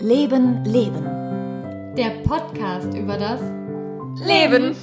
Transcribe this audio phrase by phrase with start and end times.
[0.00, 1.04] Leben, Leben.
[1.96, 3.40] Der Podcast über das
[4.26, 4.74] Leben.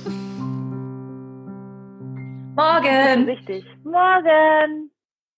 [2.55, 3.25] Morgen.
[3.25, 3.65] Richtig.
[3.83, 4.91] Morgen.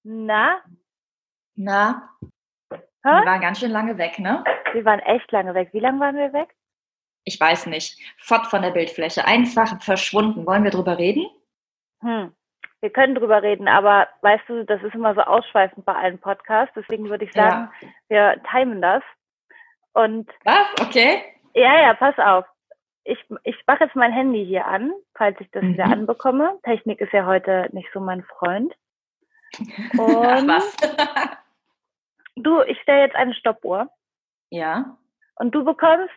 [0.03, 0.57] Na?
[1.55, 2.09] Na?
[2.71, 2.79] Hä?
[3.03, 4.43] Wir waren ganz schön lange weg, ne?
[4.73, 5.69] Wir waren echt lange weg.
[5.73, 6.55] Wie lange waren wir weg?
[7.23, 7.99] Ich weiß nicht.
[8.17, 9.25] Fort von der Bildfläche.
[9.25, 10.45] Einfach verschwunden.
[10.45, 11.25] Wollen wir drüber reden?
[12.01, 12.33] Hm.
[12.81, 16.73] Wir können drüber reden, aber weißt du, das ist immer so ausschweifend bei allen Podcasts.
[16.75, 17.69] Deswegen würde ich sagen,
[18.07, 19.03] wir timen das.
[19.93, 20.67] Und Was?
[20.81, 21.23] Okay.
[21.53, 22.45] ja, ja, pass auf.
[23.03, 25.73] Ich, ich mache jetzt mein Handy hier an, falls ich das Mhm.
[25.73, 26.59] wieder anbekomme.
[26.63, 28.73] Technik ist ja heute nicht so mein Freund.
[29.97, 30.75] Und was?
[32.35, 33.89] du, ich stelle jetzt eine Stoppuhr.
[34.51, 34.95] ja.
[35.35, 36.13] Und du bekommst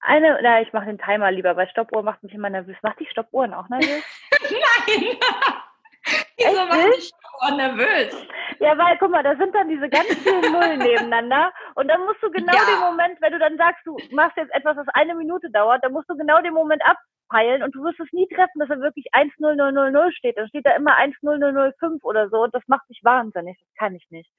[0.00, 2.76] eine, na, ich mache den Timer lieber, weil Stoppuhr macht mich immer nervös.
[2.82, 4.04] Macht die Stoppuhren auch nervös?
[4.42, 5.16] Nein.
[6.38, 6.96] Wieso nicht?
[6.96, 8.26] dich so nervös?
[8.60, 11.52] Ja, weil, guck mal, da sind dann diese ganz vielen Nullen nebeneinander.
[11.74, 12.60] Und dann musst du genau Ja.
[12.64, 15.92] den Moment, wenn du dann sagst, du machst jetzt etwas, was eine Minute dauert, dann
[15.92, 19.06] musst du genau den Moment abpeilen und du wirst es nie treffen, dass er wirklich
[19.12, 20.38] 10000 steht.
[20.38, 23.58] Dann steht da immer 10005 oder so und das macht mich wahnsinnig.
[23.58, 24.30] Das kann ich nicht.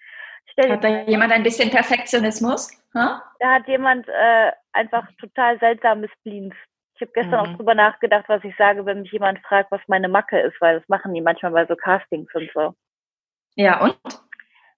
[0.51, 2.71] Stell Hat da jemand ein bisschen Perfektionismus?
[2.95, 3.21] Ha?
[3.39, 6.55] da hat jemand äh, einfach total seltsames Spleens.
[6.97, 7.53] Ich habe gestern Mhm.
[7.53, 10.79] auch drüber nachgedacht, was ich sage, wenn mich jemand fragt, was meine Macke ist, weil
[10.79, 12.73] das machen die manchmal bei so Castings und so.
[13.55, 13.95] Ja, und?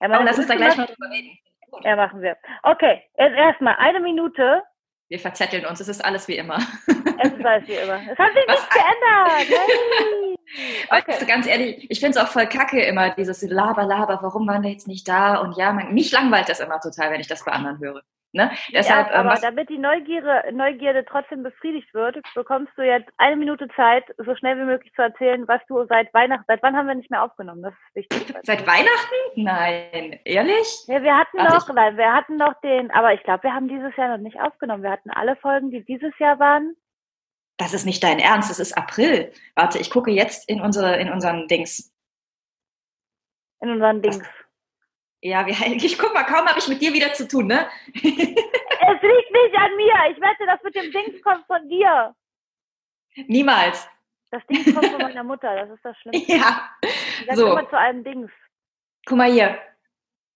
[0.01, 1.37] Ja, meine lass uns da gleich mal drüber reden.
[1.71, 1.85] Gut.
[1.85, 2.35] Ja, machen wir.
[2.63, 4.63] Okay, jetzt erstmal eine Minute.
[5.07, 5.79] Wir verzetteln uns.
[5.79, 6.57] Es ist alles wie immer.
[7.21, 7.99] Es ist alles wie immer.
[8.11, 9.59] Es hat sich Was nichts geändert.
[9.59, 10.35] Hey.
[10.89, 11.17] Weißt Okay.
[11.19, 14.63] du, ganz ehrlich, ich finde es auch voll kacke immer, dieses Laber, Laber, warum waren
[14.63, 15.37] wir jetzt nicht da?
[15.37, 18.01] Und ja, man, mich langweilt das immer total, wenn ich das bei anderen höre.
[18.31, 18.51] Ne?
[18.71, 23.09] Deshalb, ja, ähm, aber was, damit die Neugierde, Neugierde trotzdem befriedigt wird, bekommst du jetzt
[23.17, 26.75] eine Minute Zeit, so schnell wie möglich zu erzählen, was du seit Weihnachten, seit wann
[26.75, 27.63] haben wir nicht mehr aufgenommen?
[27.63, 28.35] Das ist wichtig.
[28.43, 29.15] seit Weihnachten?
[29.35, 30.83] Nein, ehrlich?
[30.87, 33.95] Ja, wir hatten noch, nein, wir hatten noch den, aber ich glaube, wir haben dieses
[33.95, 34.83] Jahr noch nicht aufgenommen.
[34.83, 36.75] Wir hatten alle Folgen, die dieses Jahr waren.
[37.57, 39.33] Das ist nicht dein Ernst, es ist April.
[39.55, 41.91] Warte, ich gucke jetzt in unsere, in unseren Dings.
[43.59, 44.21] In unseren Dings.
[45.21, 47.67] Ja, ich guck mal, kaum habe ich mit dir wieder zu tun, ne?
[48.91, 49.93] Es liegt nicht an mir.
[50.11, 52.15] Ich wette, das mit dem Dings kommt von dir.
[53.27, 53.87] Niemals.
[54.31, 55.53] Das Dings kommt von meiner Mutter.
[55.55, 56.31] Das ist das Schlimmste.
[56.33, 56.69] Ja.
[56.81, 57.51] Ich So.
[57.51, 58.31] immer zu einem Dings.
[59.05, 59.59] Guck mal hier.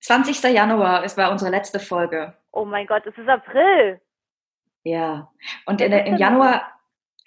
[0.01, 0.43] 20.
[0.53, 2.37] Januar, es war unsere letzte Folge.
[2.51, 4.01] Oh mein Gott, es ist April.
[4.83, 5.31] Ja.
[5.65, 6.72] Und in, ist im Januar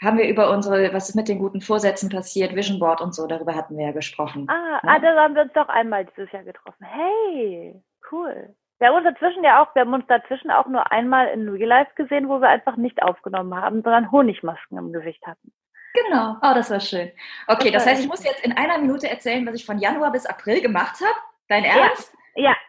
[0.02, 3.26] haben wir über unsere, was ist mit den guten Vorsätzen passiert, Vision Board und so,
[3.26, 4.46] darüber hatten wir ja gesprochen.
[4.48, 4.90] Ah, Ja.
[4.94, 6.84] ah, da haben wir uns doch einmal dieses Jahr getroffen.
[6.84, 8.54] Hey, cool.
[8.78, 11.68] Wir haben uns dazwischen ja auch, wir haben uns dazwischen auch nur einmal in Real
[11.68, 15.50] Life gesehen, wo wir einfach nicht aufgenommen haben, sondern Honigmasken im Gesicht hatten.
[15.94, 16.36] Genau.
[16.42, 17.10] Oh, das war schön.
[17.48, 20.12] Okay, Das das heißt, ich muss jetzt in einer Minute erzählen, was ich von Januar
[20.12, 21.18] bis April gemacht habe.
[21.48, 21.64] Dein.
[21.64, 22.12] Ernst?
[22.12, 22.18] Ja,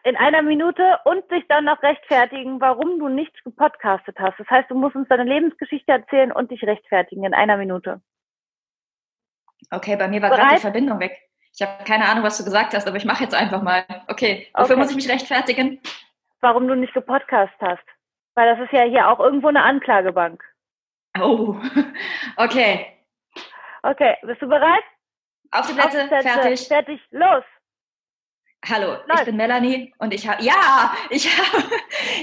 [0.04, 4.40] in einer Minute und sich dann noch rechtfertigen, warum du nicht gepodcastet hast.
[4.40, 8.02] Das heißt, du musst uns deine Lebensgeschichte erzählen und dich rechtfertigen in einer Minute.
[9.72, 10.62] Okay, bei mir war gerade die?
[10.62, 11.18] Verbindung weg.
[11.54, 13.84] Ich habe keine Ahnung, was du gesagt hast, aber ich mache jetzt einfach mal.
[14.08, 14.76] Okay, wofür Okay.
[14.78, 15.82] muss ich mich rechtfertigen?
[16.40, 17.84] Warum du nicht gepodcast hast.
[18.36, 20.44] Weil das ist ja hier auch irgendwo eine Anklagebank.
[21.20, 21.56] Oh,
[22.38, 22.88] okay.
[23.82, 24.84] Okay, bist du bereit?
[25.52, 26.68] Auf die Plätze, fertig.
[26.68, 27.44] Fertig, los!
[28.66, 29.26] Hallo, ich Läuft.
[29.26, 31.64] bin Melanie und ich habe, ja, ich habe,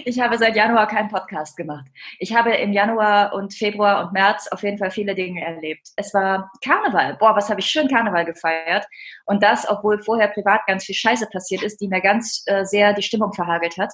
[0.05, 1.87] ich habe seit Januar keinen Podcast gemacht.
[2.19, 5.89] Ich habe im Januar und Februar und März auf jeden Fall viele Dinge erlebt.
[5.97, 7.17] Es war Karneval.
[7.19, 8.84] Boah, was habe ich schön Karneval gefeiert.
[9.27, 12.93] Und das, obwohl vorher privat ganz viel Scheiße passiert ist, die mir ganz äh, sehr
[12.93, 13.93] die Stimmung verhagelt hat.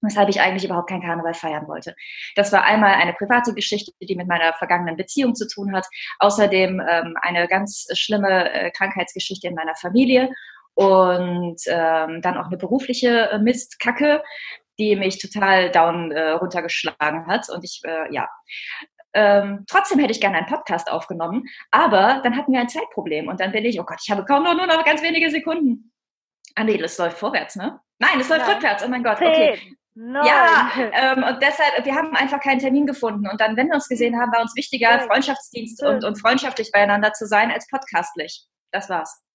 [0.00, 1.94] Weshalb ich eigentlich überhaupt keinen Karneval feiern wollte.
[2.36, 5.86] Das war einmal eine private Geschichte, die mit meiner vergangenen Beziehung zu tun hat.
[6.20, 10.30] Außerdem ähm, eine ganz schlimme äh, Krankheitsgeschichte in meiner Familie
[10.78, 14.22] und ähm, dann auch eine berufliche äh, Mistkacke,
[14.78, 17.48] die mich total down äh, runtergeschlagen hat.
[17.48, 18.28] Und ich, äh, ja.
[19.12, 23.40] Ähm, trotzdem hätte ich gerne einen Podcast aufgenommen, aber dann hatten wir ein Zeitproblem und
[23.40, 25.92] dann bin ich, oh Gott, ich habe kaum noch nur noch ganz wenige Sekunden.
[26.54, 27.80] Ah nee, das läuft vorwärts, ne?
[27.98, 28.54] Nein, es läuft Nein.
[28.54, 29.58] rückwärts, oh mein Gott, okay.
[29.94, 33.26] Neun, Ja, ähm, und deshalb, wir haben einfach keinen Termin gefunden.
[33.28, 35.00] Und dann, wenn wir uns gesehen haben, war uns wichtiger.
[35.00, 38.46] Freundschaftsdienst und, und freundschaftlich beieinander zu sein, als podcastlich.
[38.70, 39.27] Das war's.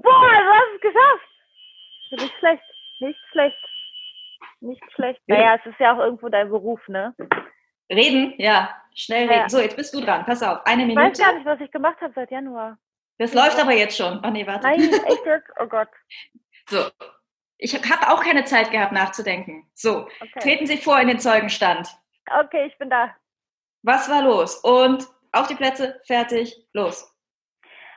[0.00, 1.28] Boah, du hast es geschafft!
[2.10, 2.62] Nicht schlecht,
[3.00, 3.56] nicht schlecht.
[4.60, 5.20] Nicht schlecht.
[5.26, 5.34] Ja.
[5.36, 7.14] Naja, es ist ja auch irgendwo dein Beruf, ne?
[7.90, 9.32] Reden, ja, schnell Ja.
[9.38, 9.48] reden.
[9.48, 10.24] So, jetzt bist du dran.
[10.24, 11.34] Pass auf, eine Ich weiß gar Minute.
[11.38, 12.78] nicht, was ich gemacht habe seit Januar.
[13.18, 14.20] Das läuft aber jetzt schon.
[14.24, 14.66] Oh nee, warte.
[14.66, 15.50] Nein, echt jetzt?
[15.60, 15.88] Oh Gott.
[16.68, 16.78] So,
[17.58, 19.68] ich habe auch keine Zeit gehabt nachzudenken.
[19.74, 20.40] So, Okay.
[20.40, 21.88] treten Sie vor in den Zeugenstand.
[22.30, 23.14] Okay, ich bin da.
[23.82, 24.56] Was war los?
[24.62, 27.11] Und auf die Plätze, fertig, los.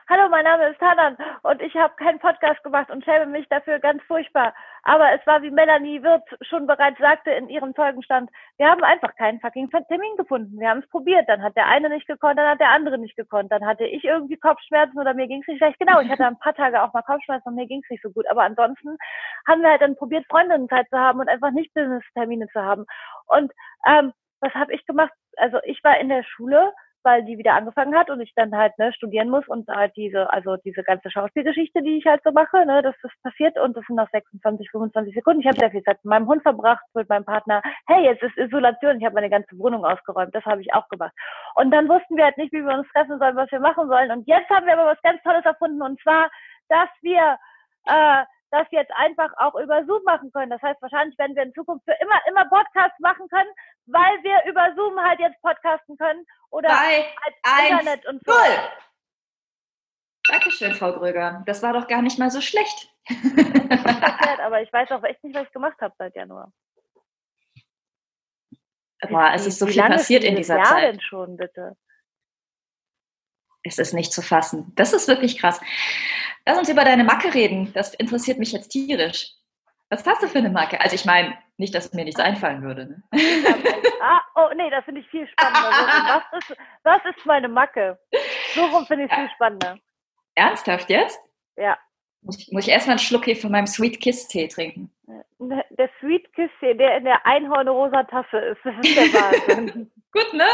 [0.08, 3.78] Hallo, mein Name ist Hanan und ich habe keinen Podcast gemacht und schäme mich dafür
[3.80, 4.54] ganz furchtbar.
[4.82, 9.14] Aber es war, wie Melanie Wirth schon bereits sagte in ihrem Zeugenstand, wir haben einfach
[9.16, 10.60] keinen fucking Termin gefunden.
[10.60, 11.28] Wir haben es probiert.
[11.28, 13.50] Dann hat der eine nicht gekonnt, dann hat der andere nicht gekonnt.
[13.50, 15.78] Dann hatte ich irgendwie Kopfschmerzen oder mir ging es nicht schlecht.
[15.80, 18.10] Genau, ich hatte ein paar Tage auch mal Kopfschmerzen und mir ging es nicht so
[18.10, 18.26] gut.
[18.30, 18.96] Aber ansonsten
[19.48, 22.86] haben wir halt dann probiert, Freundinnenzeit zu haben und einfach nicht Business-Termine zu haben.
[23.26, 23.52] Und
[23.86, 25.12] ähm, was habe ich gemacht?
[25.36, 26.72] Also ich war in der Schule
[27.06, 30.28] weil die wieder angefangen hat und ich dann halt ne, studieren muss und halt diese,
[30.32, 33.84] also diese ganze Schauspielgeschichte, die ich halt so mache, ne, dass das passiert und das
[33.86, 35.40] sind noch 26, 25 Sekunden.
[35.40, 37.62] Ich habe sehr viel Zeit mit meinem Hund verbracht, mit meinem Partner.
[37.86, 41.12] Hey, jetzt ist Isolation, ich habe meine ganze Wohnung ausgeräumt, das habe ich auch gemacht.
[41.54, 44.10] Und dann wussten wir halt nicht, wie wir uns treffen sollen, was wir machen sollen.
[44.10, 46.28] Und jetzt haben wir aber was ganz Tolles erfunden und zwar,
[46.68, 47.38] dass wir
[47.86, 50.50] äh, das jetzt einfach auch über Zoom machen können.
[50.50, 53.50] Das heißt, wahrscheinlich werden wir in Zukunft für immer, immer Podcasts machen können,
[53.86, 58.32] weil wir über Zoom halt jetzt podcasten können oder Drei, als eins, Internet und so.
[58.32, 58.58] Null.
[60.28, 61.42] Dankeschön, Frau Gröger.
[61.46, 62.90] Das war doch gar nicht mal so schlecht.
[63.06, 66.52] Verkehrt, aber ich weiß auch echt nicht, was ich gemacht habe seit Januar.
[69.08, 70.94] Boah, es ist so Wie viel passiert in dieser Jahr Zeit.
[70.94, 71.76] denn schon, bitte?
[73.66, 74.72] Es ist nicht zu fassen.
[74.76, 75.60] Das ist wirklich krass.
[76.46, 77.72] Lass uns über deine Macke reden.
[77.74, 79.32] Das interessiert mich jetzt tierisch.
[79.90, 80.80] Was hast du für eine Macke?
[80.80, 82.86] Also ich meine, nicht, dass mir nichts einfallen würde.
[82.86, 83.02] Ne?
[84.02, 86.22] ah, oh nee, das finde ich viel spannender.
[86.32, 87.98] Was ist, was ist meine Macke?
[88.54, 89.78] So rum finde ich viel spannender.
[90.34, 91.18] Ernsthaft jetzt?
[91.56, 91.78] Ja.
[92.22, 94.90] Muss ich, muss ich erstmal einen Schluck hier von meinem Sweet Kiss Tee trinken?
[95.38, 99.04] Der Sweet Kiss hier, der in der einhornrosa Tasse ist, das ist der
[99.48, 99.90] Wahnsinn.
[100.12, 100.46] Gut, ne?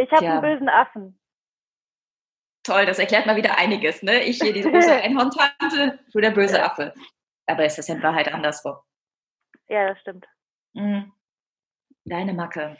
[0.00, 1.18] Ich habe einen bösen Affen.
[2.62, 4.02] Toll, das erklärt mal wieder einiges.
[4.02, 4.22] Ne?
[4.22, 6.66] Ich hier die große Einhorntante, du der böse Ja.
[6.66, 6.94] Affe.
[7.46, 8.76] Aber ist das in Wahrheit andersrum?
[9.68, 10.26] Ja, das stimmt.
[10.74, 11.12] Mhm.
[12.04, 12.76] Deine Macke.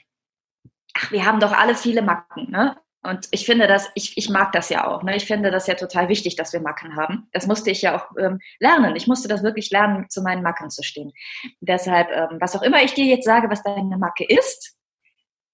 [0.95, 2.77] Ach, wir haben doch alle viele Macken, ne?
[3.05, 5.03] Und ich finde das, ich, ich mag das ja auch.
[5.03, 5.17] Ne?
[5.17, 7.29] Ich finde das ja total wichtig, dass wir Macken haben.
[7.33, 8.95] Das musste ich ja auch ähm, lernen.
[8.95, 11.13] Ich musste das wirklich lernen, zu meinen Macken zu stehen.
[11.61, 14.77] Deshalb, ähm, was auch immer ich dir jetzt sage, was deine Macke ist,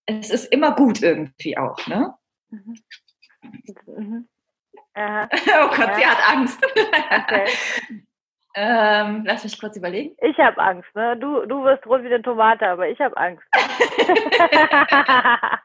[0.04, 1.86] es ist immer gut irgendwie auch.
[1.86, 2.14] Ne?
[2.50, 2.78] Mhm.
[3.86, 4.28] Mhm.
[4.96, 5.94] Oh Gott, Ja.
[5.94, 6.64] sie hat Angst.
[6.64, 7.46] okay.
[8.54, 10.16] ähm, lass mich kurz überlegen.
[10.22, 11.16] Ich habe Angst, ne?
[11.18, 13.46] Du, du wirst rot wie eine Tomate, aber ich habe Angst.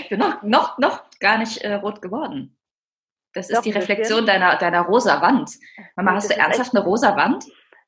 [0.00, 2.56] Ich bin noch, noch, noch gar nicht äh, rot geworden.
[3.32, 3.70] Das ist Doch, die.
[3.72, 5.50] Reflexion deiner, deiner rosa Wand.
[5.96, 7.44] Mama, hast das du ernsthaft eine rosa Wand?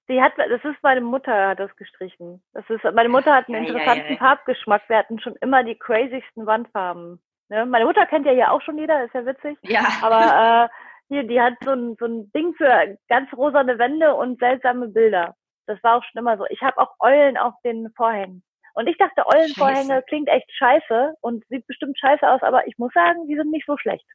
[0.09, 2.43] Die hat, das ist meine Mutter hat das gestrichen.
[2.55, 4.19] Das ist, meine Mutter hat einen Ja, ja, interessanten ja.
[4.19, 4.83] Farbgeschmack.
[4.89, 7.21] Wir hatten schon immer die crazysten Wandfarben.
[7.49, 7.67] Ne?
[7.67, 9.59] Meine Mutter kennt ja hier auch schon jeder, ist ja witzig.
[9.63, 9.87] Ja.
[10.03, 10.69] Aber äh,
[11.09, 15.35] hier, die hat so ein, so ein Ding für ganz rosane Wände und seltsame Bilder.
[15.67, 16.45] Das war auch schon immer so.
[16.51, 18.43] Ich habe auch Eulen auf den Vorhängen.
[18.75, 20.05] Und ich dachte, Eulenvorhänge Scheiße.
[20.09, 23.67] klingt echt scheiße und sieht bestimmt scheiße aus, aber ich muss sagen, die sind nicht
[23.67, 24.07] so schlecht.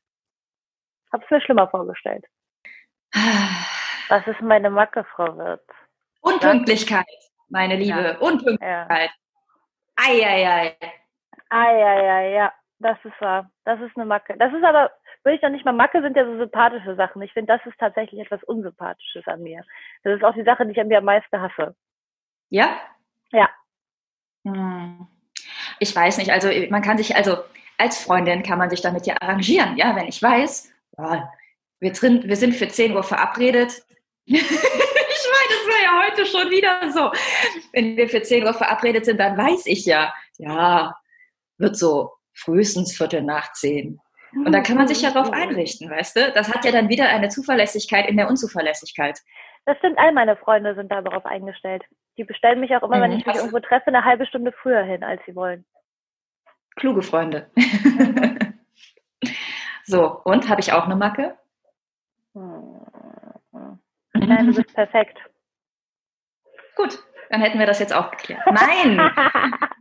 [1.11, 2.25] Hab's mir schlimmer vorgestellt.
[4.09, 5.61] Was ist meine Macke, Frau Wirth?
[6.21, 7.05] Unpünktlichkeit,
[7.49, 8.01] meine Liebe.
[8.01, 8.17] Ja.
[8.19, 9.11] Unpünktlichkeit.
[9.11, 9.15] Ja.
[9.95, 10.77] Eieiei.
[11.51, 12.53] Ja, ja.
[12.83, 13.49] Das ist wahr.
[13.63, 14.35] Das ist eine Macke.
[14.37, 14.91] Das ist aber,
[15.23, 17.21] würde ich noch nicht mal Macke, sind ja so sympathische Sachen.
[17.21, 19.63] Ich finde, das ist tatsächlich etwas Unsympathisches an mir.
[20.03, 21.75] Das ist auch die Sache, die ich an mir am meisten hasse.
[22.49, 22.77] Ja?
[23.31, 23.49] Ja.
[24.45, 25.07] Hm.
[25.79, 27.37] Ich weiß nicht, also man kann sich, also
[27.77, 31.31] als Freundin kann man sich damit ja arrangieren, ja, wenn ich weiß, boah,
[31.79, 33.81] wir, drin, wir sind für 10 Uhr verabredet.
[34.25, 37.11] ich meine, das war ja heute schon wieder so.
[37.71, 40.93] Wenn wir für 10 Uhr verabredet sind, dann weiß ich ja, ja,
[41.57, 43.99] wird so frühestens Viertel nach 10.
[44.45, 46.31] Und da kann man sich ja darauf einrichten, weißt du?
[46.33, 49.19] Das hat ja dann wieder eine Zuverlässigkeit in der Unzuverlässigkeit.
[49.65, 51.83] Das stimmt, all meine Freunde sind da darauf eingestellt.
[52.17, 53.17] Die bestellen mich auch immer, wenn Mhm.
[53.17, 55.65] ich mich Hast du- irgendwo treffe, eine halbe Stunde früher hin, als sie wollen.
[56.75, 57.51] Kluge Freunde.
[59.85, 61.37] so, und habe ich auch eine Macke?
[62.33, 62.79] Hm.
[64.15, 65.17] Nein, du bist perfekt.
[66.75, 66.97] Gut,
[67.29, 68.41] dann hätten wir das jetzt auch geklärt.
[68.51, 68.99] Nein!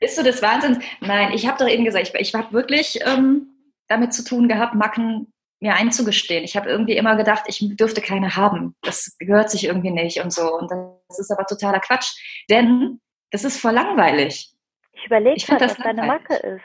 [0.00, 0.82] Bist du des Wahnsinns?
[1.00, 3.46] Nein, ich habe doch eben gesagt, ich, ich habe wirklich ähm,
[3.88, 6.42] damit zu tun gehabt, Macken mir einzugestehen.
[6.42, 8.74] Ich habe irgendwie immer gedacht, ich dürfte keine haben.
[8.82, 10.54] Das gehört sich irgendwie nicht und so.
[10.54, 12.14] Und das ist aber totaler Quatsch.
[12.48, 14.50] Denn das ist voll langweilig.
[14.92, 16.04] Ich überlege das was deine.
[16.04, 16.64] Macke ist.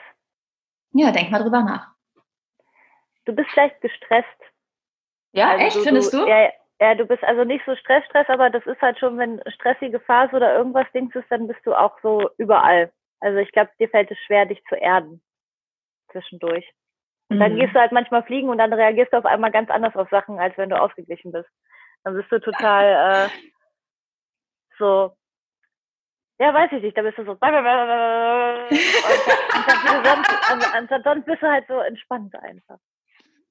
[0.92, 1.88] Ja, denk mal drüber nach.
[3.26, 4.26] Du bist vielleicht gestresst.
[5.32, 6.26] Ja, Also echt, findest du?
[6.26, 6.50] Ja,
[6.80, 10.00] ja, du bist also nicht so Stress, Stress, aber das ist halt schon, wenn stressige
[10.00, 12.90] Phase oder irgendwas Dings ist, dann bist du auch so überall.
[13.20, 15.22] Also ich glaube, dir fällt es schwer, dich zu erden
[16.12, 16.70] zwischendurch.
[17.28, 17.58] Und dann Mhm.
[17.60, 20.38] gehst du halt manchmal fliegen und dann reagierst du auf einmal ganz anders auf Sachen,
[20.38, 21.48] als wenn du ausgeglichen bist.
[22.04, 23.30] Dann bist du total äh,
[24.78, 25.16] so,
[26.38, 26.96] Ja, weiß ich nicht.
[26.96, 27.32] Da bist du so.
[27.32, 27.40] Und,
[30.90, 32.78] sonst, sonst bist du halt so entspannt einfach.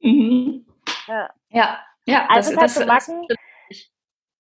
[0.02, 0.66] Mhm.
[1.08, 1.30] Ja.
[1.50, 2.28] Ja, ja.
[2.28, 3.28] Also das, halt das, so Macken,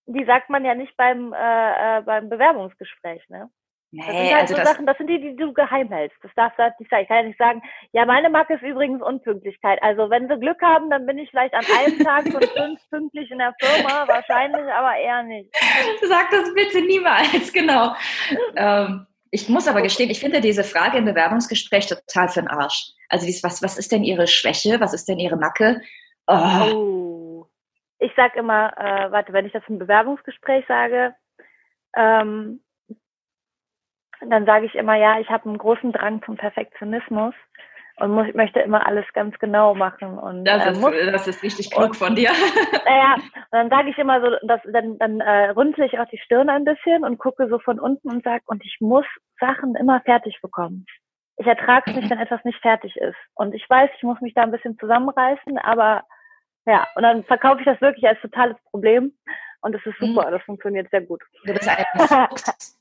[0.07, 3.49] die sagt man ja nicht beim, äh, äh beim Bewerbungsgespräch, ne?
[3.91, 6.17] Nee, das sind halt also so das Sachen, das sind die, die du geheim hältst.
[6.21, 7.03] Das darfst du halt nicht sagen.
[7.03, 7.61] Ich kann ja nicht sagen,
[7.93, 9.81] ja, meine Macke ist übrigens Unpünktlichkeit.
[9.81, 13.31] Also wenn sie Glück haben, dann bin ich vielleicht an einem Tag von fünf pünktlich
[13.31, 15.49] in der Firma, wahrscheinlich, aber eher nicht.
[16.01, 17.95] Sag das bitte niemals, genau.
[18.55, 22.91] ähm, ich muss aber gestehen, ich finde diese Frage im Bewerbungsgespräch total für den Arsch.
[23.09, 24.79] Also was, was ist denn Ihre Schwäche?
[24.79, 25.81] Was ist denn Ihre Macke?
[26.27, 26.33] Oh.
[26.73, 27.47] oh.
[27.99, 31.15] Ich sag immer, äh, warte, wenn ich das im Bewerbungsgespräch sage,
[31.95, 32.61] ähm,
[34.21, 37.33] dann sage ich immer, ja, ich habe einen großen Drang zum Perfektionismus
[37.97, 40.17] und muss, möchte immer alles ganz genau machen.
[40.17, 42.29] Und, das, äh, ist, muss, das ist richtig klug und, von dir.
[42.85, 46.17] Naja, und dann sage ich immer so, dass, dann, dann äh, runzle ich auch die
[46.17, 49.05] Stirn ein bisschen und gucke so von unten und sage, und ich muss
[49.39, 50.85] Sachen immer fertig bekommen.
[51.37, 53.17] Ich ertrage es nicht, wenn etwas nicht fertig ist.
[53.33, 56.03] Und ich weiß, ich muss mich da ein bisschen zusammenreißen, aber
[56.65, 59.13] ja, und dann verkaufe ich das wirklich als totales Problem.
[59.65, 60.31] Und das ist super, mhm.
[60.31, 61.23] das funktioniert sehr gut.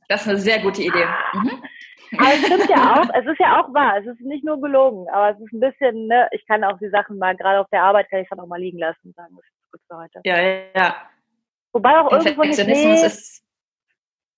[0.07, 1.07] Das ist eine sehr gute Idee.
[1.33, 1.62] Mhm.
[2.19, 5.09] Aber es stimmt ja auch, es ist ja auch wahr, es ist nicht nur gelogen,
[5.09, 7.83] aber es ist ein bisschen, ne, ich kann auch die Sachen mal, gerade auf der
[7.83, 9.97] Arbeit kann ich es dann auch mal liegen lassen und sagen, das ist gut für
[9.97, 10.21] heute.
[10.25, 10.37] Ja,
[10.79, 10.95] ja.
[11.73, 13.43] Wobei auch irgendwo nicht, nee, ist,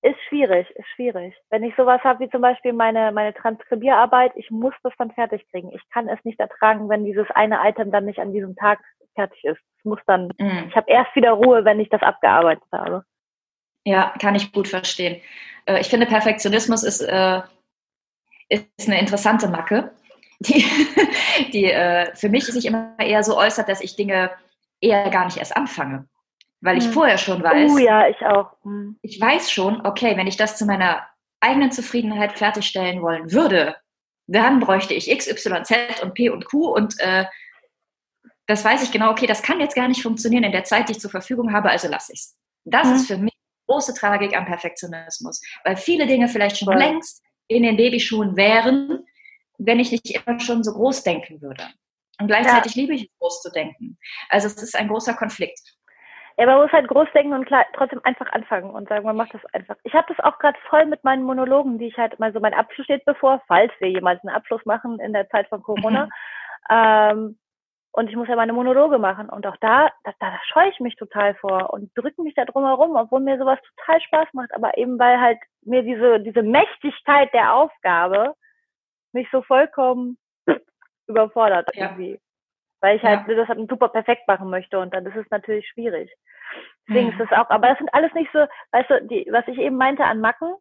[0.02, 1.34] ist schwierig, ist schwierig.
[1.50, 5.44] Wenn ich sowas habe wie zum Beispiel meine, meine Transkribierarbeit, ich muss das dann fertig
[5.50, 5.72] kriegen.
[5.72, 8.78] Ich kann es nicht ertragen, wenn dieses eine Item dann nicht an diesem Tag
[9.16, 9.58] fertig ist.
[9.78, 10.66] Es muss dann, mhm.
[10.68, 13.04] ich habe erst wieder Ruhe, wenn ich das abgearbeitet habe.
[13.84, 15.20] Ja, kann ich gut verstehen.
[15.66, 17.42] Äh, ich finde, Perfektionismus ist, äh,
[18.48, 19.92] ist eine interessante Macke,
[20.40, 20.64] die,
[21.52, 24.30] die äh, für mich sich immer eher so äußert, dass ich Dinge
[24.80, 26.08] eher gar nicht erst anfange.
[26.60, 26.92] Weil ich hm.
[26.92, 27.72] vorher schon weiß.
[27.72, 28.52] Oh ja, ich auch.
[28.62, 28.98] Hm.
[29.02, 31.06] Ich weiß schon, okay, wenn ich das zu meiner
[31.40, 33.76] eigenen Zufriedenheit fertigstellen wollen würde,
[34.26, 37.26] dann bräuchte ich X, Y, Z und P und Q und äh,
[38.46, 40.92] das weiß ich genau, okay, das kann jetzt gar nicht funktionieren in der Zeit, die
[40.92, 42.38] ich zur Verfügung habe, also lasse ich es.
[42.64, 42.94] Das mhm.
[42.94, 43.34] ist für mich
[43.66, 49.04] große Tragik am Perfektionismus, weil viele Dinge vielleicht schon längst in den Babyschuhen wären,
[49.58, 51.64] wenn ich nicht immer schon so groß denken würde.
[52.20, 52.82] Und gleichzeitig ja.
[52.82, 53.98] liebe ich es, groß zu denken.
[54.28, 55.76] Also es ist ein großer Konflikt.
[56.38, 59.32] Ja, man muss halt groß denken und klar, trotzdem einfach anfangen und sagen, man macht
[59.32, 59.76] das einfach.
[59.84, 62.52] Ich habe das auch gerade voll mit meinen Monologen, die ich halt mal so, mein
[62.52, 66.06] Abschluss steht bevor, falls wir jemals einen Abschluss machen in der Zeit von Corona.
[66.06, 66.12] Mhm.
[66.68, 67.38] Ähm,
[67.96, 69.30] und ich muss ja meine Monologe machen.
[69.30, 72.64] Und auch da, da, da scheue ich mich total vor und drücke mich da drum
[72.64, 74.54] herum, obwohl mir sowas total Spaß macht.
[74.54, 78.34] Aber eben weil halt mir diese, diese Mächtigkeit der Aufgabe
[79.12, 80.18] mich so vollkommen
[81.08, 81.86] überfordert ja.
[81.86, 82.20] irgendwie.
[82.82, 83.34] Weil ich halt ja.
[83.34, 86.12] das halt super perfekt machen möchte und dann ist es natürlich schwierig.
[86.86, 87.18] Deswegen mhm.
[87.18, 89.78] ist es auch, aber das sind alles nicht so, weißt du, die, was ich eben
[89.78, 90.54] meinte an Macken,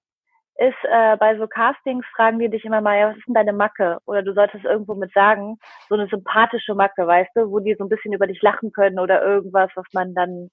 [0.58, 3.54] ist äh, bei so Castings fragen die dich immer mal, ja, was ist denn deine
[3.54, 4.00] Macke?
[4.06, 5.58] Oder du solltest irgendwo mit sagen,
[5.90, 9.00] so eine sympathische Macke, weißt du, wo die so ein bisschen über dich lachen können
[9.00, 10.50] oder irgendwas, was man dann,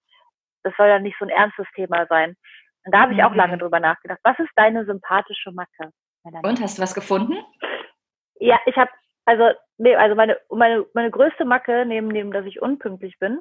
[0.64, 2.36] das soll ja nicht so ein ernstes Thema sein.
[2.84, 3.60] Und da habe ich auch lange mhm.
[3.60, 4.18] drüber nachgedacht.
[4.24, 5.90] Was ist deine sympathische Macke?
[6.24, 7.36] Und hast du was gefunden?
[8.40, 8.90] Ja, ich habe,
[9.24, 13.40] also, nee, also meine, meine, meine größte Macke, neben dem, dass ich unpünktlich bin,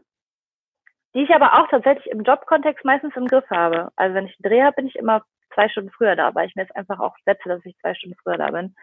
[1.16, 3.90] die ich aber auch tatsächlich im Jobkontext meistens im Griff habe.
[3.96, 6.56] Also wenn ich einen Dreh habe, bin ich immer zwei Stunden früher da, weil ich
[6.56, 8.76] mir jetzt einfach auch setze, dass ich zwei Stunden früher da bin.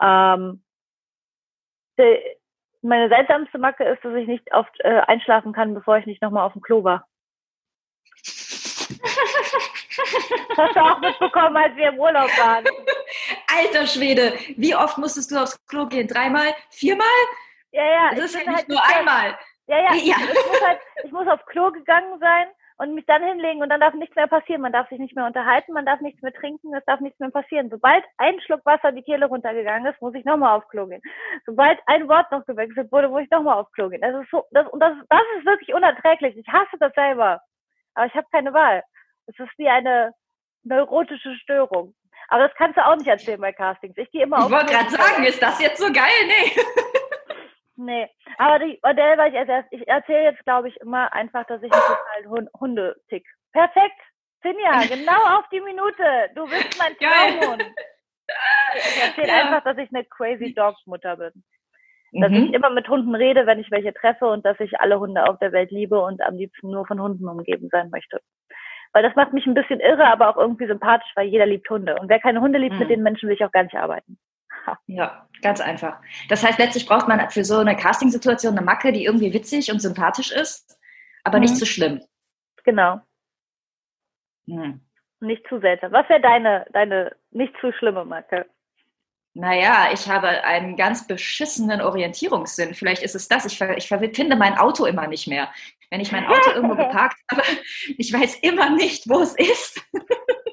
[0.00, 0.64] Ähm,
[1.98, 2.18] die,
[2.82, 6.44] meine seltsamste Macke ist, dass ich nicht oft äh, einschlafen kann, bevor ich nicht nochmal
[6.44, 7.06] auf dem Klo war.
[10.48, 12.64] Das hast du auch mitbekommen, als wir im Urlaub waren.
[13.56, 16.06] Alter Schwede, wie oft musstest du aufs Klo gehen?
[16.06, 16.54] Dreimal?
[16.70, 17.06] Viermal?
[17.72, 18.10] Ja, ja.
[18.10, 19.38] Das ist ja nicht halt nur einmal.
[19.66, 19.94] Ja, ja.
[19.94, 20.16] ja.
[20.16, 23.80] Ich, muss halt, ich muss aufs Klo gegangen sein und mich dann hinlegen und dann
[23.80, 24.62] darf nichts mehr passieren.
[24.62, 27.30] Man darf sich nicht mehr unterhalten, man darf nichts mehr trinken, es darf nichts mehr
[27.30, 27.70] passieren.
[27.70, 31.02] Sobald ein Schluck Wasser die Kehle runtergegangen ist, muss ich nochmal aufs Klo gehen.
[31.46, 34.00] Sobald ein Wort noch gewechselt wurde, muss ich nochmal aufs Klo gehen.
[34.00, 36.36] Das ist so, das, und das, das ist wirklich unerträglich.
[36.36, 37.40] Ich hasse das selber.
[37.94, 38.82] Aber ich habe keine Wahl.
[39.26, 40.12] Es ist wie eine
[40.64, 41.94] neurotische Störung.
[42.28, 43.96] Aber das kannst du auch nicht erzählen bei Castings.
[43.96, 46.26] Ich gehe immer Ich wollte gerade sagen, ist das jetzt so geil?
[46.26, 46.60] Nee.
[47.76, 51.62] Nee, aber die Modell, weil ich erst, ich erzähle jetzt, glaube ich, immer einfach, dass
[51.62, 53.26] ich einen totalen Hundetick.
[53.52, 54.00] Perfekt,
[54.42, 56.30] Finja, genau auf die Minute.
[56.34, 57.64] Du bist mein Traumhund.
[58.76, 59.44] Ich erzähle ja.
[59.44, 61.32] einfach, dass ich eine crazy Dog Mutter bin.
[62.12, 62.44] Dass mhm.
[62.44, 65.38] ich immer mit Hunden rede, wenn ich welche treffe und dass ich alle Hunde auf
[65.40, 68.20] der Welt liebe und am liebsten nur von Hunden umgeben sein möchte.
[68.92, 71.96] Weil das macht mich ein bisschen irre, aber auch irgendwie sympathisch, weil jeder liebt Hunde.
[71.98, 72.80] Und wer keine Hunde liebt, mhm.
[72.80, 74.18] mit den Menschen will ich auch gar nicht arbeiten.
[74.86, 76.00] Ja, ganz einfach.
[76.28, 79.80] Das heißt, letztlich braucht man für so eine Castingsituation eine Macke, die irgendwie witzig und
[79.80, 80.78] sympathisch ist,
[81.22, 81.42] aber mhm.
[81.42, 82.02] nicht zu schlimm.
[82.64, 83.00] Genau.
[84.46, 84.80] Mhm.
[85.20, 85.92] Nicht zu seltsam.
[85.92, 88.46] Was wäre deine, deine nicht zu schlimme Macke?
[89.36, 92.74] Naja, ich habe einen ganz beschissenen Orientierungssinn.
[92.74, 93.44] Vielleicht ist es das.
[93.44, 95.50] Ich, ich finde mein Auto immer nicht mehr.
[95.90, 97.42] Wenn ich mein Auto irgendwo geparkt habe,
[97.98, 99.84] ich weiß immer nicht, wo es ist.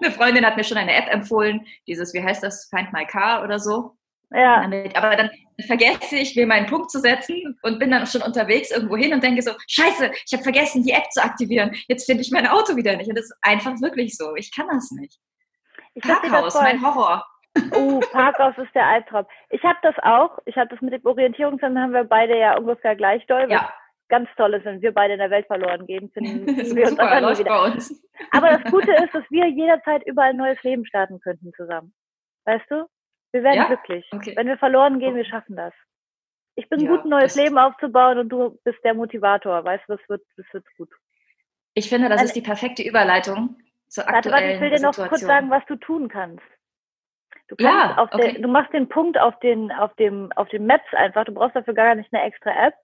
[0.00, 3.42] Eine Freundin hat mir schon eine App empfohlen, dieses, wie heißt das, Find My Car
[3.44, 3.96] oder so.
[4.34, 4.62] Ja.
[4.94, 5.30] aber dann
[5.66, 9.22] vergesse ich, mir meinen Punkt zu setzen und bin dann schon unterwegs irgendwo hin und
[9.22, 11.74] denke so, scheiße, ich habe vergessen, die App zu aktivieren.
[11.88, 13.08] Jetzt finde ich mein Auto wieder nicht.
[13.08, 14.34] Und das ist einfach wirklich so.
[14.36, 15.18] Ich kann das nicht.
[15.94, 17.24] Ich Parkhaus, mein Horror.
[17.76, 19.26] Oh, Parkhaus ist der Albtraum.
[19.50, 20.38] Ich habe das auch.
[20.46, 23.46] Ich habe das mit dem Orientierungssinn, haben wir beide ja ungefähr gleich doll.
[23.50, 23.72] Ja.
[24.12, 27.18] Ganz toll ist, wenn wir beide in der Welt verloren gehen, finden wir uns super,
[27.22, 27.50] läuft wieder.
[27.50, 28.04] Bei uns.
[28.30, 31.94] Aber das Gute ist, dass wir jederzeit überall ein neues Leben starten könnten zusammen.
[32.44, 32.84] Weißt du?
[33.32, 33.64] Wir werden ja?
[33.68, 34.06] glücklich.
[34.12, 34.34] Okay.
[34.36, 35.72] Wenn wir verloren gehen, wir schaffen das.
[36.56, 39.64] Ich bin ja, gut, ein neues Leben aufzubauen und du bist der Motivator.
[39.64, 40.90] Weißt du, das wird, das wird gut.
[41.72, 43.56] Ich finde, das ist die perfekte Überleitung
[43.88, 45.08] zur aktuellen warte, warte, ich will dir noch Situation.
[45.08, 46.44] kurz sagen, was du tun kannst.
[47.48, 48.32] Du, kannst ja, okay.
[48.32, 51.24] der, du machst den Punkt auf den, auf dem, auf den Maps einfach.
[51.24, 52.74] Du brauchst dafür gar nicht eine extra App.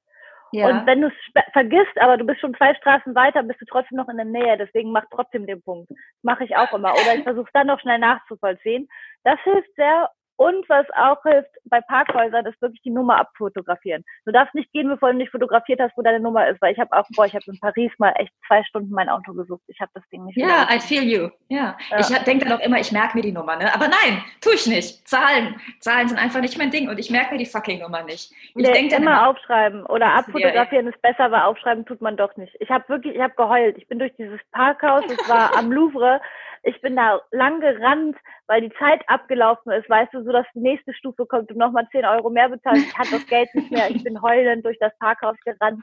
[0.52, 0.69] Ja.
[0.69, 3.97] Und wenn du es vergisst, aber du bist schon zwei Straßen weiter, bist du trotzdem
[3.97, 4.57] noch in der Nähe.
[4.57, 5.90] Deswegen mach trotzdem den Punkt.
[6.23, 6.93] Mache ich auch immer.
[6.93, 8.88] Oder ich versuche dann noch schnell nachzuvollziehen.
[9.25, 10.11] Das hilft sehr.
[10.38, 14.04] Und was auch hilft bei Parkhäusern, ist wirklich die Nummer abfotografieren.
[14.25, 16.78] Du darfst nicht gehen, bevor du nicht fotografiert hast, wo deine Nummer ist, weil ich
[16.78, 19.62] habe auch, boah, ich habe in Paris mal echt zwei Stunden mein Auto gesucht.
[19.66, 20.38] Ich habe das Ding nicht.
[20.38, 21.30] Ja, I feel you.
[21.49, 21.99] Ja, ja.
[21.99, 23.75] ich denke dann auch immer, ich merke mir die Nummer, ne?
[23.75, 25.09] Aber nein, tue ich nicht.
[25.09, 28.30] Zahlen, Zahlen sind einfach nicht mein Ding und ich merke mir die fucking Nummer nicht.
[28.30, 32.16] Ich nee, denke immer, immer aufschreiben oder abfotografieren ja, ist besser, aber aufschreiben tut man
[32.16, 32.54] doch nicht.
[32.61, 33.76] Ich habe wirklich, ich habe geheult.
[33.76, 36.21] Ich bin durch dieses Parkhaus, es war am Louvre
[36.62, 40.61] ich bin da lang gerannt, weil die Zeit abgelaufen ist, weißt du, so dass die
[40.61, 42.79] nächste Stufe kommt und nochmal 10 Euro mehr bezahlt.
[42.79, 43.91] Ich hatte das Geld nicht mehr.
[43.91, 45.83] Ich bin heulend durch das Parkhaus gerannt,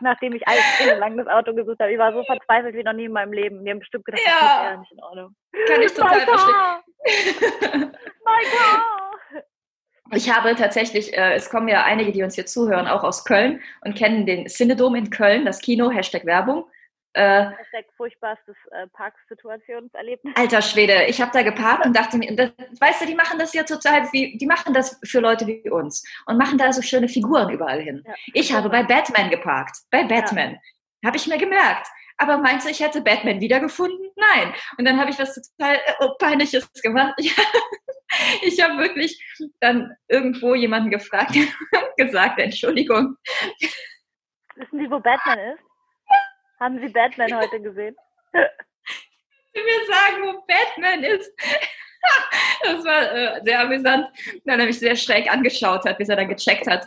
[0.00, 1.92] nachdem ich alles Stunden lang das Auto gesucht habe.
[1.92, 3.62] Ich war so verzweifelt wie noch nie in meinem Leben.
[3.62, 4.32] Mir haben bestimmt gedacht, ja.
[4.32, 5.36] das ist ja nicht in Ordnung.
[5.66, 7.92] Kann ich total verstehen.
[8.24, 9.42] My God.
[10.12, 13.60] Ich habe tatsächlich, äh, es kommen ja einige, die uns hier zuhören, auch aus Köln
[13.80, 16.66] und kennen den Cinedom in Köln, das Kino, Hashtag Werbung.
[17.14, 20.34] Äh, Hashtag furchtbarstes äh, Parksituationserlebnis.
[20.36, 22.50] Alter Schwede, ich habe da geparkt und dachte mir, das,
[22.80, 26.04] weißt du, die machen das ja total, wie, die machen das für Leute wie uns
[26.26, 28.02] und machen da so schöne Figuren überall hin.
[28.04, 30.54] Ja, ich habe bei Batman geparkt, bei Batman.
[31.02, 31.08] Ja.
[31.08, 31.86] Habe ich mir gemerkt.
[32.16, 34.10] Aber meinst du, ich hätte Batman wiedergefunden?
[34.16, 34.54] Nein.
[34.78, 37.14] Und dann habe ich was total äh, Peinliches gemacht.
[38.42, 39.22] ich habe wirklich
[39.60, 43.16] dann irgendwo jemanden gefragt und gesagt, Entschuldigung.
[44.56, 45.73] Wissen Sie, wo Batman ist?
[46.64, 47.94] Haben Sie Batman heute gesehen?
[48.32, 51.30] Will mir sagen, wo Batman ist.
[52.62, 54.08] Das war äh, sehr amüsant,
[54.44, 56.86] weil er mich sehr schräg angeschaut hat, bis er dann gecheckt hat,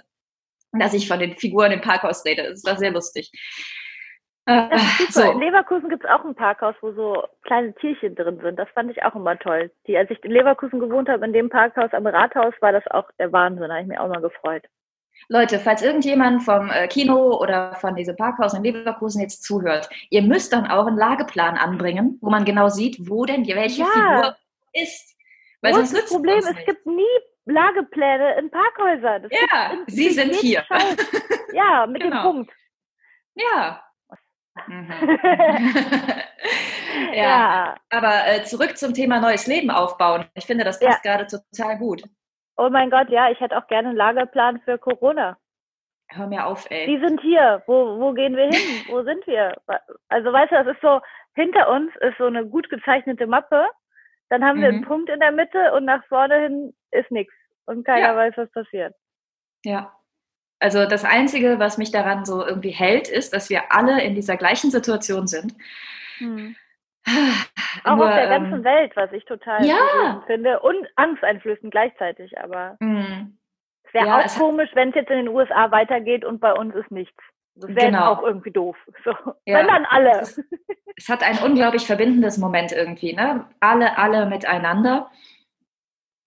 [0.74, 2.44] dass ich von den Figuren im Parkhaus rede.
[2.44, 3.32] Das war sehr lustig.
[4.46, 4.78] Äh,
[5.10, 5.32] so.
[5.32, 8.58] In Leverkusen gibt es auch ein Parkhaus, wo so kleine Tierchen drin sind.
[8.58, 9.72] Das fand ich auch immer toll.
[9.88, 13.10] Die, als ich in Leverkusen gewohnt habe, in dem Parkhaus am Rathaus, war das auch
[13.18, 13.68] der Wahnsinn.
[13.68, 14.66] Da habe ich mich auch mal gefreut.
[15.30, 20.22] Leute, falls irgendjemand vom äh, Kino oder von diesem Parkhaus in Leverkusen jetzt zuhört, ihr
[20.22, 23.88] müsst dann auch einen Lageplan anbringen, wo man genau sieht, wo denn welche ja.
[23.88, 24.38] Figur
[24.74, 25.16] ist.
[25.62, 27.04] Weil sonst das Problem, es gibt nie
[27.46, 29.24] Lagepläne in Parkhäusern.
[29.24, 30.66] Das ja, in, sie sind hier.
[31.54, 32.16] Ja, mit genau.
[32.16, 32.52] dem Punkt.
[33.36, 33.84] Ja.
[34.68, 34.92] Mhm.
[37.14, 37.24] ja.
[37.24, 37.78] ja.
[37.90, 40.26] Aber äh, zurück zum Thema neues Leben aufbauen.
[40.36, 41.16] Ich finde, das passt ja.
[41.16, 42.04] gerade total gut.
[42.58, 45.38] Oh mein Gott, ja, ich hätte auch gerne einen Lagerplan für Corona.
[46.10, 46.88] Hör mir auf, ey.
[46.88, 47.62] Die sind hier.
[47.68, 48.54] Wo, wo gehen wir hin?
[48.90, 49.54] wo sind wir?
[50.10, 51.02] Also, weißt du, das ist so,
[51.36, 53.68] hinter uns ist so eine gut gezeichnete Mappe.
[54.30, 54.62] Dann haben mhm.
[54.62, 54.86] wir einen mhm.
[54.86, 57.34] Punkt in der Mitte und nach vorne hin ist nichts.
[57.66, 58.16] Und keiner ja.
[58.16, 58.96] weiß, was passiert.
[59.64, 59.94] Ja.
[60.60, 64.38] Also das Einzige, was mich daran so irgendwie hält, ist, dass wir alle in dieser
[64.38, 65.54] gleichen Situation sind.
[66.18, 66.56] Hm.
[67.84, 70.24] Auch Nur, auf der ganzen ähm, Welt, was ich total ja.
[70.28, 72.38] finde und angsteinflößend gleichzeitig.
[72.40, 73.38] Aber mm.
[73.84, 76.76] es wäre ja, auch komisch, wenn es jetzt in den USA weitergeht und bei uns
[76.76, 77.18] ist nichts.
[77.56, 78.12] Das wäre genau.
[78.12, 78.78] auch irgendwie doof.
[79.04, 79.12] So.
[79.46, 79.60] Ja.
[79.60, 80.20] Wenn dann alle.
[80.20, 80.42] Es,
[80.96, 83.46] es, hat ein unglaublich verbindendes Moment irgendwie, ne?
[83.60, 85.10] Alle, alle miteinander.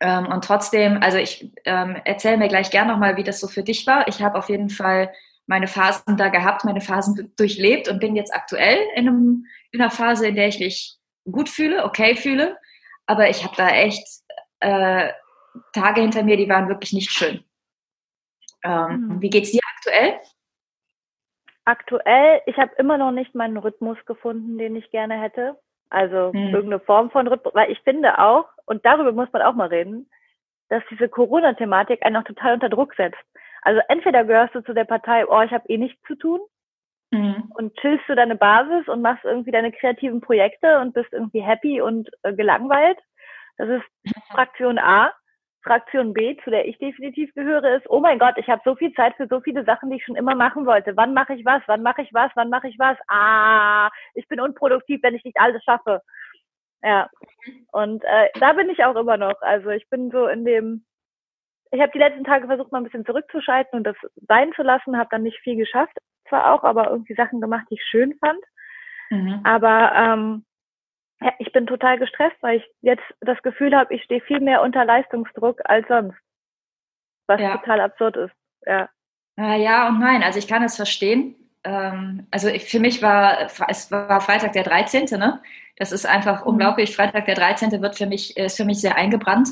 [0.00, 3.62] Ähm, und trotzdem, also ich ähm, erzähle mir gleich gern nochmal, wie das so für
[3.62, 4.08] dich war.
[4.08, 5.12] Ich habe auf jeden Fall
[5.46, 9.90] meine Phasen da gehabt, meine Phasen durchlebt und bin jetzt aktuell in, einem, in einer
[9.90, 10.96] Phase, in der ich mich
[11.30, 12.58] gut fühle, okay fühle.
[13.06, 14.06] Aber ich habe da echt
[14.60, 15.12] äh,
[15.72, 17.44] Tage hinter mir, die waren wirklich nicht schön.
[18.62, 19.22] Ähm, mhm.
[19.22, 20.20] Wie geht's dir aktuell?
[21.64, 25.58] Aktuell, ich habe immer noch nicht meinen Rhythmus gefunden, den ich gerne hätte.
[25.88, 26.54] Also mhm.
[26.54, 30.08] irgendeine Form von Rhythmus, weil ich finde auch, und darüber muss man auch mal reden,
[30.68, 33.18] dass diese Corona-Thematik einen auch total unter Druck setzt.
[33.62, 36.40] Also entweder gehörst du zu der Partei, oh, ich habe eh nichts zu tun,
[37.10, 37.50] mhm.
[37.54, 41.80] und chillst du deine Basis und machst irgendwie deine kreativen Projekte und bist irgendwie happy
[41.80, 42.98] und äh, gelangweilt.
[43.58, 43.84] Das ist
[44.30, 45.12] Fraktion A.
[45.62, 48.94] Fraktion B, zu der ich definitiv gehöre, ist, oh mein Gott, ich habe so viel
[48.94, 50.96] Zeit für so viele Sachen, die ich schon immer machen wollte.
[50.96, 51.62] Wann mache ich was?
[51.66, 52.30] Wann mache ich was?
[52.34, 52.96] Wann mache ich was?
[53.08, 56.00] Ah, ich bin unproduktiv, wenn ich nicht alles schaffe.
[56.82, 57.10] Ja.
[57.72, 59.40] Und äh, da bin ich auch immer noch.
[59.42, 60.86] Also ich bin so in dem,
[61.72, 63.96] ich habe die letzten Tage versucht, mal ein bisschen zurückzuschalten und das
[64.28, 65.96] sein zu lassen, habe dann nicht viel geschafft,
[66.30, 68.40] zwar auch, aber irgendwie Sachen gemacht, die ich schön fand.
[69.10, 69.40] Mhm.
[69.44, 70.44] Aber ähm,
[71.20, 74.62] ja, ich bin total gestresst, weil ich jetzt das Gefühl habe, ich stehe viel mehr
[74.62, 76.16] unter Leistungsdruck als sonst.
[77.26, 77.58] Was ja.
[77.58, 78.34] total absurd ist.
[78.64, 78.88] Ja.
[79.36, 80.22] Ja und nein.
[80.22, 81.34] Also ich kann es verstehen.
[81.64, 85.04] Ähm, also für mich war es war Freitag der 13.
[85.18, 85.42] Ne?
[85.76, 86.52] Das ist einfach mhm.
[86.52, 86.96] unglaublich.
[86.96, 87.82] Freitag der 13.
[87.82, 89.50] wird für mich, ist für mich sehr eingebrannt.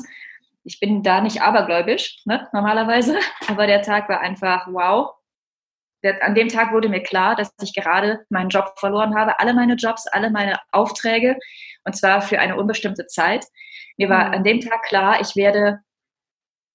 [0.63, 3.17] Ich bin da nicht abergläubisch, ne, normalerweise.
[3.47, 5.18] Aber der Tag war einfach wow
[6.21, 9.75] an dem Tag wurde mir klar, dass ich gerade meinen Job verloren habe, alle meine
[9.75, 11.37] Jobs, alle meine Aufträge,
[11.83, 13.45] und zwar für eine unbestimmte Zeit.
[13.97, 14.33] Mir war mhm.
[14.35, 15.79] an dem Tag klar, ich werde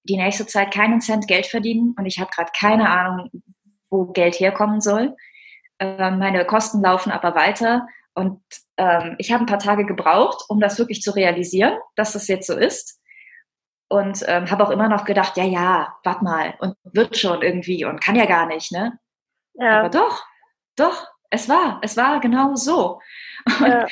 [0.03, 3.31] die nächste Zeit keinen Cent Geld verdienen und ich habe gerade keine Ahnung,
[3.89, 5.15] wo Geld herkommen soll.
[5.79, 8.41] Ähm, meine Kosten laufen aber weiter und
[8.77, 12.47] ähm, ich habe ein paar Tage gebraucht, um das wirklich zu realisieren, dass das jetzt
[12.47, 12.99] so ist.
[13.87, 17.85] Und ähm, habe auch immer noch gedacht, ja, ja, warte mal und wird schon irgendwie
[17.85, 18.97] und kann ja gar nicht, ne?
[19.57, 19.79] Ja.
[19.79, 20.23] Aber doch,
[20.75, 22.99] doch, es war, es war genau so.
[23.59, 23.85] Ja.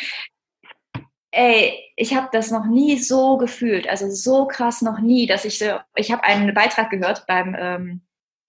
[1.32, 5.58] ey, ich habe das noch nie so gefühlt, also so krass noch nie, dass ich
[5.58, 8.02] so, ich habe einen Beitrag gehört beim ähm,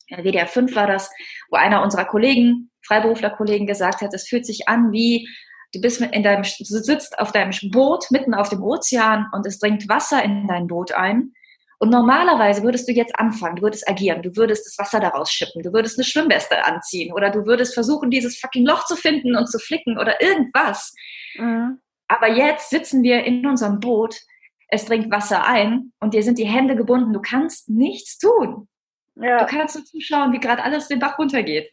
[0.09, 1.11] WDR 5 war das,
[1.51, 5.27] wo einer unserer Kollegen, Freiberuflerkollegen gesagt hat, es fühlt sich an wie
[5.73, 9.59] du bist in deinem, du sitzt auf deinem Boot mitten auf dem Ozean und es
[9.59, 11.33] dringt Wasser in dein Boot ein
[11.79, 15.63] und normalerweise würdest du jetzt anfangen, du würdest agieren, du würdest das Wasser daraus schippen,
[15.63, 19.47] du würdest eine Schwimmweste anziehen oder du würdest versuchen, dieses fucking Loch zu finden und
[19.51, 20.95] zu flicken oder irgendwas.
[21.37, 21.81] Mhm.
[22.09, 24.17] Aber jetzt sitzen wir in unserem Boot,
[24.69, 28.69] es dringt Wasser ein und dir sind die Hände gebunden, du kannst nichts tun.
[29.17, 29.39] Ja.
[29.39, 31.71] Du kannst nur zuschauen, wie gerade alles den Bach runtergeht.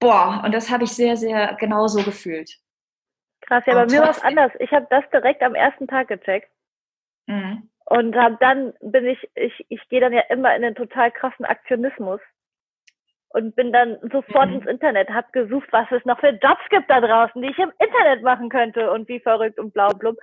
[0.00, 2.50] Boah, und das habe ich sehr, sehr genau so gefühlt.
[3.42, 4.52] Krass, ja, bei mir war es anders.
[4.58, 6.50] Ich habe das direkt am ersten Tag gecheckt.
[7.26, 7.70] Mhm.
[7.88, 11.44] Und hab dann bin ich, ich, ich gehe dann ja immer in den total krassen
[11.44, 12.20] Aktionismus
[13.28, 14.56] und bin dann sofort mhm.
[14.56, 17.72] ins Internet, hab gesucht, was es noch für Jobs gibt da draußen, die ich im
[17.78, 20.16] Internet machen könnte und wie verrückt und blau blub.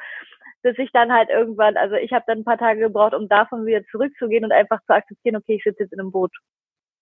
[0.62, 3.66] Bis ich dann halt irgendwann, also ich habe dann ein paar Tage gebraucht, um davon
[3.66, 6.32] wieder zurückzugehen und einfach zu akzeptieren, okay, ich sitze jetzt in einem Boot,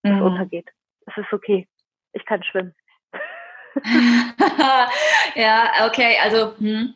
[0.03, 0.21] das mhm.
[0.21, 0.69] untergeht.
[1.07, 1.67] Es ist okay.
[2.13, 2.75] Ich kann schwimmen.
[5.35, 6.93] ja, okay, also hm.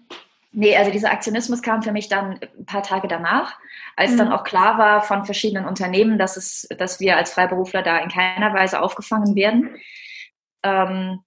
[0.57, 3.59] Nee, also dieser Aktionismus kam für mich dann ein paar Tage danach,
[3.97, 4.17] als mhm.
[4.19, 8.07] dann auch klar war von verschiedenen Unternehmen, dass, es, dass wir als Freiberufler da in
[8.07, 9.75] keiner Weise aufgefangen werden.
[10.63, 11.19] Ähm,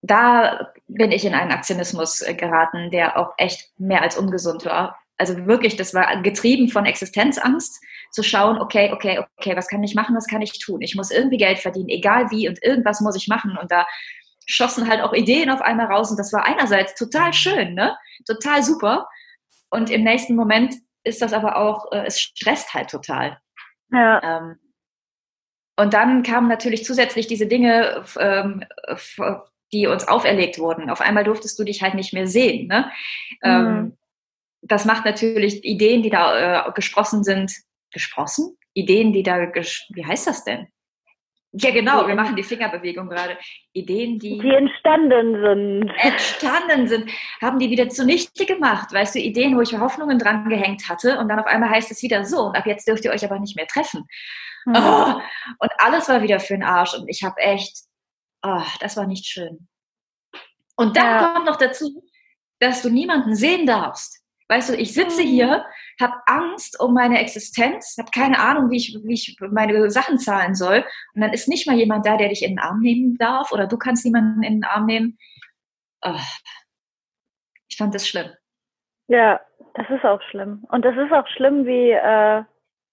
[0.00, 4.98] da bin ich in einen Aktionismus äh, geraten, der auch echt mehr als ungesund war.
[5.18, 7.78] Also wirklich, das war getrieben von Existenzangst,
[8.10, 10.80] zu schauen, okay, okay, okay, was kann ich machen, was kann ich tun?
[10.80, 13.58] Ich muss irgendwie Geld verdienen, egal wie und irgendwas muss ich machen.
[13.60, 13.86] Und da
[14.46, 17.96] schossen halt auch Ideen auf einmal raus und das war einerseits total schön, ne?
[18.26, 19.08] Total super.
[19.70, 23.38] Und im nächsten Moment ist das aber auch, äh, es stresst halt total.
[23.90, 24.22] Ja.
[24.22, 24.58] Ähm,
[25.76, 28.64] und dann kamen natürlich zusätzlich diese Dinge, ähm,
[29.72, 30.90] die uns auferlegt wurden.
[30.90, 32.68] Auf einmal durftest du dich halt nicht mehr sehen.
[32.68, 32.90] Ne?
[33.42, 33.68] Ähm, mhm.
[33.68, 33.98] Ähm,
[34.62, 37.52] das macht natürlich Ideen, die da äh, gesprossen sind,
[37.92, 38.56] gesprossen?
[38.74, 40.68] Ideen, die da, wie heißt das denn?
[41.58, 43.38] Ja, genau, wir machen die Fingerbewegung gerade.
[43.72, 45.90] Ideen, die, die entstanden sind.
[45.96, 48.92] Entstanden sind, haben die wieder zunichte gemacht.
[48.92, 52.02] Weißt du, Ideen, wo ich Hoffnungen dran gehängt hatte und dann auf einmal heißt es
[52.02, 54.06] wieder so und ab jetzt dürft ihr euch aber nicht mehr treffen.
[54.66, 54.76] Mhm.
[54.76, 55.20] Oh,
[55.58, 57.78] und alles war wieder für den Arsch und ich habe echt,
[58.42, 59.68] oh, das war nicht schön.
[60.76, 61.32] Und dann ja.
[61.32, 62.04] kommt noch dazu,
[62.58, 64.22] dass du niemanden sehen darfst.
[64.48, 65.26] Weißt du, ich sitze mhm.
[65.26, 65.66] hier,
[66.00, 70.54] habe Angst um meine Existenz, habe keine Ahnung, wie ich, wie ich meine Sachen zahlen
[70.54, 70.84] soll.
[71.14, 73.66] Und dann ist nicht mal jemand da, der dich in den Arm nehmen darf oder
[73.66, 75.18] du kannst niemanden in den Arm nehmen.
[76.02, 76.20] Oh,
[77.68, 78.30] ich fand das schlimm.
[79.08, 79.40] Ja,
[79.74, 80.64] das ist auch schlimm.
[80.70, 82.42] Und das ist auch schlimm, wie äh,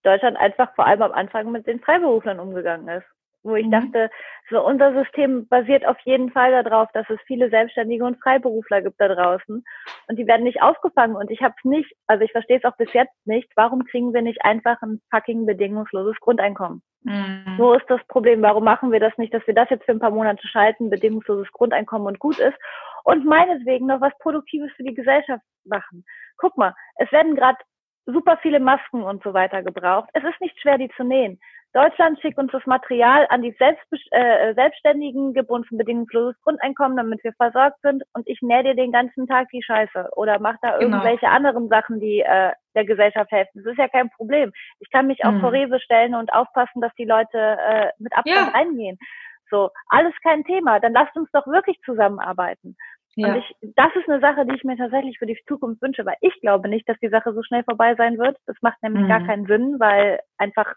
[0.03, 3.12] Deutschland einfach vor allem am Anfang mit den Freiberuflern umgegangen ist
[3.43, 3.71] wo ich mhm.
[3.71, 4.09] dachte,
[4.49, 8.99] so unser System basiert auf jeden Fall darauf, dass es viele Selbstständige und Freiberufler gibt
[8.99, 9.63] da draußen
[10.07, 12.77] und die werden nicht aufgefangen und ich habe es nicht, also ich verstehe es auch
[12.77, 16.81] bis jetzt nicht, warum kriegen wir nicht einfach ein fucking bedingungsloses Grundeinkommen?
[17.03, 17.55] Mhm.
[17.57, 18.41] So ist das Problem.
[18.41, 21.51] Warum machen wir das nicht, dass wir das jetzt für ein paar Monate schalten, bedingungsloses
[21.51, 22.57] Grundeinkommen und gut ist
[23.03, 26.05] und meineswegen noch was Produktives für die Gesellschaft machen?
[26.37, 27.57] Guck mal, es werden gerade
[28.05, 30.09] super viele Masken und so weiter gebraucht.
[30.13, 31.39] Es ist nicht schwer, die zu nähen
[31.73, 36.97] Deutschland schickt uns das Material an die Selbst, äh, Selbstständigen, gib uns ein bedingungsloses Grundeinkommen,
[36.97, 40.55] damit wir versorgt sind und ich nähe dir den ganzen Tag die Scheiße oder mach
[40.61, 40.97] da genau.
[40.97, 43.63] irgendwelche anderen Sachen, die äh, der Gesellschaft helfen.
[43.63, 44.51] Das ist ja kein Problem.
[44.79, 45.41] Ich kann mich auch mhm.
[45.41, 48.59] vor Rewe stellen und aufpassen, dass die Leute äh, mit Abstand ja.
[48.59, 48.99] reingehen.
[49.49, 50.79] So, alles kein Thema.
[50.79, 52.75] Dann lasst uns doch wirklich zusammenarbeiten.
[53.15, 53.27] Ja.
[53.27, 56.15] Und ich, das ist eine Sache, die ich mir tatsächlich für die Zukunft wünsche, weil
[56.21, 58.37] ich glaube nicht, dass die Sache so schnell vorbei sein wird.
[58.47, 59.09] Das macht nämlich mhm.
[59.09, 60.73] gar keinen Sinn, weil einfach,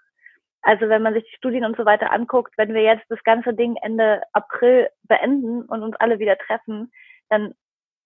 [0.66, 3.54] also wenn man sich die Studien und so weiter anguckt, wenn wir jetzt das ganze
[3.54, 6.90] Ding Ende April beenden und uns alle wieder treffen,
[7.28, 7.54] dann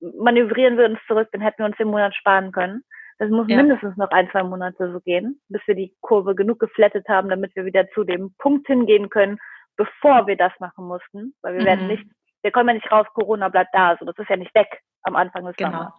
[0.00, 2.84] manövrieren wir uns zurück, dann hätten wir uns den Monat sparen können.
[3.18, 3.56] Das muss ja.
[3.56, 7.56] mindestens noch ein, zwei Monate so gehen, bis wir die Kurve genug geflattet haben, damit
[7.56, 9.38] wir wieder zu dem Punkt hingehen können,
[9.76, 11.66] bevor wir das machen mussten, weil wir mhm.
[11.66, 12.04] werden nicht
[12.42, 15.16] wir kommen ja nicht raus, Corona bleibt da, so das ist ja nicht weg am
[15.16, 15.70] Anfang des genau.
[15.70, 15.92] Sommers.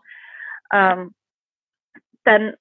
[0.74, 1.16] Ähm,
[2.24, 2.56] dann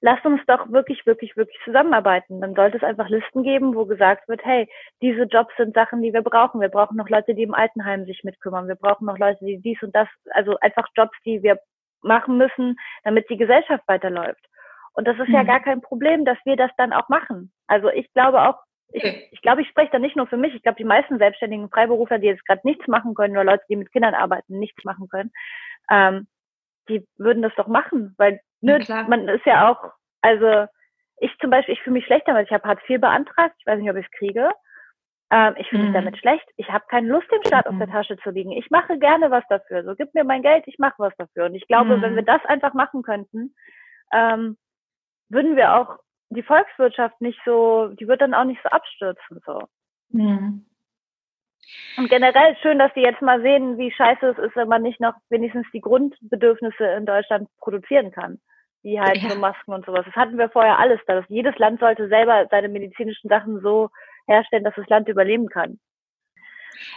[0.00, 2.40] lasst uns doch wirklich, wirklich, wirklich zusammenarbeiten.
[2.40, 4.68] Dann sollte es einfach Listen geben, wo gesagt wird, hey,
[5.02, 6.60] diese Jobs sind Sachen, die wir brauchen.
[6.60, 8.68] Wir brauchen noch Leute, die im Altenheim sich mitkümmern.
[8.68, 11.58] Wir brauchen noch Leute, die dies und das, also einfach Jobs, die wir
[12.02, 14.44] machen müssen, damit die Gesellschaft weiterläuft.
[14.92, 15.34] Und das ist mhm.
[15.34, 17.52] ja gar kein Problem, dass wir das dann auch machen.
[17.66, 18.56] Also ich glaube auch,
[18.92, 20.54] ich, ich glaube, ich spreche da nicht nur für mich.
[20.54, 23.76] Ich glaube, die meisten selbstständigen Freiberufler, die jetzt gerade nichts machen können, oder Leute, die
[23.76, 25.32] mit Kindern arbeiten, nichts machen können,
[25.90, 26.26] ähm,
[26.88, 30.66] die würden das doch machen, weil ne, man ist ja auch, also
[31.18, 32.46] ich zum Beispiel, ich fühle mich schlecht damit.
[32.46, 34.50] Ich habe Hartz IV beantragt, ich weiß nicht, ob ich es kriege.
[35.30, 35.94] Ähm, ich fühle mich mhm.
[35.94, 36.46] damit schlecht.
[36.56, 37.72] Ich habe keine Lust, den Staat mhm.
[37.72, 38.52] auf der Tasche zu liegen.
[38.52, 39.82] Ich mache gerne was dafür.
[39.84, 41.46] So, gib mir mein Geld, ich mache was dafür.
[41.46, 42.02] Und ich glaube, mhm.
[42.02, 43.54] wenn wir das einfach machen könnten,
[44.12, 44.56] ähm,
[45.28, 45.98] würden wir auch
[46.30, 49.62] die Volkswirtschaft nicht so, die wird dann auch nicht so abstürzen so.
[50.10, 50.66] Mhm.
[51.96, 55.00] Und generell schön, dass die jetzt mal sehen, wie scheiße es ist, wenn man nicht
[55.00, 58.38] noch wenigstens die Grundbedürfnisse in Deutschland produzieren kann.
[58.86, 59.30] Wie halt ja.
[59.30, 60.04] so Masken und sowas.
[60.06, 61.24] Das hatten wir vorher alles da.
[61.28, 63.90] Jedes Land sollte selber seine medizinischen Sachen so
[64.28, 65.80] herstellen, dass das Land überleben kann.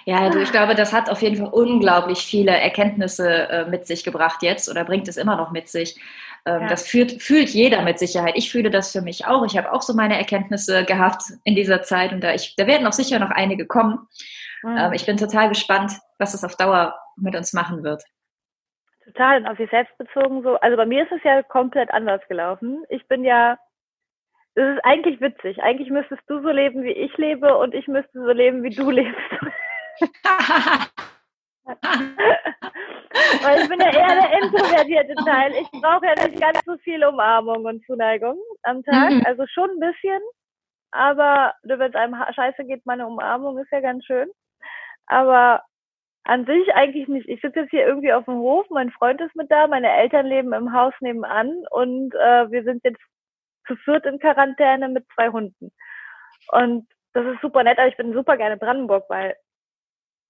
[0.05, 4.03] Ja, also ich glaube, das hat auf jeden Fall unglaublich viele Erkenntnisse äh, mit sich
[4.03, 5.99] gebracht jetzt oder bringt es immer noch mit sich.
[6.45, 6.67] Ähm, ja.
[6.67, 8.35] Das fühlt, fühlt jeder mit Sicherheit.
[8.35, 9.43] Ich fühle das für mich auch.
[9.47, 12.85] Ich habe auch so meine Erkenntnisse gehabt in dieser Zeit und da, ich, da werden
[12.85, 14.07] auch sicher noch einige kommen.
[14.61, 14.77] Mhm.
[14.77, 18.03] Ähm, ich bin total gespannt, was es auf Dauer mit uns machen wird.
[19.13, 20.55] Total, und auf sich selbst bezogen so.
[20.59, 22.83] Also bei mir ist es ja komplett anders gelaufen.
[22.89, 23.57] Ich bin ja
[24.55, 25.61] es ist eigentlich witzig.
[25.63, 28.89] Eigentlich müsstest du so leben, wie ich lebe, und ich müsste so leben, wie du
[28.89, 29.15] lebst.
[33.41, 35.53] Weil ich bin ja eher der introvertierte Teil.
[35.53, 39.11] Ich brauche ja nicht ganz so viel Umarmung und Zuneigung am Tag.
[39.11, 39.23] Mhm.
[39.25, 40.21] Also schon ein bisschen.
[40.91, 44.29] Aber wenn es einem scheiße geht, meine Umarmung ist ja ganz schön.
[45.05, 45.63] Aber
[46.29, 47.27] an sich eigentlich nicht.
[47.27, 50.27] Ich sitze jetzt hier irgendwie auf dem Hof, mein Freund ist mit da, meine Eltern
[50.27, 53.01] leben im Haus nebenan und äh, wir sind jetzt
[53.67, 55.71] zu viert in Quarantäne mit zwei Hunden.
[56.51, 59.35] Und das ist super nett, aber ich bin super gerne in Brandenburg, weil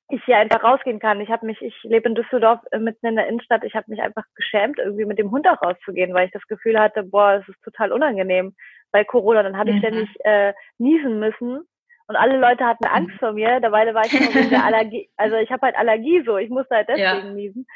[0.09, 1.19] ich hier einfach rausgehen kann.
[1.19, 3.65] Ich habe mich, ich lebe in Düsseldorf äh, mitten in der Innenstadt.
[3.65, 6.79] Ich habe mich einfach geschämt, irgendwie mit dem Hund auch rauszugehen, weil ich das Gefühl
[6.79, 8.55] hatte, boah, es ist total unangenehm
[8.91, 9.43] bei Corona.
[9.43, 9.79] Dann habe ich mhm.
[9.79, 11.67] ständig äh, niesen müssen
[12.09, 12.95] und alle Leute hatten mhm.
[12.95, 13.59] Angst vor mir.
[13.59, 15.07] Dabei war ich immer wegen der Allergie.
[15.15, 16.37] Also ich habe halt Allergie so.
[16.37, 17.33] Ich musste halt deswegen ja.
[17.33, 17.67] niesen.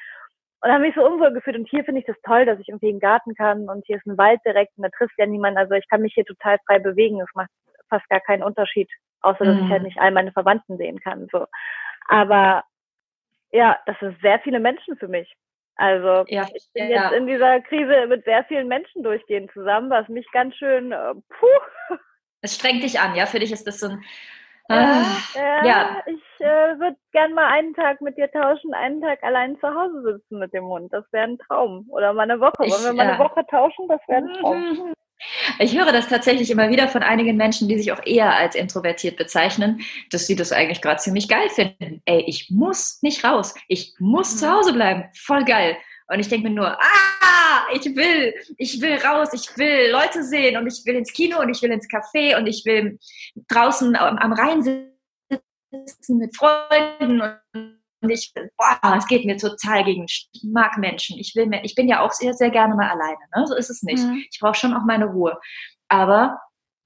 [0.62, 1.56] Und habe mich so unwohl gefühlt.
[1.56, 4.08] Und hier finde ich das toll, dass ich irgendwie einen Garten kann und hier ist
[4.08, 5.56] ein Wald direkt und da trifft ja niemand.
[5.58, 7.22] Also ich kann mich hier total frei bewegen.
[7.22, 7.52] Es macht
[7.89, 8.89] fast gar keinen Unterschied,
[9.22, 9.65] außer dass mhm.
[9.65, 11.28] ich halt nicht all meine Verwandten sehen kann.
[11.32, 11.46] So.
[12.08, 12.63] Aber
[13.52, 15.32] ja, das sind sehr viele Menschen für mich.
[15.76, 17.04] Also ja, ich bin ja.
[17.04, 21.13] jetzt in dieser Krise mit sehr vielen Menschen durchgehend zusammen, was mich ganz schön äh,
[21.13, 21.98] puh.
[22.43, 23.25] Es strengt dich an, ja?
[23.25, 24.03] Für dich ist das so ein
[24.69, 25.01] ja,
[25.36, 26.03] äh, ja.
[26.06, 30.03] ich äh, würde gern mal einen Tag mit dir tauschen, einen Tag allein zu Hause
[30.03, 30.93] sitzen mit dem Hund.
[30.93, 31.86] Das wäre ein Traum.
[31.89, 32.65] Oder mal eine Woche.
[32.65, 33.88] Ich, Wollen wir mal eine Woche tauschen?
[33.89, 34.93] Das wäre ein Traum.
[35.60, 39.17] Ich höre das tatsächlich immer wieder von einigen Menschen, die sich auch eher als introvertiert
[39.17, 42.01] bezeichnen, dass sie das eigentlich gerade ziemlich geil finden.
[42.06, 43.53] Ey, ich muss nicht raus.
[43.67, 44.38] Ich muss mhm.
[44.39, 45.06] zu Hause bleiben.
[45.13, 45.77] Voll geil.
[46.08, 47.42] Und ich denke mir nur, ah,
[47.73, 51.49] ich will, ich will raus, ich will Leute sehen und ich will ins Kino und
[51.49, 52.99] ich will ins Café und ich will
[53.47, 54.62] draußen am, am Rhein
[55.71, 57.21] sitzen mit Freunden
[58.04, 61.17] und ich, boah, es geht mir total gegen, ich mag Menschen.
[61.17, 63.47] Ich will mehr, ich bin ja auch sehr, sehr gerne mal alleine, ne?
[63.47, 64.04] so ist es nicht.
[64.04, 64.26] Mhm.
[64.30, 65.39] Ich brauche schon auch meine Ruhe.
[65.88, 66.38] Aber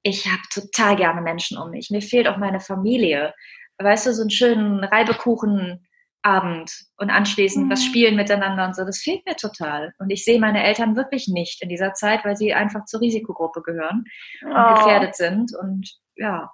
[0.03, 1.89] ich habe total gerne Menschen um mich.
[1.89, 3.33] Mir fehlt auch meine Familie.
[3.79, 5.86] Weißt du, so einen schönen Reibekuchen,
[6.27, 7.71] Abend und anschließend mhm.
[7.71, 8.83] was spielen miteinander und so.
[8.83, 9.93] Das fehlt mir total.
[9.97, 13.61] Und ich sehe meine Eltern wirklich nicht in dieser Zeit, weil sie einfach zur Risikogruppe
[13.61, 14.03] gehören
[14.41, 14.75] und oh.
[14.75, 15.55] gefährdet sind.
[15.55, 16.51] Und ja.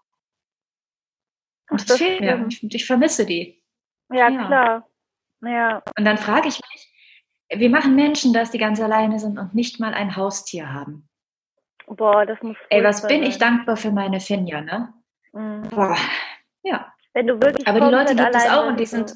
[1.70, 2.46] Und das, fehlt mir.
[2.50, 3.64] Ich, ich, vermisse die.
[4.12, 4.90] Ja, ja, klar.
[5.42, 5.84] Ja.
[5.98, 9.80] Und dann frage ich mich, wie machen Menschen das, die ganz alleine sind und nicht
[9.80, 11.10] mal ein Haustier haben?
[11.88, 12.58] Boah, das muss.
[12.70, 13.30] Ey, was bin sein.
[13.30, 14.94] ich dankbar für meine Finja, ne?
[15.34, 15.64] Mhm.
[15.70, 15.98] Boah,
[16.62, 16.94] ja.
[17.14, 19.14] Wenn du wirklich aber die Leute gibt es auch und die sind,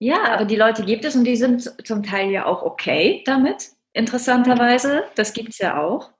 [0.00, 3.68] ja, aber die Leute gibt es und die sind zum Teil ja auch okay damit,
[3.92, 5.04] interessanterweise.
[5.14, 6.10] Das gibt es ja auch.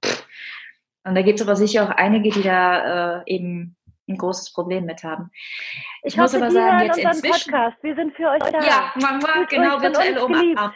[1.04, 4.84] Und da gibt es aber sicher auch einige, die da äh, eben ein großes Problem
[4.84, 5.30] mit haben.
[6.02, 7.52] Ich, ich muss aber sagen, jetzt inzwischen.
[7.52, 7.76] Podcast.
[7.82, 8.60] Wir sind für euch da.
[8.60, 10.72] Ja, Mama, genau, virtuelle Umarmung.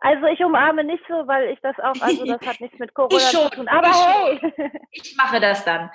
[0.00, 3.20] Also ich umarme nicht so, weil ich das auch, also das hat nichts mit Corona
[3.20, 3.68] schon, zu tun.
[3.68, 4.52] Aber ich hey!
[4.90, 5.90] Ich mache das dann.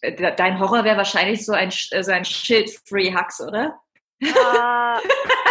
[0.36, 3.80] Dein Horror wäre wahrscheinlich so ein, so ein Schild-Free-Hux, oder?
[4.24, 4.98] Uh,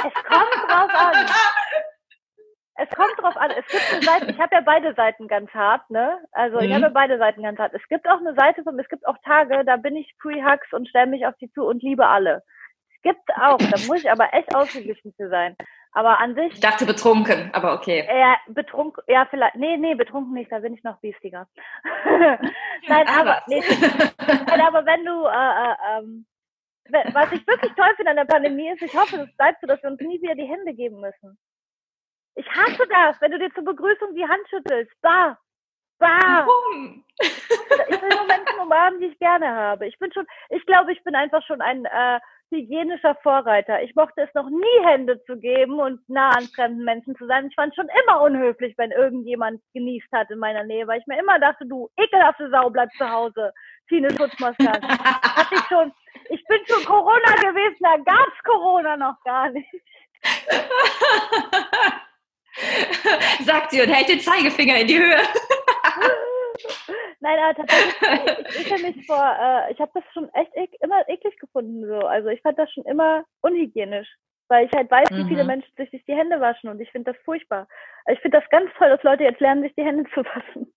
[0.07, 1.25] es kommt drauf an.
[2.75, 3.51] Es kommt drauf an.
[3.51, 6.19] Es gibt eine Seite, ich habe ja beide Seiten ganz hart, ne?
[6.31, 6.63] Also mhm.
[6.63, 7.73] ich habe ja beide Seiten ganz hart.
[7.73, 10.87] Es gibt auch eine Seite von, es gibt auch Tage, da bin ich Pre-Hugs und
[10.87, 12.43] stelle mich auf sie zu und liebe alle.
[12.95, 15.55] Es gibt auch, da muss ich aber echt ausgeglichen für sein.
[15.95, 16.53] Aber an sich.
[16.53, 18.07] Ich dachte betrunken, aber okay.
[18.07, 19.55] Ja, betrunken, ja, vielleicht.
[19.55, 21.47] Nee, nee, betrunken nicht, da bin ich noch biestiger.
[22.87, 23.63] Nein, aber, nee,
[24.27, 26.25] nein, aber wenn du, äh, äh, ähm,
[26.89, 29.81] was ich wirklich toll finde an der Pandemie ist, ich hoffe, es bleibt so, dass
[29.81, 31.37] wir uns nie wieder die Hände geben müssen.
[32.35, 34.91] Ich hasse das, wenn du dir zur Begrüßung die Hand schüttelst.
[35.01, 35.37] Bah!
[35.99, 36.45] Bah!
[36.45, 37.03] Warum?
[37.21, 39.87] Ich will nur Menschen umarmen, die ich gerne habe.
[39.87, 42.19] Ich bin schon, ich glaube, ich bin einfach schon ein äh,
[42.49, 43.81] hygienischer Vorreiter.
[43.83, 47.47] Ich mochte es noch nie, Hände zu geben und nah an fremden Menschen zu sein.
[47.47, 51.19] Ich fand schon immer unhöflich, wenn irgendjemand genießt hat in meiner Nähe, weil ich mir
[51.19, 53.53] immer dachte, du ekelhafte Sau, bleib zu Hause.
[53.89, 54.81] Zieh eine Schutzmaske an.
[54.81, 55.91] Hatte ich schon,
[56.29, 59.67] ich bin schon Corona gewesen, da gab's Corona noch gar nicht.
[63.41, 65.17] Sagt sie und hält den Zeigefinger in die Höhe.
[67.19, 71.07] Nein, aber tatsächlich, ich, ich mich vor, äh, ich habe das schon echt ek immer
[71.07, 71.87] eklig gefunden.
[71.87, 71.99] So.
[71.99, 74.09] Also ich fand das schon immer unhygienisch,
[74.49, 75.47] weil ich halt weiß, wie viele mhm.
[75.47, 77.67] Menschen sich die Hände waschen und ich finde das furchtbar.
[78.11, 80.73] Ich finde das ganz toll, dass Leute jetzt lernen, sich die Hände zu waschen.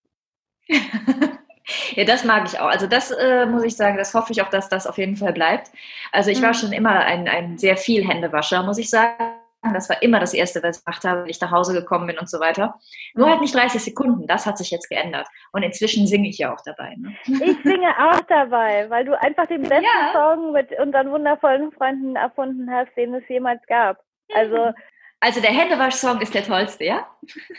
[1.95, 2.69] Ja, das mag ich auch.
[2.69, 5.33] Also das äh, muss ich sagen, das hoffe ich auch, dass das auf jeden Fall
[5.33, 5.71] bleibt.
[6.13, 6.55] Also ich war mhm.
[6.55, 9.37] schon immer ein, ein sehr viel Händewascher, muss ich sagen.
[9.73, 12.19] Das war immer das Erste, was ich gemacht habe, wenn ich nach Hause gekommen bin
[12.19, 12.79] und so weiter.
[13.15, 15.27] Nur halt nicht 30 Sekunden, das hat sich jetzt geändert.
[15.53, 16.95] Und inzwischen singe ich ja auch dabei.
[16.97, 17.17] Ne?
[17.25, 20.13] Ich singe auch dabei, weil du einfach den besten ja.
[20.13, 23.99] Song mit unseren wundervollen Freunden erfunden hast, den es jemals gab.
[24.35, 24.73] Also,
[25.21, 27.07] also der Händewasch-Song ist der tollste, ja?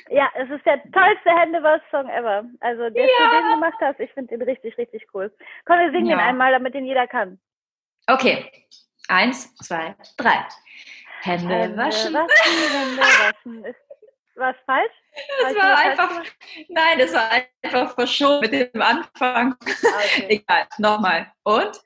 [0.09, 2.45] Ja, es ist der tollste Händewasch-Song ever.
[2.59, 3.11] Also der, ja.
[3.19, 5.33] du den gemacht hast, ich finde den richtig, richtig cool.
[5.65, 6.17] Komm, wir singen ja.
[6.17, 7.39] ihn einmal, damit den jeder kann.
[8.07, 8.51] Okay.
[9.09, 10.45] Eins, zwei, drei.
[11.21, 12.13] Hände, Hände waschen.
[12.13, 12.29] waschen.
[12.71, 13.65] Hände waschen.
[13.65, 13.79] Ist
[14.35, 14.93] was falsch?
[15.41, 16.23] Das war einfach,
[16.69, 17.29] nein, das war
[17.63, 19.55] einfach verschoben mit dem Anfang.
[19.61, 20.25] Ah, okay.
[20.29, 21.31] Egal, nochmal.
[21.43, 21.81] Und?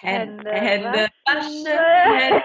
[0.00, 1.66] Hände, Hände waschen.
[1.66, 2.42] Hände.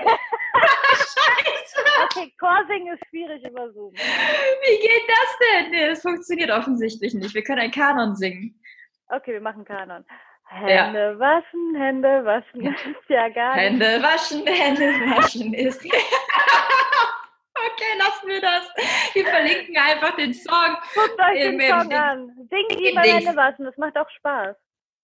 [1.16, 1.80] Scheiße.
[2.06, 3.94] Okay, Chorsingen ist schwierig über Zoom.
[3.94, 5.72] Wie geht das denn?
[5.72, 7.34] Nee, das funktioniert offensichtlich nicht.
[7.34, 8.60] Wir können einen Kanon singen.
[9.10, 10.06] Okay, wir machen Kanon.
[10.48, 11.20] Hände ja.
[11.20, 13.64] waschen, Hände waschen ist ja gar nicht.
[13.64, 15.84] Hände waschen, Hände waschen ist.
[15.86, 15.94] okay,
[17.98, 18.68] lassen wir das.
[19.14, 20.78] Wir verlinken einfach den Song.
[20.94, 22.48] Guckt euch im, den Song im, an.
[22.50, 24.56] Singt mal Hände waschen, das macht auch Spaß.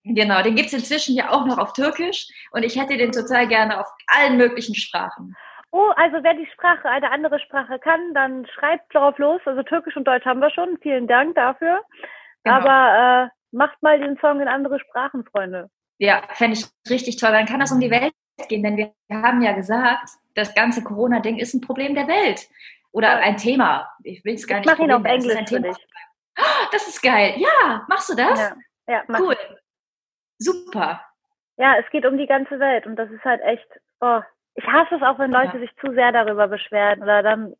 [0.03, 3.47] Genau, den gibt es inzwischen ja auch noch auf Türkisch und ich hätte den total
[3.47, 5.35] gerne auf allen möglichen Sprachen.
[5.71, 9.41] Oh, also wer die Sprache, eine andere Sprache kann, dann schreibt drauf los.
[9.45, 10.77] Also Türkisch und Deutsch haben wir schon.
[10.81, 11.81] Vielen Dank dafür.
[12.43, 12.57] Genau.
[12.57, 15.69] Aber äh, macht mal den Song in andere Sprachen, Freunde.
[15.97, 17.31] Ja, fände ich richtig toll.
[17.31, 18.13] Dann kann das um die Welt
[18.49, 22.49] gehen, denn wir haben ja gesagt, das ganze Corona-Ding ist ein Problem der Welt.
[22.91, 23.89] Oder ein Thema.
[24.03, 24.77] Ich will es gar ich nicht.
[24.77, 25.69] Mach ihn auf Englisch ein Thema.
[26.39, 27.35] Oh, das ist geil.
[27.37, 28.39] Ja, machst du das?
[28.87, 29.37] Ja, ja cool.
[30.37, 31.01] Super.
[31.57, 33.67] Ja, es geht um die ganze Welt und das ist halt echt,
[33.99, 34.21] oh,
[34.55, 35.59] ich hasse es auch, wenn Leute ja.
[35.59, 37.53] sich zu sehr darüber beschweren oder dann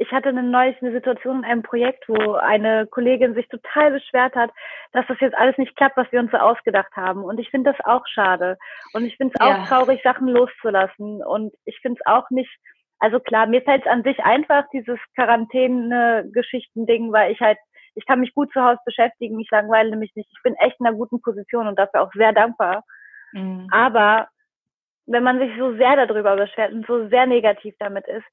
[0.00, 4.36] ich hatte eine neulich eine Situation in einem Projekt, wo eine Kollegin sich total beschwert
[4.36, 4.50] hat,
[4.92, 7.24] dass das jetzt alles nicht klappt, was wir uns so ausgedacht haben.
[7.24, 8.58] Und ich finde das auch schade.
[8.92, 9.64] Und ich finde es auch ja.
[9.64, 11.24] traurig, Sachen loszulassen.
[11.24, 12.50] Und ich finde es auch nicht,
[13.00, 17.58] also klar, mir fällt es an sich einfach, dieses Quarantäne-Geschichten-Ding, weil ich halt,
[17.96, 20.30] ich kann mich gut zu Hause beschäftigen, ich langweile mich nicht.
[20.30, 22.84] Ich bin echt in einer guten Position und dafür auch sehr dankbar.
[23.32, 23.66] Mhm.
[23.72, 24.28] Aber
[25.08, 28.26] wenn man sich so sehr darüber beschwert und so sehr negativ damit ist,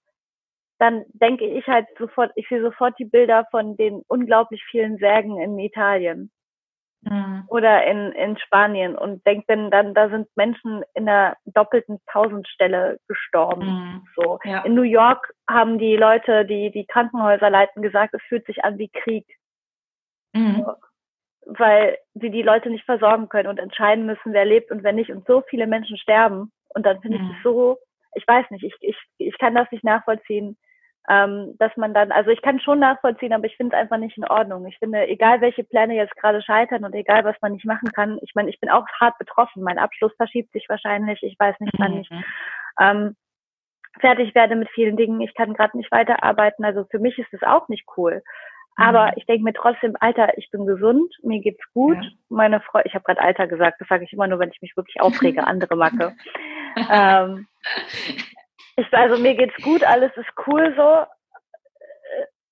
[0.77, 5.39] dann denke ich halt sofort, ich sehe sofort die Bilder von den unglaublich vielen Särgen
[5.39, 6.31] in Italien
[7.01, 7.43] mhm.
[7.47, 12.99] oder in, in Spanien und denke dann, dann, da sind Menschen in einer doppelten Tausendstelle
[13.07, 13.65] gestorben.
[13.65, 14.07] Mhm.
[14.15, 14.39] So.
[14.43, 14.63] Ja.
[14.63, 18.77] In New York haben die Leute, die die Krankenhäuser leiten, gesagt, es fühlt sich an
[18.77, 19.25] wie Krieg.
[20.33, 20.65] Mhm.
[21.45, 25.11] Weil sie die Leute nicht versorgen können und entscheiden müssen, wer lebt und wer nicht.
[25.11, 26.51] Und so viele Menschen sterben.
[26.75, 27.77] Und dann finde ich es so,
[28.13, 30.57] ich weiß nicht, ich, ich, ich kann das nicht nachvollziehen,
[31.07, 34.17] ähm, dass man dann, also ich kann schon nachvollziehen, aber ich finde es einfach nicht
[34.17, 34.65] in Ordnung.
[34.65, 38.17] Ich finde, egal welche Pläne jetzt gerade scheitern und egal was man nicht machen kann,
[38.21, 39.63] ich meine, ich bin auch hart betroffen.
[39.63, 42.23] Mein Abschluss verschiebt sich wahrscheinlich, ich weiß nicht, wann ich mhm.
[42.79, 43.15] ähm,
[43.99, 45.21] fertig werde mit vielen Dingen.
[45.21, 46.65] Ich kann gerade nicht weiterarbeiten.
[46.65, 48.23] Also für mich ist es auch nicht cool.
[48.75, 49.13] Aber mhm.
[49.15, 51.97] ich denke mir trotzdem, Alter, ich bin gesund, mir geht's gut.
[52.01, 52.09] Ja.
[52.29, 54.75] Meine Frau, ich habe gerade Alter gesagt, das sage ich immer nur, wenn ich mich
[54.75, 56.15] wirklich aufrege, andere Macke.
[56.91, 57.47] ähm,
[58.75, 61.05] ich, also mir geht's gut, alles ist cool so.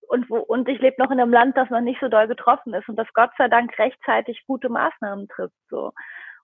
[0.07, 2.73] Und, wo, und ich lebe noch in einem Land, das noch nicht so doll getroffen
[2.73, 5.55] ist und das Gott sei Dank rechtzeitig gute Maßnahmen trifft.
[5.69, 5.91] So.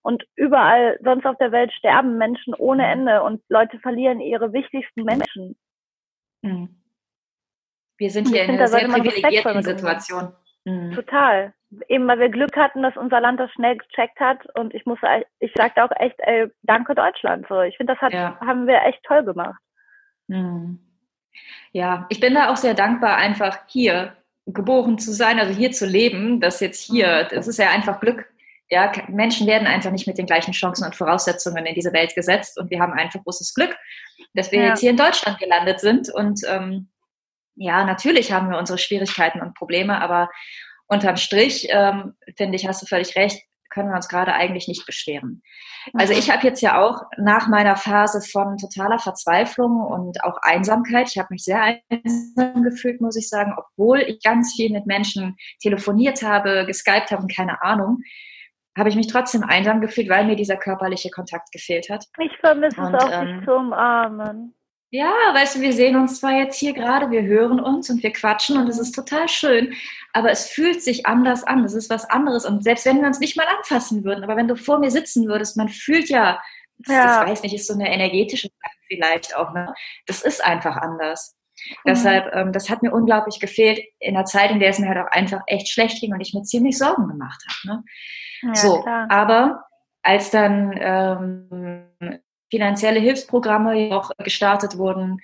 [0.02, 2.90] Und überall sonst auf der Welt sterben Menschen ohne mhm.
[2.90, 5.56] Ende und Leute verlieren ihre wichtigsten Menschen.
[6.42, 6.80] Mhm.
[8.00, 10.32] Wir sind hier in einer sehr privilegierten Situation.
[10.66, 10.94] Mhm.
[10.94, 11.54] Total.
[11.88, 14.40] Eben weil wir Glück hatten, dass unser Land das schnell gecheckt hat.
[14.56, 14.98] Und ich muss,
[15.40, 17.46] ich sagte auch echt, ey, danke Deutschland.
[17.48, 18.40] So, ich finde, das hat, ja.
[18.40, 19.60] haben wir echt toll gemacht.
[20.28, 20.80] Mhm.
[21.72, 25.86] Ja, ich bin da auch sehr dankbar, einfach hier geboren zu sein, also hier zu
[25.86, 27.36] leben, dass jetzt hier, mhm.
[27.36, 28.26] das ist ja einfach Glück.
[28.72, 32.60] Ja, Menschen werden einfach nicht mit den gleichen Chancen und Voraussetzungen in diese Welt gesetzt
[32.60, 33.76] und wir haben einfach großes Glück,
[34.36, 34.68] dass wir ja.
[34.70, 36.88] jetzt hier in Deutschland gelandet sind und ähm,
[37.60, 40.30] ja, natürlich haben wir unsere Schwierigkeiten und Probleme, aber
[40.88, 44.86] unterm Strich, ähm, finde ich, hast du völlig recht, können wir uns gerade eigentlich nicht
[44.86, 45.44] beschweren.
[45.94, 51.10] Also ich habe jetzt ja auch nach meiner Phase von totaler Verzweiflung und auch Einsamkeit,
[51.10, 55.36] ich habe mich sehr einsam gefühlt, muss ich sagen, obwohl ich ganz viel mit Menschen
[55.62, 58.00] telefoniert habe, geskypt habe und keine Ahnung,
[58.78, 62.06] habe ich mich trotzdem einsam gefühlt, weil mir dieser körperliche Kontakt gefehlt hat.
[62.20, 64.56] Ich vermisse es auch, ähm, dich zu umarmen.
[64.92, 68.12] Ja, weißt du, wir sehen uns zwar jetzt hier gerade, wir hören uns und wir
[68.12, 69.74] quatschen und es ist total schön,
[70.14, 71.64] aber es fühlt sich anders an.
[71.64, 72.44] Es ist was anderes.
[72.46, 75.28] Und selbst wenn wir uns nicht mal anfassen würden, aber wenn du vor mir sitzen
[75.28, 76.42] würdest, man fühlt ja,
[76.80, 77.20] das, ja.
[77.20, 79.74] das weiß nicht, ist so eine energetische Sache vielleicht auch, ne?
[80.08, 81.36] Das ist einfach anders.
[81.66, 81.76] Mhm.
[81.86, 84.98] Deshalb, ähm, das hat mir unglaublich gefehlt in einer Zeit, in der es mir halt
[84.98, 87.76] auch einfach echt schlecht ging und ich mir ziemlich Sorgen gemacht habe.
[87.76, 87.84] Ne?
[88.42, 89.06] Ja, so, klar.
[89.10, 89.66] aber
[90.02, 91.89] als dann ähm,
[92.50, 95.22] finanzielle Hilfsprogramme auch gestartet wurden,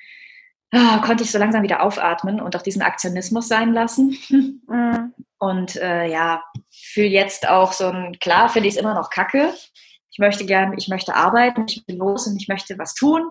[0.72, 4.18] ah, konnte ich so langsam wieder aufatmen und auch diesen Aktionismus sein lassen.
[4.68, 5.14] Mhm.
[5.38, 9.54] Und äh, ja, fühle jetzt auch so ein, klar finde ich es immer noch kacke.
[10.10, 13.30] Ich möchte gern, ich möchte arbeiten, ich will los und ich möchte was tun.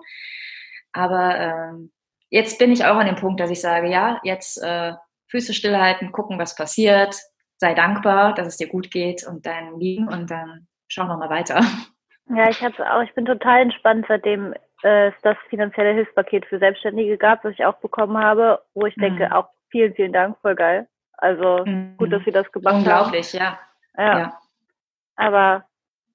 [0.92, 1.92] Aber ähm,
[2.30, 4.92] jetzt bin ich auch an dem Punkt, dass ich sage, ja, jetzt äh,
[5.28, 7.16] Füße stillhalten, gucken, was passiert,
[7.56, 11.30] sei dankbar, dass es dir gut geht und dein Lieben und dann schauen wir mal
[11.30, 11.64] weiter.
[12.28, 16.58] Ja, ich hatte auch, ich bin total entspannt, seitdem äh, es das finanzielle Hilfspaket für
[16.58, 19.02] Selbstständige gab, was ich auch bekommen habe, wo ich mhm.
[19.02, 20.88] denke, auch vielen, vielen Dank, voll geil.
[21.18, 21.96] Also mhm.
[21.96, 23.58] gut, dass Sie das gemacht Unglaublich, haben.
[23.96, 24.14] Unglaublich, ja.
[24.14, 24.18] ja.
[24.18, 24.38] ja.
[25.16, 25.64] Aber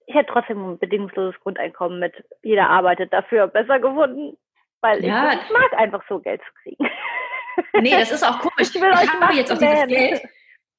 [0.07, 4.35] ich hätte trotzdem ein bedingungsloses Grundeinkommen mit jeder arbeitet dafür besser gefunden,
[4.81, 5.33] weil ja.
[5.33, 6.89] ich, ich mag einfach so Geld zu kriegen.
[7.73, 8.73] Nee, das ist auch komisch.
[8.73, 10.21] Ich, will ich habe jetzt auch dieses Geld.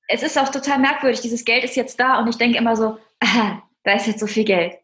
[0.09, 1.21] Es ist auch total merkwürdig.
[1.21, 4.27] Dieses Geld ist jetzt da und ich denke immer so, aha, da ist jetzt so
[4.27, 4.79] viel Geld.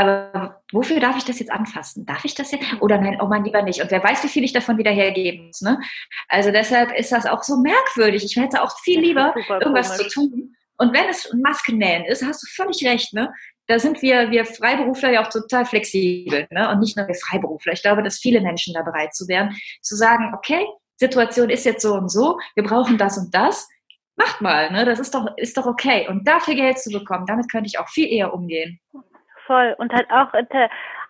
[0.00, 2.06] Aber wofür darf ich das jetzt anfassen?
[2.06, 2.64] Darf ich das jetzt?
[2.80, 3.82] Oder nein, oh mein lieber nicht.
[3.82, 5.60] Und wer weiß, wie viel ich davon wieder hergeben muss.
[5.60, 5.78] Ne?
[6.26, 8.24] Also deshalb ist das auch so merkwürdig.
[8.24, 10.08] Ich hätte auch viel lieber irgendwas komisch.
[10.08, 10.56] zu tun.
[10.78, 13.12] Und wenn es Maskennähen ist, hast du völlig recht.
[13.12, 13.30] Ne?
[13.66, 16.46] Da sind wir, wir Freiberufler ja auch total flexibel.
[16.50, 16.70] Ne?
[16.70, 17.74] Und nicht nur wir Freiberufler.
[17.74, 21.82] Ich glaube, dass viele Menschen da bereit zu wären, zu sagen, okay, Situation ist jetzt
[21.82, 23.68] so und so, wir brauchen das und das.
[24.16, 24.84] Macht mal, ne?
[24.84, 26.06] Das ist doch, ist doch okay.
[26.08, 28.78] Und dafür Geld zu bekommen, damit könnte ich auch viel eher umgehen
[29.50, 29.74] voll.
[29.78, 30.28] Und halt auch,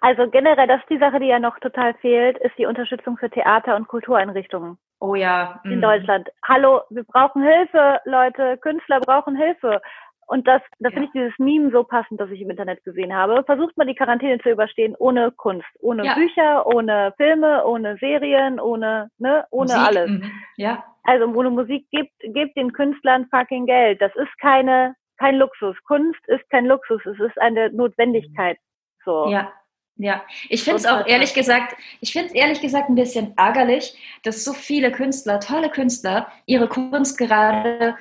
[0.00, 3.28] also generell, das ist die Sache, die ja noch total fehlt, ist die Unterstützung für
[3.28, 4.78] Theater- und Kultureinrichtungen.
[4.98, 5.60] Oh ja.
[5.64, 5.82] In mhm.
[5.82, 6.28] Deutschland.
[6.48, 8.56] Hallo, wir brauchen Hilfe, Leute.
[8.58, 9.82] Künstler brauchen Hilfe.
[10.26, 10.92] Und das, da ja.
[10.92, 13.42] finde ich dieses Meme so passend, das ich im Internet gesehen habe.
[13.44, 16.14] Versucht mal die Quarantäne zu überstehen ohne Kunst, ohne ja.
[16.14, 19.88] Bücher, ohne Filme, ohne Serien, ohne, ne, ohne Musik.
[19.88, 20.10] alles.
[20.10, 20.30] Mhm.
[20.56, 20.84] Ja.
[21.02, 24.00] Also ohne Musik gibt, gibt den Künstlern fucking Geld.
[24.00, 25.76] Das ist keine kein Luxus.
[25.86, 28.58] Kunst ist kein Luxus, es ist eine Notwendigkeit.
[29.04, 29.28] So.
[29.28, 29.52] Ja.
[29.96, 33.94] Ja, ich finde es auch ehrlich gesagt, ich finde es ehrlich gesagt ein bisschen ärgerlich,
[34.22, 37.96] dass so viele Künstler, tolle Künstler, ihre Kunst gerade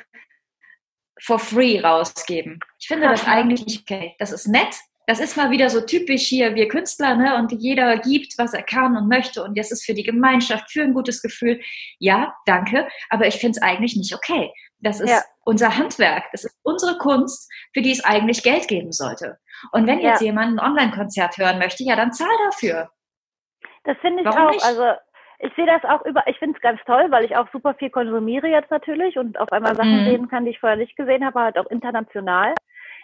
[1.19, 2.61] for free rausgeben.
[2.79, 4.15] Ich finde das eigentlich nicht okay.
[4.17, 7.35] Das ist nett, das ist mal wieder so typisch hier, wir Künstler, ne?
[7.35, 9.43] Und jeder gibt, was er kann und möchte.
[9.43, 11.59] Und das ist für die Gemeinschaft, für ein gutes Gefühl.
[11.97, 12.87] Ja, danke.
[13.09, 14.53] Aber ich finde es eigentlich nicht okay.
[14.79, 15.21] Das ist ja.
[15.43, 16.25] unser Handwerk.
[16.31, 19.37] Das ist unsere Kunst, für die es eigentlich Geld geben sollte.
[19.71, 20.27] Und wenn jetzt ja.
[20.27, 22.89] jemand ein Online-Konzert hören möchte, ja, dann zahl dafür.
[23.83, 24.51] Das finde ich Warum auch.
[24.51, 24.65] Nicht?
[24.65, 24.83] Also
[25.39, 27.89] ich sehe das auch über, ich finde es ganz toll, weil ich auch super viel
[27.89, 30.05] konsumiere jetzt natürlich und auf einmal Sachen mhm.
[30.05, 32.53] sehen kann, die ich vorher nicht gesehen habe, halt auch international.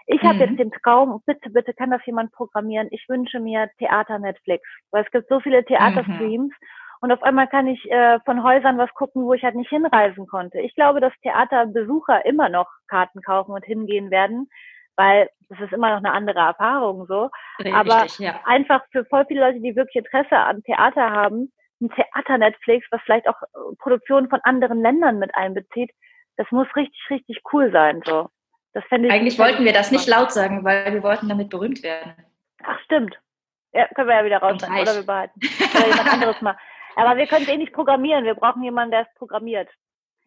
[0.07, 0.28] Ich mhm.
[0.28, 2.89] habe jetzt den Traum, bitte, bitte kann das jemand programmieren.
[2.91, 6.49] Ich wünsche mir Theater Netflix, weil es gibt so viele Theaterstreams.
[6.49, 6.67] Mhm.
[7.02, 10.28] Und auf einmal kann ich äh, von Häusern was gucken, wo ich halt nicht hinreisen
[10.28, 10.60] konnte.
[10.60, 14.50] Ich glaube, dass Theaterbesucher immer noch Karten kaufen und hingehen werden,
[14.96, 17.30] weil das ist immer noch eine andere Erfahrung so.
[17.60, 18.39] Richtig, Aber ja.
[18.46, 23.28] einfach für voll viele Leute, die wirklich Interesse an Theater haben, ein Theater-Netflix, was vielleicht
[23.28, 25.91] auch äh, Produktionen von anderen Ländern mit einbezieht,
[26.38, 28.02] das muss richtig, richtig cool sein.
[28.06, 28.30] So.
[28.74, 32.14] Das ich Eigentlich wollten wir das nicht laut sagen, weil wir wollten damit berühmt werden.
[32.64, 33.18] Ach, stimmt.
[33.72, 35.39] Ja, können wir ja wieder rausnehmen oder wir behalten.
[35.78, 36.58] Oder jemand anderes mal.
[36.96, 38.24] Aber wir können es eh nicht programmieren.
[38.24, 39.70] Wir brauchen jemanden, der es programmiert.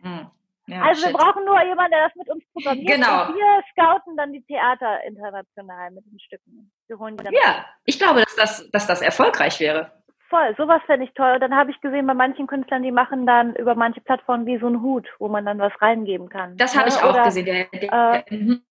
[0.03, 0.31] Hm.
[0.69, 1.13] Ja, also shit.
[1.13, 2.89] wir brauchen nur jemanden, der das mit uns programmiert.
[2.89, 3.27] Genau.
[3.27, 6.71] Und wir scouten dann die Theater international mit den Stücken.
[6.87, 9.93] Wir holen die dann ja, ich glaube, dass das, dass das erfolgreich wäre.
[10.29, 11.33] Voll, sowas fände ich toll.
[11.35, 14.59] Und dann habe ich gesehen, bei manchen Künstlern, die machen dann über manche Plattformen wie
[14.59, 16.55] so ein Hut, wo man dann was reingeben kann.
[16.59, 16.95] Das habe ne?
[16.95, 17.47] ich auch oder, gesehen.
[17.47, 18.63] Äh, mhm.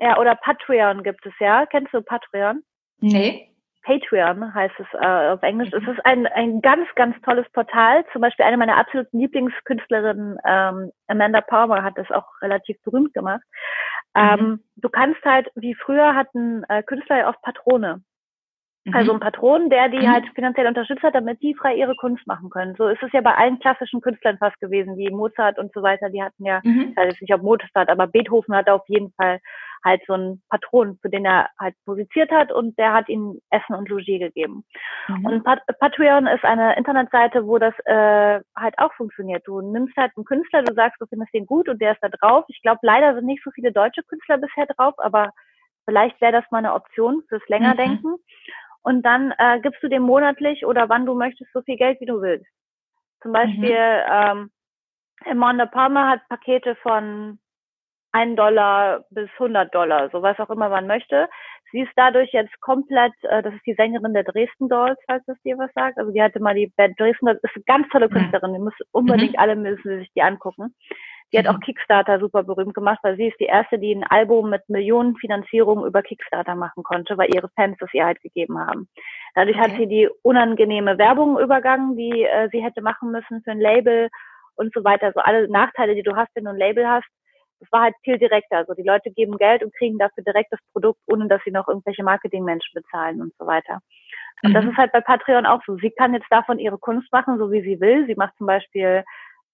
[0.00, 1.66] ja, oder Patreon gibt es ja.
[1.66, 2.64] Kennst du Patreon?
[2.98, 3.53] Nee.
[3.84, 5.70] Patreon heißt es äh, auf Englisch.
[5.72, 5.78] Mhm.
[5.82, 8.04] Es ist ein, ein ganz, ganz tolles Portal.
[8.12, 13.42] Zum Beispiel eine meiner absoluten Lieblingskünstlerinnen, ähm, Amanda Palmer, hat das auch relativ berühmt gemacht.
[14.16, 14.60] Ähm, mhm.
[14.76, 18.02] Du kannst halt, wie früher hatten äh, Künstler ja oft Patrone.
[18.92, 19.16] Also mhm.
[19.16, 20.12] ein Patron, der die mhm.
[20.12, 22.74] halt finanziell unterstützt hat, damit die frei ihre Kunst machen können.
[22.76, 26.10] So ist es ja bei allen klassischen Künstlern fast gewesen, wie Mozart und so weiter.
[26.10, 26.88] Die hatten ja, mhm.
[26.90, 29.40] ich weiß nicht, ob Mozart, aber Beethoven hat auf jeden Fall
[29.84, 33.74] halt so einen Patron, für den er halt musiziert hat und der hat ihnen Essen
[33.74, 34.64] und Logis gegeben.
[35.08, 35.26] Mhm.
[35.26, 39.46] Und Pat Patreon ist eine Internetseite, wo das äh, halt auch funktioniert.
[39.46, 42.08] Du nimmst halt einen Künstler, du sagst, du findest den gut und der ist da
[42.08, 42.44] drauf.
[42.48, 45.30] Ich glaube, leider sind nicht so viele deutsche Künstler bisher drauf, aber
[45.86, 48.12] vielleicht wäre das mal eine Option fürs Längerdenken.
[48.12, 48.52] Mhm
[48.84, 52.06] und dann äh, gibst du dem monatlich oder wann du möchtest so viel Geld, wie
[52.06, 52.46] du willst.
[53.22, 54.10] Zum Beispiel mhm.
[54.10, 54.50] ähm,
[55.24, 57.38] Amanda Palmer hat Pakete von
[58.12, 61.28] 1 Dollar bis 100 Dollar, so was auch immer man möchte.
[61.72, 65.40] Sie ist dadurch jetzt komplett, äh, das ist die Sängerin der Dresden Dolls, falls das
[65.42, 65.98] dir was sagt.
[65.98, 68.12] Also die hatte mal die Band Dresden Dolls, ist eine ganz tolle mhm.
[68.12, 69.38] Künstlerin, die muss unbedingt mhm.
[69.38, 70.74] alle müssen sich die angucken.
[71.34, 71.62] Die hat auch mhm.
[71.62, 76.00] Kickstarter super berühmt gemacht, weil sie ist die erste, die ein Album mit Millionenfinanzierung über
[76.00, 78.88] Kickstarter machen konnte, weil ihre Fans das ihr halt gegeben haben.
[79.34, 79.72] Dadurch okay.
[79.72, 84.10] hat sie die unangenehme Werbung übergangen, die äh, sie hätte machen müssen für ein Label
[84.54, 85.10] und so weiter.
[85.12, 87.08] So alle Nachteile, die du hast, wenn du ein Label hast.
[87.58, 88.58] Das war halt viel direkter.
[88.58, 91.66] Also die Leute geben Geld und kriegen dafür direkt das Produkt, ohne dass sie noch
[91.66, 93.80] irgendwelche Marketingmenschen bezahlen und so weiter.
[94.44, 94.54] Und mhm.
[94.54, 95.76] das ist halt bei Patreon auch so.
[95.78, 98.06] Sie kann jetzt davon ihre Kunst machen, so wie sie will.
[98.06, 99.02] Sie macht zum Beispiel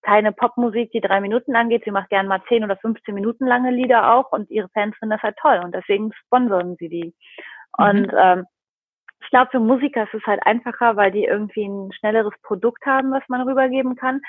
[0.03, 1.85] keine Popmusik, die drei Minuten lang geht.
[1.85, 5.13] Sie macht gern mal zehn oder 15 Minuten lange Lieder auch und ihre Fans finden
[5.13, 7.15] das halt toll und deswegen sponsern sie die.
[7.79, 7.85] Mhm.
[7.85, 8.47] Und ähm,
[9.23, 13.13] ich glaube, für Musiker ist es halt einfacher, weil die irgendwie ein schnelleres Produkt haben,
[13.13, 14.21] was man rübergeben kann.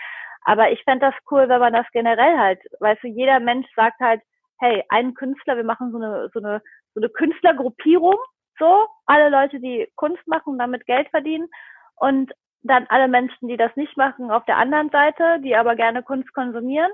[0.43, 3.99] Aber ich fände das cool, wenn man das generell halt, weißt du, jeder Mensch sagt
[3.99, 4.21] halt,
[4.59, 6.61] hey, einen Künstler, wir machen so eine, so eine,
[6.93, 8.17] so eine Künstlergruppierung,
[8.59, 11.47] so, alle Leute, die Kunst machen und damit Geld verdienen.
[11.95, 12.31] Und
[12.63, 16.33] dann alle Menschen, die das nicht machen, auf der anderen Seite, die aber gerne Kunst
[16.33, 16.91] konsumieren.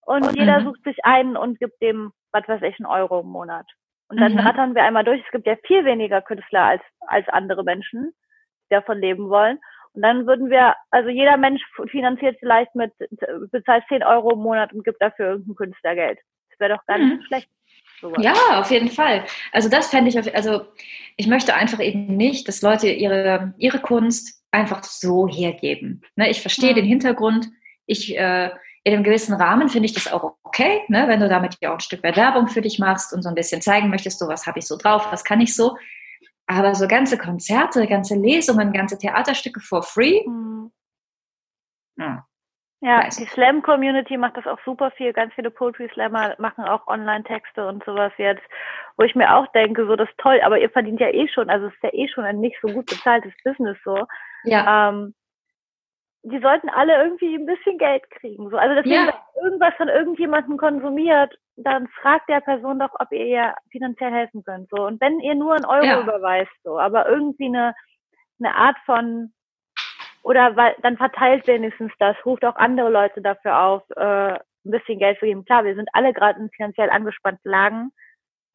[0.00, 0.38] Und mhm.
[0.38, 3.66] jeder sucht sich einen und gibt dem, was weiß ich, einen Euro im Monat.
[4.08, 4.40] Und dann mhm.
[4.40, 5.20] rattern wir einmal durch.
[5.24, 8.12] Es gibt ja viel weniger Künstler als, als andere Menschen,
[8.70, 9.58] die davon leben wollen.
[9.94, 12.92] Und dann würden wir, also jeder Mensch finanziert vielleicht mit,
[13.50, 16.18] bezahlt 10 Euro im Monat und gibt dafür irgendein Künstlergeld.
[16.50, 17.22] Das wäre doch gar nicht mhm.
[17.22, 17.48] schlecht.
[18.00, 18.22] Sowas.
[18.22, 19.24] Ja, auf jeden Fall.
[19.52, 20.66] Also das fände ich, also
[21.16, 26.02] ich möchte einfach eben nicht, dass Leute ihre, ihre Kunst einfach so hergeben.
[26.14, 26.74] Ne, ich verstehe ja.
[26.74, 27.48] den Hintergrund.
[27.86, 28.50] Ich, äh,
[28.84, 31.76] in einem gewissen Rahmen finde ich das auch okay, ne, wenn du damit ja auch
[31.76, 34.58] ein Stück Werbung für dich machst und so ein bisschen zeigen möchtest, so was habe
[34.58, 35.76] ich so drauf, was kann ich so.
[36.46, 40.20] Aber so ganze Konzerte, ganze Lesungen, ganze Theaterstücke for free.
[40.26, 40.70] Mhm.
[41.98, 42.26] Ja,
[42.80, 45.12] ja die Slam-Community macht das auch super viel.
[45.12, 48.42] Ganz viele Poetry-Slammer machen auch Online-Texte und sowas jetzt,
[48.96, 51.50] wo ich mir auch denke, so das ist toll, aber ihr verdient ja eh schon,
[51.50, 54.06] also es ist ja eh schon ein nicht so gut bezahltes Business so.
[54.44, 54.90] Ja.
[54.90, 55.14] Ähm,
[56.28, 58.50] die sollten alle irgendwie ein bisschen Geld kriegen.
[58.50, 58.56] So.
[58.56, 59.14] Also deswegen, ja.
[59.36, 64.42] wenn irgendwas von irgendjemandem konsumiert, dann fragt der Person doch, ob ihr ihr finanziell helfen
[64.42, 64.68] könnt.
[64.70, 64.86] So.
[64.86, 66.00] Und wenn ihr nur einen Euro ja.
[66.00, 67.74] überweist, so, aber irgendwie eine,
[68.40, 69.32] eine Art von
[70.26, 74.98] oder weil dann verteilt wenigstens das, ruft auch andere Leute dafür auf, äh, ein bisschen
[74.98, 75.44] Geld zu geben.
[75.44, 77.92] Klar, wir sind alle gerade in finanziell angespannten Lagen,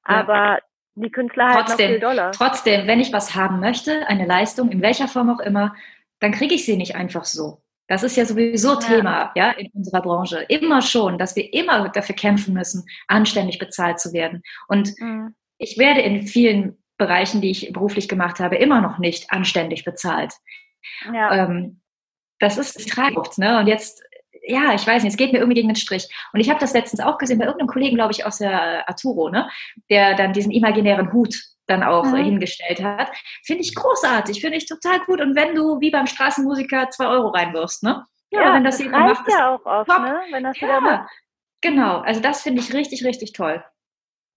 [0.05, 0.15] ja.
[0.15, 0.59] aber
[0.95, 2.31] die Künstler trotzdem, noch viel Dollar.
[2.33, 5.73] Trotzdem, wenn ich was haben möchte, eine Leistung, in welcher Form auch immer,
[6.19, 7.61] dann kriege ich sie nicht einfach so.
[7.87, 8.79] Das ist ja sowieso ja.
[8.79, 10.45] Thema ja, in unserer Branche.
[10.49, 14.43] Immer schon, dass wir immer dafür kämpfen müssen, anständig bezahlt zu werden.
[14.67, 15.35] Und mhm.
[15.57, 20.33] ich werde in vielen Bereichen, die ich beruflich gemacht habe, immer noch nicht anständig bezahlt.
[21.13, 21.45] Ja.
[21.45, 21.81] Ähm,
[22.39, 23.37] das ist tragisch.
[23.37, 23.59] Ne?
[23.59, 24.03] Und jetzt
[24.43, 26.07] ja, ich weiß nicht, es geht mir irgendwie gegen den Strich.
[26.33, 29.29] Und ich habe das letztens auch gesehen bei irgendeinem Kollegen, glaube ich, aus der Arturo,
[29.29, 29.47] ne,
[29.91, 31.35] der dann diesen imaginären Hut
[31.67, 32.15] dann auch Mhm.
[32.15, 33.11] äh, hingestellt hat.
[33.43, 35.21] Finde ich großartig, finde ich total gut.
[35.21, 38.03] Und wenn du wie beim Straßenmusiker zwei Euro reinwirfst, ne?
[38.31, 40.01] Ja, wenn das, das jemand reicht macht, ja auch oft, top.
[40.01, 40.21] ne?
[40.31, 41.09] Wenn das ja, macht.
[41.61, 41.99] genau.
[41.99, 43.63] Also das finde ich richtig, richtig toll.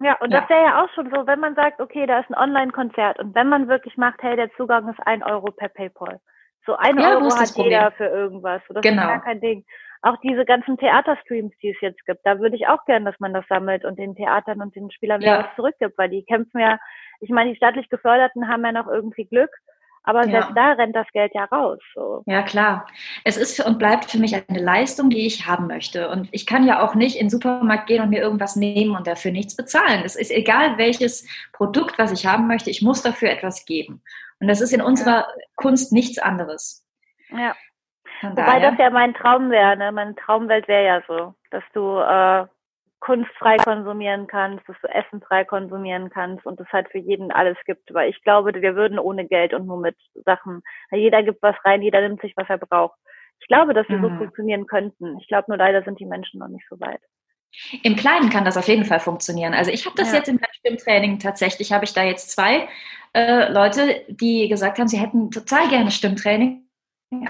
[0.00, 0.40] Ja, und Ja.
[0.40, 3.34] das wäre ja auch schon so, wenn man sagt, okay, da ist ein Online-Konzert und
[3.34, 6.20] wenn man wirklich macht, hey, der Zugang ist ein Euro per PayPal.
[6.66, 8.62] So ein Ja, Euro hat jeder für irgendwas.
[8.68, 9.02] Das Genau.
[9.02, 9.64] ist gar kein Ding.
[10.02, 13.32] Auch diese ganzen Theaterstreams, die es jetzt gibt, da würde ich auch gern, dass man
[13.32, 15.44] das sammelt und den Theatern und den Spielern wieder Ja.
[15.48, 16.78] was zurückgibt, weil die kämpfen ja,
[17.20, 19.48] ich meine, die staatlich Geförderten haben ja noch irgendwie Glück,
[20.02, 20.30] aber Ja.
[20.30, 21.78] selbst da rennt das Geld ja raus.
[21.94, 22.22] So.
[22.26, 22.86] Ja, klar.
[23.24, 26.10] Es ist und bleibt für mich eine Leistung, die ich haben möchte.
[26.10, 29.06] Und ich kann ja auch nicht in den Supermarkt gehen und mir irgendwas nehmen und
[29.06, 30.02] dafür nichts bezahlen.
[30.04, 34.02] Es ist egal, welches Produkt, was ich haben möchte, ich muss dafür etwas geben.
[34.40, 35.26] Und das ist in unserer
[35.56, 36.86] Kunst nichts anderes.
[37.30, 37.54] Ja.
[38.20, 39.92] Von Wobei daher, das ja mein Traum wäre, ne?
[39.92, 42.46] Meine Traumwelt wäre ja so, dass du äh,
[43.00, 47.32] Kunst frei konsumieren kannst, dass du Essen frei konsumieren kannst und es halt für jeden
[47.32, 47.92] alles gibt.
[47.92, 51.82] Weil ich glaube, wir würden ohne Geld und nur mit Sachen, jeder gibt was rein,
[51.82, 52.98] jeder nimmt sich, was er braucht.
[53.40, 54.18] Ich glaube, dass wir so Mhm.
[54.18, 55.18] funktionieren könnten.
[55.18, 57.00] Ich glaube nur leider sind die Menschen noch nicht so weit.
[57.82, 59.54] Im Kleinen kann das auf jeden Fall funktionieren.
[59.54, 60.18] Also ich habe das Ja.
[60.18, 62.68] jetzt in meinem Stimmtraining tatsächlich, habe ich da jetzt zwei
[63.14, 66.66] äh, Leute, die gesagt haben, sie hätten total gerne Stimmtraining,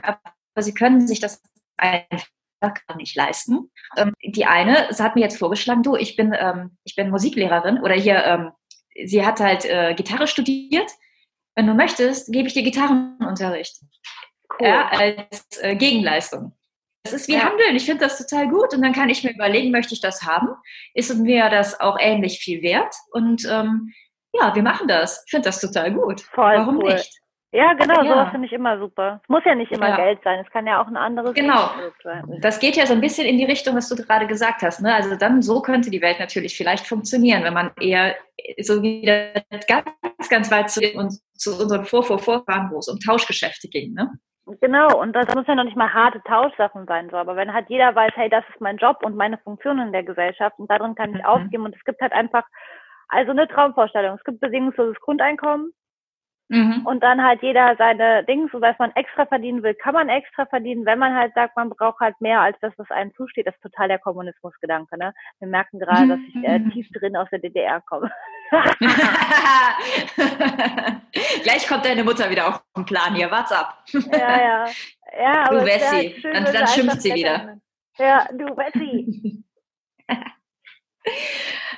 [0.02, 0.18] aber
[0.60, 1.42] sie können sich das
[1.76, 2.26] einfach
[2.60, 3.70] gar nicht leisten.
[3.96, 7.80] Ähm, die eine sie hat mir jetzt vorgeschlagen, du, ich bin, ähm, ich bin Musiklehrerin
[7.82, 8.52] oder hier, ähm,
[9.04, 10.90] sie hat halt äh, Gitarre studiert.
[11.56, 13.80] Wenn du möchtest, gebe ich dir Gitarrenunterricht.
[14.58, 14.66] Cool.
[14.66, 16.52] Ja, als äh, Gegenleistung.
[17.04, 17.44] Das ist wie Ja.
[17.50, 17.76] Handeln.
[17.76, 18.72] Ich finde das total gut.
[18.74, 20.48] Und dann kann ich mir überlegen, möchte ich das haben?
[20.94, 22.94] Ist mir das auch ähnlich viel wert?
[23.12, 23.92] Und ähm,
[24.32, 25.22] ja, wir machen das.
[25.26, 26.22] Ich finde das total gut.
[26.22, 26.94] Voll Warum cool.
[26.94, 27.20] nicht?
[27.52, 28.08] Ja, genau, Ja.
[28.10, 29.20] sowas finde ich immer super.
[29.22, 29.96] Es muss ja nicht immer Ja.
[29.96, 31.70] Geld sein, es kann ja auch ein anderes Genau.
[32.02, 32.24] Sein.
[32.40, 34.80] Das geht ja so ein bisschen in die Richtung, was du gerade gesagt hast.
[34.80, 34.92] Ne?
[34.92, 38.16] Also dann so könnte die Welt natürlich vielleicht funktionieren, wenn man eher
[38.60, 39.34] so wieder
[39.68, 43.92] ganz, ganz weit zu, und zu unseren Vor vor Vorfahren, wo es um Tauschgeschäfte ging.
[43.92, 44.10] Ne?
[44.60, 47.16] Genau, und das muss ja noch nicht mal harte Tauschsachen sein, so.
[47.16, 50.02] aber wenn halt jeder weiß, hey, das ist mein Job und meine Funktion in der
[50.02, 51.24] Gesellschaft und darin kann ich Mhm.
[51.24, 52.44] aufgeben und es gibt halt einfach,
[53.08, 54.16] also eine Traumvorstellung.
[54.16, 55.72] Es gibt bedingungsloses Grundeinkommen
[56.50, 56.84] Mhm.
[56.86, 60.44] und dann halt jeder seine Dings, so dass man extra verdienen will, kann man extra
[60.44, 63.46] verdienen, wenn man halt sagt, man braucht halt mehr als das, was einem zusteht.
[63.46, 65.14] Das ist total der Kommunismusgedanke, ne?
[65.38, 68.10] Wir merken gerade, dass ich äh, tief drin aus der DDR komme.
[71.42, 73.30] Gleich kommt deine Mutter wieder auf den Plan hier.
[73.30, 73.78] What's up?
[73.92, 74.66] ja, ja.
[75.18, 75.86] Ja, Du Wessi.
[75.86, 77.58] halt schön, Dann- dann schimpft sie wieder.
[77.98, 79.44] Ja, du Wessi.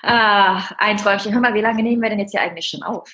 [0.03, 1.33] Ach, ein Träumchen.
[1.35, 3.13] Hör mal, wie lange nehmen wir denn jetzt hier eigentlich schon auf?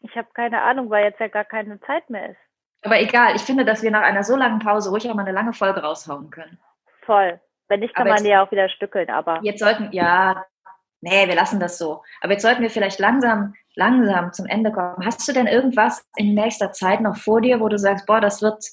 [0.00, 2.38] Ich habe keine Ahnung, weil jetzt ja gar keine Zeit mehr ist.
[2.82, 5.32] Aber egal, ich finde, dass wir nach einer so langen Pause ruhig auch mal eine
[5.32, 6.58] lange Folge raushauen können.
[7.02, 7.40] Voll.
[7.68, 10.44] Wenn nicht, kann Aber man jetzt- die ja auch wieder stückeln, aber Jetzt sollten, ja,
[11.00, 12.02] nee, wir lassen das so.
[12.20, 15.04] Aber jetzt sollten wir vielleicht langsam, langsam zum Ende kommen.
[15.04, 18.42] Hast du denn irgendwas in nächster Zeit noch vor dir, wo du sagst, boah, das
[18.42, 18.64] wird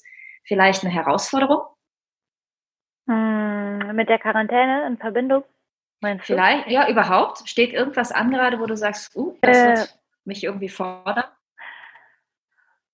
[0.43, 1.61] vielleicht eine Herausforderung?
[3.07, 5.43] hm, mit der Quarantäne in Verbindung,
[6.01, 6.33] meinst du?
[6.33, 7.47] Vielleicht, ja, überhaupt?
[7.49, 9.67] Steht irgendwas an gerade, wo du sagst, uh, das Äh.
[9.67, 11.25] wird mich irgendwie fordern?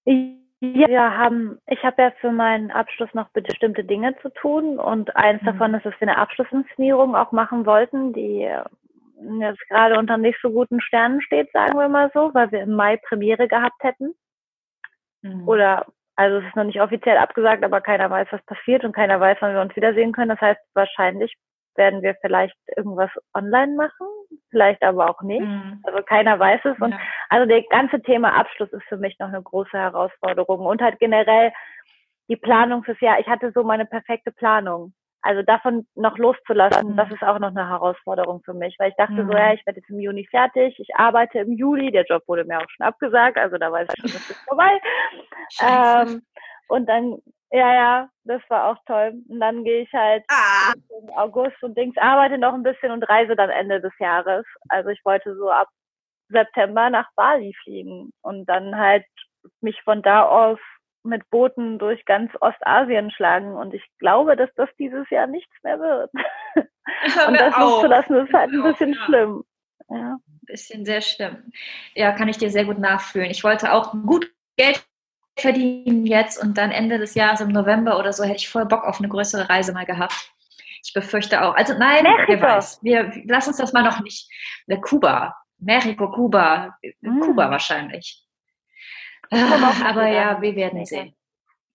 [0.06, 5.16] Ja, wir haben, ich habe ja für meinen Abschluss noch bestimmte Dinge zu tun und
[5.16, 5.46] eins Mhm.
[5.46, 8.50] davon ist, dass wir eine Abschlussinszenierung auch machen wollten, die
[9.40, 12.76] jetzt gerade unter nicht so guten Sternen steht, sagen wir mal so, weil wir im
[12.76, 14.14] Mai Premiere gehabt hätten.
[15.22, 15.48] Mhm.
[15.48, 19.20] Oder, also es ist noch nicht offiziell abgesagt, aber keiner weiß, was passiert und keiner
[19.20, 20.30] weiß, wann wir uns wiedersehen können.
[20.30, 21.34] Das heißt, wahrscheinlich
[21.76, 24.08] werden wir vielleicht irgendwas online machen,
[24.50, 25.42] vielleicht aber auch nicht.
[25.42, 25.80] Mhm.
[25.84, 26.80] Also keiner weiß es.
[26.80, 27.00] Und Ja.
[27.30, 31.54] also der ganze Thema Abschluss ist für mich noch eine große Herausforderung und halt generell
[32.28, 33.20] die Planung fürs Jahr.
[33.20, 34.94] Ich hatte so meine perfekte Planung.
[35.22, 36.98] Also davon noch loszulassen, Mhm.
[36.98, 39.28] das ist auch noch eine Herausforderung für mich, weil ich dachte Mhm.
[39.32, 42.46] so, ja, ich werde jetzt im Juni fertig, ich arbeite im Juli, der Job wurde
[42.46, 44.80] mir auch schon abgesagt, also da weiß ich schon, das ist vorbei.
[45.62, 46.22] Ähm,
[46.70, 47.18] und dann,
[47.52, 49.14] ja, ja, das war auch toll.
[49.28, 50.74] Und dann gehe ich halt ah.
[51.02, 54.46] im August und Dings, arbeite noch ein bisschen und reise dann Ende des Jahres.
[54.70, 55.68] Also ich wollte so ab
[56.30, 59.06] September nach Bali fliegen und dann halt
[59.62, 60.60] mich von da aus
[61.04, 63.56] mit Booten durch ganz Ostasien schlagen.
[63.56, 66.12] Und ich glaube, dass das dieses Jahr nichts mehr wird.
[67.28, 67.60] Und das auf.
[67.60, 69.06] loszulassen ist halt ein auf, bisschen ja.
[69.06, 69.44] schlimm.
[69.90, 70.18] Ja.
[70.42, 71.52] bisschen sehr schlimm.
[71.96, 73.32] Ja, kann ich dir sehr gut nachfühlen.
[73.32, 74.84] Ich wollte auch gut Geld
[75.38, 78.84] verdienen jetzt und dann Ende des Jahres im November oder so hätte ich voll Bock
[78.84, 80.32] auf eine größere Reise mal gehabt.
[80.84, 81.56] Ich befürchte auch.
[81.56, 82.84] Also nein, wer weiß.
[82.84, 84.30] Wir lass uns das mal noch nicht.
[84.68, 87.20] Äh, Kuba, Mexiko, Kuba, Mm.
[87.22, 88.24] Kuba wahrscheinlich.
[89.32, 91.16] Ah, aber ja, wir werden sehen.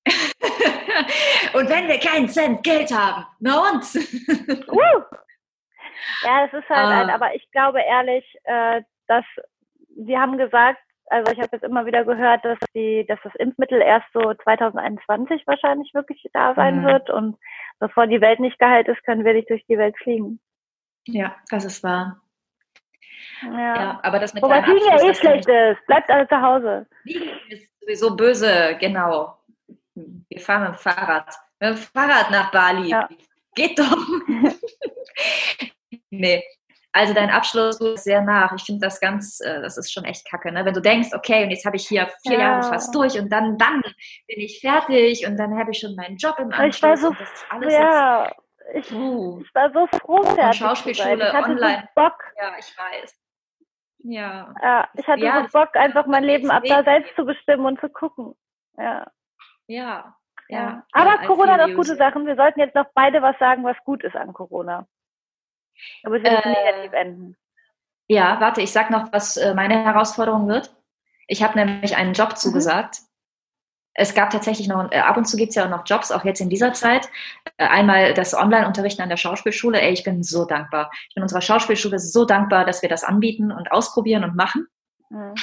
[1.54, 3.80] und wenn wir keinen Cent Geld haben, na?
[4.70, 5.02] Uh!
[6.22, 7.00] Ja, es ist halt Ah.
[7.02, 9.24] ein, aber ich glaube ehrlich, äh, dass
[9.96, 10.80] sie haben gesagt,
[11.10, 15.46] Also ich habe jetzt immer wieder gehört, dass die, dass das Impfmittel erst so 2021
[15.46, 16.84] wahrscheinlich wirklich da sein Mhm.
[16.86, 17.36] wird und
[17.78, 20.40] bevor die Welt nicht geheilt ist, können wir nicht durch die Welt fliegen.
[21.06, 22.20] Ja, das ist wahr.
[23.42, 23.76] Ja.
[23.76, 25.86] Ja, aber das mit Wobei Fliegen ja eh das kann schlecht ist.
[25.86, 26.86] Bleibt alle zu Hause.
[27.02, 29.38] Fliegen ist sowieso böse, genau.
[29.94, 31.34] Wir fahren mit dem Fahrrad.
[31.60, 32.88] Mit dem Fahrrad nach Bali.
[32.88, 33.08] Ja.
[33.54, 33.96] Geht doch.
[36.10, 36.42] nee.
[36.96, 38.52] Also dein Abschluss ist sehr nach.
[38.56, 40.64] Ich finde das ganz, äh, das ist schon echt kacke, ne?
[40.64, 42.40] Wenn du denkst, okay, und jetzt habe ich hier vier Ja.
[42.40, 46.16] Jahre fast durch und dann, dann bin ich fertig und dann habe ich schon meinen
[46.16, 48.32] Job im Ich war Anschluss so, und das ist alles ja,
[48.72, 51.28] ich, uh, ich war so froh, fertig zu Schauspielschule, sein.
[51.28, 51.88] Ich hatte online.
[51.94, 53.20] so Bock, ja, ich weiß.
[54.06, 54.54] Ja.
[54.62, 57.80] ja, ich hatte Ja, so Bock, einfach mein Leben ab da selbst zu bestimmen und
[57.80, 58.34] zu gucken.
[58.76, 59.06] Ja.
[59.66, 60.16] Ja.
[60.48, 60.58] Ja.
[60.60, 60.86] Ja.
[60.92, 62.26] Aber Corona hat auch gute Sachen.
[62.26, 64.86] Wir sollten jetzt noch beide was sagen, was gut ist an Corona.
[66.04, 67.36] Aber es wird Äh, negativ enden.
[68.08, 70.76] Ja, warte, ich sag noch, was äh, meine Herausforderung wird.
[71.26, 72.14] Ich habe nämlich einen Mhm.
[72.14, 72.98] Job zugesagt.
[73.94, 76.24] Es gab tatsächlich noch, äh, ab und zu gibt es ja auch noch Jobs, auch
[76.24, 77.08] jetzt in dieser Zeit.
[77.56, 79.80] Äh, einmal das Online-Unterrichten an der Schauspielschule.
[79.80, 80.90] Ey, ich bin so dankbar.
[81.08, 84.66] Ich bin unserer Schauspielschule so dankbar, dass wir das anbieten und ausprobieren und machen.
[85.10, 85.34] Mhm.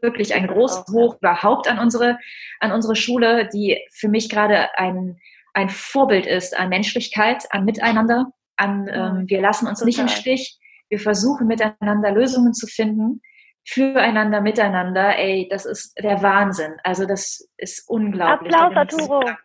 [0.00, 0.86] Wirklich ein großes.
[0.92, 2.18] Hoch überhaupt an unsere,
[2.60, 5.18] an unsere Schule, die für mich gerade ein,
[5.52, 10.20] ein Vorbild ist an Menschlichkeit, an Miteinander, an ähm, wir lassen uns nicht im Total.
[10.20, 10.58] Stich.
[10.88, 13.22] Wir versuchen miteinander Lösungen zu finden,
[13.64, 15.16] füreinander, miteinander.
[15.16, 16.74] Ey, das ist der Wahnsinn.
[16.84, 18.54] Also das ist unglaublich.
[18.54, 19.36] Applaus, Da bin ich so Arturo.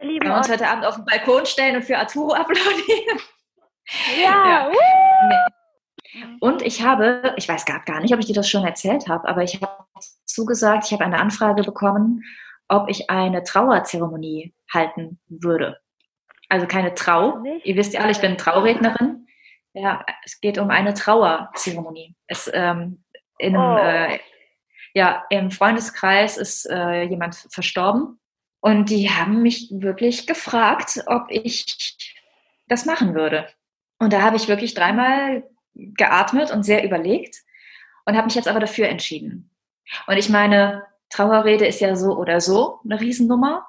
[0.00, 3.20] Wir uns heute Abend auf den Balkon stellen und für Arturo applaudieren.
[4.22, 4.70] Ja, Ja.
[4.70, 6.32] uh!
[6.40, 9.28] Und ich habe, ich weiß gar, gar nicht, ob ich dir das schon erzählt habe,
[9.28, 9.84] aber ich habe
[10.24, 12.22] zugesagt, ich habe eine Anfrage bekommen,
[12.68, 15.78] ob ich eine Trauerzeremonie halten würde.
[16.48, 17.38] Also keine Trau.
[17.38, 19.25] Nicht Ihr wisst ja alle, ich bin Traurednerin.
[19.76, 22.14] Ja, es geht um eine Trauerzeremonie.
[22.26, 23.04] Es, ähm,
[23.38, 23.76] in Oh.
[23.76, 24.18] äh,
[24.94, 28.18] ja, im Freundeskreis ist äh, jemand verstorben
[28.60, 31.94] und die haben mich wirklich gefragt, ob ich
[32.68, 33.48] das machen würde.
[33.98, 37.42] Und da habe ich wirklich dreimal geatmet und sehr überlegt
[38.06, 39.50] und habe mich jetzt aber dafür entschieden.
[40.06, 43.66] Und ich meine, Trauerrede ist ja so oder so eine Riesennummer.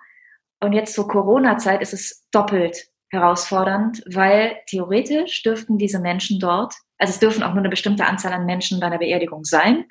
[0.61, 7.11] Und jetzt zur Corona-Zeit ist es doppelt herausfordernd, weil theoretisch dürften diese Menschen dort, also
[7.11, 9.85] es dürfen auch nur eine bestimmte Anzahl an Menschen bei einer Beerdigung sein.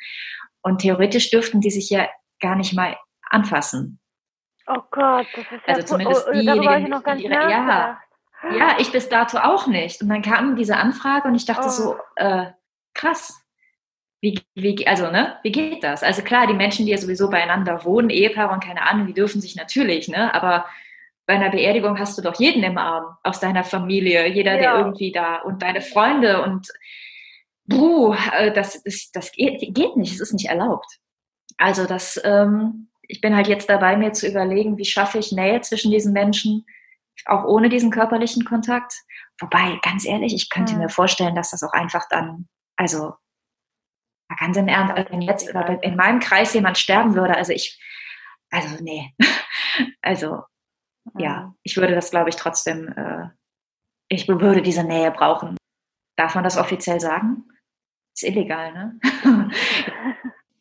[0.62, 2.08] Und theoretisch dürften die sich ja
[2.40, 2.96] gar nicht mal
[3.30, 4.00] anfassen.
[4.66, 8.00] Oh Gott, das ist ja Also zumindest oh, diejenigen, noch nicht ihre- ja.
[8.52, 10.02] Ja, ich bis dato auch nicht.
[10.02, 11.70] Und dann kam diese Anfrage und ich dachte Oh.
[11.70, 12.46] so, äh,
[12.94, 13.40] krass.
[14.20, 16.02] Wie, wie, also, ne, wie geht das?
[16.02, 19.40] Also klar, die Menschen, die ja sowieso beieinander wohnen, Ehepaare und keine Ahnung, die dürfen
[19.40, 20.34] sich natürlich, ne?
[20.34, 20.66] Aber
[21.26, 24.78] bei einer Beerdigung hast du doch jeden im Arm aus deiner Familie, jeder, der Ja.
[24.78, 26.68] irgendwie da und deine Freunde und
[27.64, 30.86] buh, äh, das, das, das geht, geht nicht, es ist nicht erlaubt.
[31.58, 35.60] Also das, ähm, ich bin halt jetzt dabei, mir zu überlegen, wie schaffe ich Nähe
[35.62, 36.64] zwischen diesen Menschen,
[37.24, 38.92] auch ohne diesen körperlichen Kontakt.
[39.40, 40.78] Wobei, ganz ehrlich, ich könnte Hm.
[40.80, 43.14] mir vorstellen, dass das auch einfach dann, also
[44.38, 45.48] ganz im Ernst, also wenn jetzt
[45.82, 47.80] in meinem Kreis jemand sterben würde, also ich,
[48.50, 49.14] also nee,
[50.02, 50.42] also
[51.18, 53.28] ja, ich würde das, glaube ich, trotzdem, äh,
[54.08, 55.56] ich würde diese Nähe brauchen.
[56.16, 57.44] Darf man das offiziell sagen?
[58.14, 58.98] Ist illegal, ne?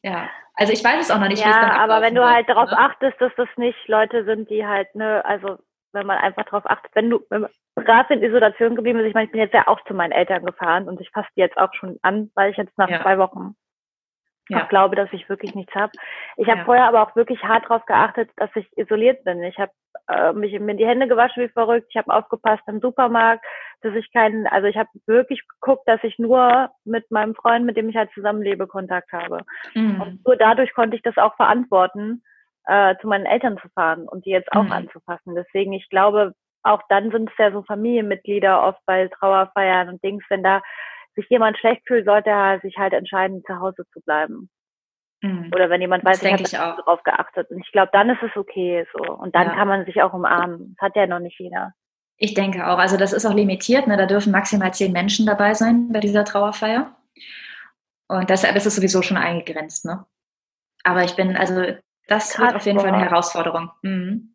[0.04, 2.22] ja, also ich weiß es auch noch nicht, wie es ja, dann aber wenn du
[2.22, 2.78] wird, halt darauf ne?
[2.78, 5.58] achtest, dass das nicht Leute sind, die halt, ne, also
[5.94, 7.26] wenn man einfach darauf achtet, wenn du
[7.76, 10.46] gerade in Isolation geblieben bist, ich meine, ich bin jetzt ja auch zu meinen Eltern
[10.46, 13.02] gefahren und ich fasse die jetzt auch schon an, weil ich jetzt nach Ja.
[13.02, 13.56] zwei Wochen
[14.50, 14.64] Ja.
[14.64, 15.92] auch glaube, dass ich wirklich nichts habe.
[16.38, 16.66] Ich habe Ja.
[16.66, 19.42] vorher aber auch wirklich hart darauf geachtet, dass ich isoliert bin.
[19.44, 19.72] Ich habe
[20.08, 21.88] äh, mich mir die Hände gewaschen wie verrückt.
[21.90, 23.44] Ich habe aufgepasst im Supermarkt,
[23.82, 27.76] dass ich keinen, also ich habe wirklich geguckt, dass ich nur mit meinem Freund, mit
[27.78, 29.40] dem ich halt zusammenlebe, Kontakt habe.
[29.74, 30.02] Mhm.
[30.02, 32.24] Und nur dadurch konnte ich das auch verantworten,
[32.68, 34.72] äh, zu meinen Eltern zu fahren und die jetzt auch Mhm.
[34.72, 35.36] anzufassen.
[35.36, 36.34] Deswegen, ich glaube,
[36.64, 40.62] auch dann sind es ja so Familienmitglieder oft bei Trauerfeiern und Dings, wenn da
[41.16, 44.50] sich jemand schlecht fühlt, sollte er sich halt entscheiden, zu Hause zu bleiben.
[45.22, 45.52] Mhm.
[45.54, 46.76] Oder wenn jemand Das weiß, ich habe denke ich auch.
[46.78, 47.50] darauf geachtet.
[47.50, 49.14] Und ich glaube, dann ist es okay so.
[49.14, 49.56] Und dann Ja.
[49.56, 50.76] kann man sich auch umarmen.
[50.80, 51.72] Das hat ja noch nicht jeder.
[52.18, 52.78] Ich denke auch.
[52.78, 53.88] Also das ist auch limitiert.
[53.88, 53.98] Ne?
[53.98, 56.96] Da dürfen maximal zehn Menschen dabei sein bei dieser Trauerfeier.
[58.08, 59.86] Und deshalb ist es sowieso schon eingegrenzt.
[59.86, 60.06] Ne?
[60.84, 61.62] Aber ich bin, also
[62.08, 63.10] das Krass, wird auf jeden Fall eine boah.
[63.10, 63.72] Herausforderung.
[63.82, 64.35] Mhm.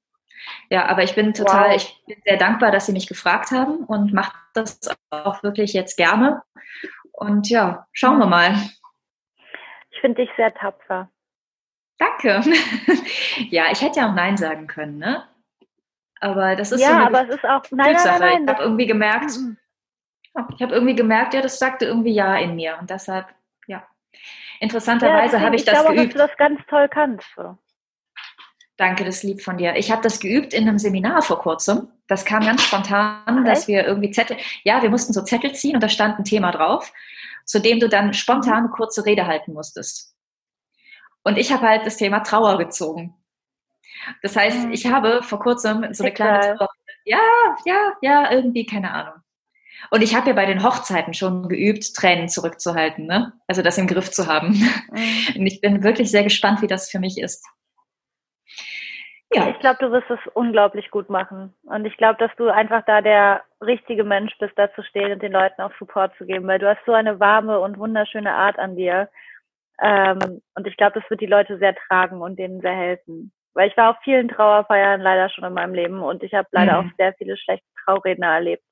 [0.71, 1.77] Ja, aber ich bin total, Wow.
[1.77, 4.81] ich bin sehr dankbar, dass Sie mich gefragt haben und mache das
[5.11, 6.43] auch wirklich jetzt gerne.
[7.13, 8.55] Und ja, schauen wir mal.
[9.91, 11.11] Ich finde dich sehr tapfer.
[11.99, 12.41] Danke.
[13.51, 15.25] ja, ich hätte ja auch Nein sagen können, ne?
[16.21, 18.63] Aber das ist so ja, eine aber es ist auch, nein, nein, nein, ich habe
[18.63, 19.57] irgendwie gemerkt, Mhm.
[20.35, 22.79] Ja, Ich habe irgendwie gemerkt, ja, das sagte irgendwie Ja in mir.
[22.81, 23.27] Und deshalb,
[23.67, 23.85] ja.
[24.61, 26.15] Interessanterweise Ja, habe ich deswegen, das glaube geübt.
[26.15, 27.27] dass du das ganz toll kannst.
[27.35, 27.59] So.
[28.81, 29.77] Danke, das ist lieb von dir.
[29.77, 31.89] Ich habe das geübt in einem Seminar vor kurzem.
[32.09, 33.69] Das kam ganz spontan, dass echt?
[33.69, 36.91] wir irgendwie Zettel, ja, wir mussten so Zettel ziehen und da stand ein Thema drauf,
[37.45, 40.15] zu dem du dann spontan eine kurze Rede halten musstest.
[41.25, 43.15] Und ich habe halt das Thema Trauer gezogen.
[44.23, 44.73] Das heißt, Mhm.
[44.73, 46.57] ich habe vor kurzem so eine kleine.
[46.57, 46.71] Trauer.
[47.05, 47.19] Ja,
[47.67, 49.21] ja, ja, irgendwie, keine Ahnung.
[49.91, 53.35] Und ich habe ja bei den Hochzeiten schon geübt, Tränen zurückzuhalten, ne?
[53.47, 54.59] Also das im Griff zu haben.
[54.59, 55.37] Mhm.
[55.37, 57.45] Und ich bin wirklich sehr gespannt, wie das für mich ist.
[59.33, 59.49] Ja.
[59.51, 61.55] Ich glaube, du wirst es unglaublich gut machen.
[61.65, 65.23] Und ich glaube, dass du einfach da der richtige Mensch bist, da zu stehen und
[65.23, 68.59] den Leuten auch Support zu geben, weil du hast so eine warme und wunderschöne Art
[68.59, 69.09] an dir.
[69.81, 73.33] Ähm, und ich glaube, das wird die Leute sehr tragen und denen sehr helfen.
[73.55, 76.83] Weil ich war auf vielen Trauerfeiern leider schon in meinem Leben und ich habe leider
[76.83, 76.89] Mhm.
[76.91, 78.65] auch sehr viele schlechte Trauredner erlebt.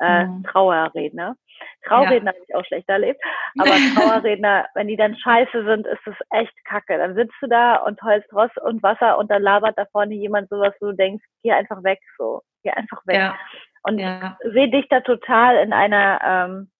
[0.00, 0.44] Äh, Mhm.
[0.44, 1.36] Trauerredner.
[1.86, 3.20] Trauredner habe ich auch schlecht erlebt.
[3.58, 6.98] Aber Trauerredner, wenn die dann scheiße sind, ist es echt kacke.
[6.98, 10.48] Dann sitzt du da und heulst Ross und Wasser und dann labert da vorne jemand
[10.48, 12.42] sowas, wo du denkst, geh einfach weg, so.
[12.62, 13.16] Geh einfach weg.
[13.16, 13.38] Ja,
[13.82, 14.38] Und ja.
[14.42, 16.70] sehe dich da total in einer, ähm,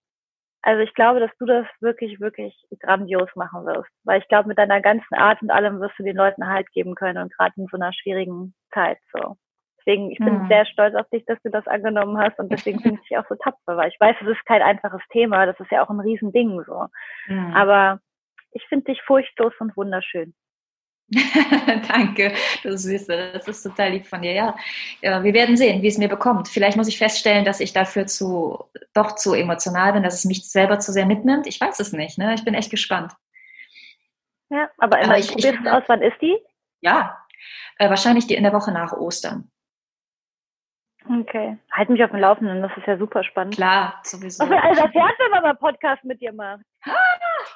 [0.62, 3.90] also ich glaube, dass du das wirklich, wirklich grandios machen wirst.
[4.04, 6.94] Weil ich glaube, mit deiner ganzen Art und allem wirst du den Leuten Halt geben
[6.94, 9.36] können und gerade in so einer schwierigen Zeit so.
[9.86, 10.48] Deswegen, ich bin Mhm.
[10.48, 13.24] sehr stolz auf dich, dass du das angenommen hast und deswegen finde ich dich auch
[13.28, 16.00] so tapfer, weil ich weiß, es ist kein einfaches Thema, das ist ja auch ein
[16.00, 16.86] Riesending so.
[17.28, 17.54] Mhm.
[17.54, 18.00] Aber
[18.50, 20.34] ich finde dich furchtlos und wunderschön.
[21.88, 22.32] Danke,
[22.64, 23.30] du Süße.
[23.34, 24.32] Das ist total lieb von dir.
[24.32, 24.56] Ja.
[25.02, 26.48] ja, wir werden sehen, wie es mir bekommt.
[26.48, 30.50] Vielleicht muss ich feststellen, dass ich dafür zu, doch zu emotional bin, dass es mich
[30.50, 31.46] selber zu sehr mitnimmt.
[31.46, 32.18] Ich weiß es nicht.
[32.18, 32.34] Ne?
[32.34, 33.12] Ich bin echt gespannt.
[34.50, 36.36] Ja, aber, Aber immer, ich- ich finde- aus, wann ist die?
[36.80, 37.16] Ja,
[37.78, 39.48] äh, wahrscheinlich die in der Woche nach Ostern.
[41.08, 41.56] Okay.
[41.72, 43.54] Halt mich auf dem Laufenden, das ist ja super spannend.
[43.54, 44.44] Klar, sowieso.
[44.44, 46.62] Was wir alles erfährt, wenn man mal Podcast mit dir macht.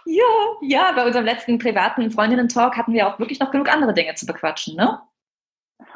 [0.06, 0.24] Ja,
[0.62, 4.26] ja, bei unserem letzten privaten Freundinnen-Talk hatten wir auch wirklich noch genug andere Dinge zu
[4.26, 5.00] bequatschen, ne?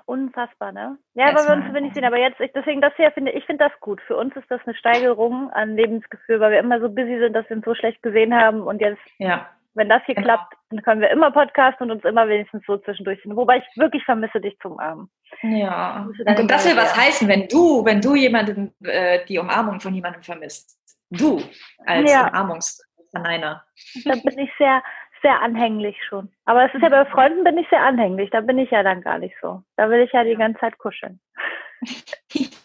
[0.07, 0.99] Unfassbar, ne?
[1.15, 2.05] Ja, Jetzt aber wir uns nicht sehen.
[2.05, 4.01] Aber jetzt, ich, deswegen das hier finde ich finde das gut.
[4.03, 7.49] Für uns ist das eine Steigerung an Lebensgefühl, weil wir immer so busy sind, dass
[7.49, 8.63] wir uns so schlecht gesehen haben.
[8.63, 9.49] Und jetzt, Ja.
[9.75, 10.27] Wenn das hier Genau.
[10.27, 13.37] klappt, dann können wir immer podcasten und uns immer wenigstens so zwischendurch sehen.
[13.37, 15.09] Wobei ich wirklich vermisse dich zum Arm.
[15.43, 16.07] Ja.
[16.25, 19.95] Dann Und das will was heißen, wenn du, wenn du jemanden, äh, die Umarmung von
[19.95, 20.79] jemandem vermisst.
[21.11, 21.41] Du
[21.87, 22.29] als Ja.
[22.29, 23.65] Umarmungsverneiner.
[24.05, 24.83] Da bin ich sehr,
[25.23, 26.31] sehr anhänglich schon.
[26.45, 28.31] Aber es ist ja bei Freunden bin ich sehr anhänglich.
[28.31, 29.63] Da bin ich ja dann gar nicht so.
[29.77, 31.21] Da will ich ja die ganze Zeit kuscheln.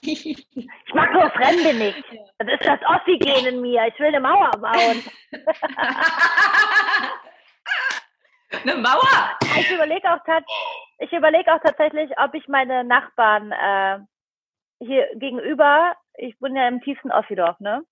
[0.02, 2.04] Ich mag nur Fremde nicht.
[2.40, 3.86] Das ist das Ossi-Gen in mir.
[3.88, 5.04] Ich will eine Mauer bauen.
[8.52, 9.38] Eine Mauer!
[9.60, 10.20] Ich überlege auch,
[10.98, 14.00] ich überleg auch tatsächlich, ob ich meine Nachbarn äh,
[14.80, 17.84] hier gegenüber, ich bin ja im tiefsten Ossidorf, ne?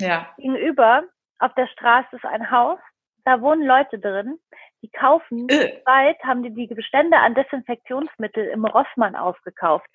[0.00, 0.32] Ja.
[0.36, 1.02] Gegenüber
[1.40, 2.78] auf der Straße ist ein Haus,
[3.24, 4.38] da wohnen Leute drin,
[4.82, 9.86] die kaufen, Äh, weit haben die die Bestände an Desinfektionsmittel im Rossmann aufgekauft,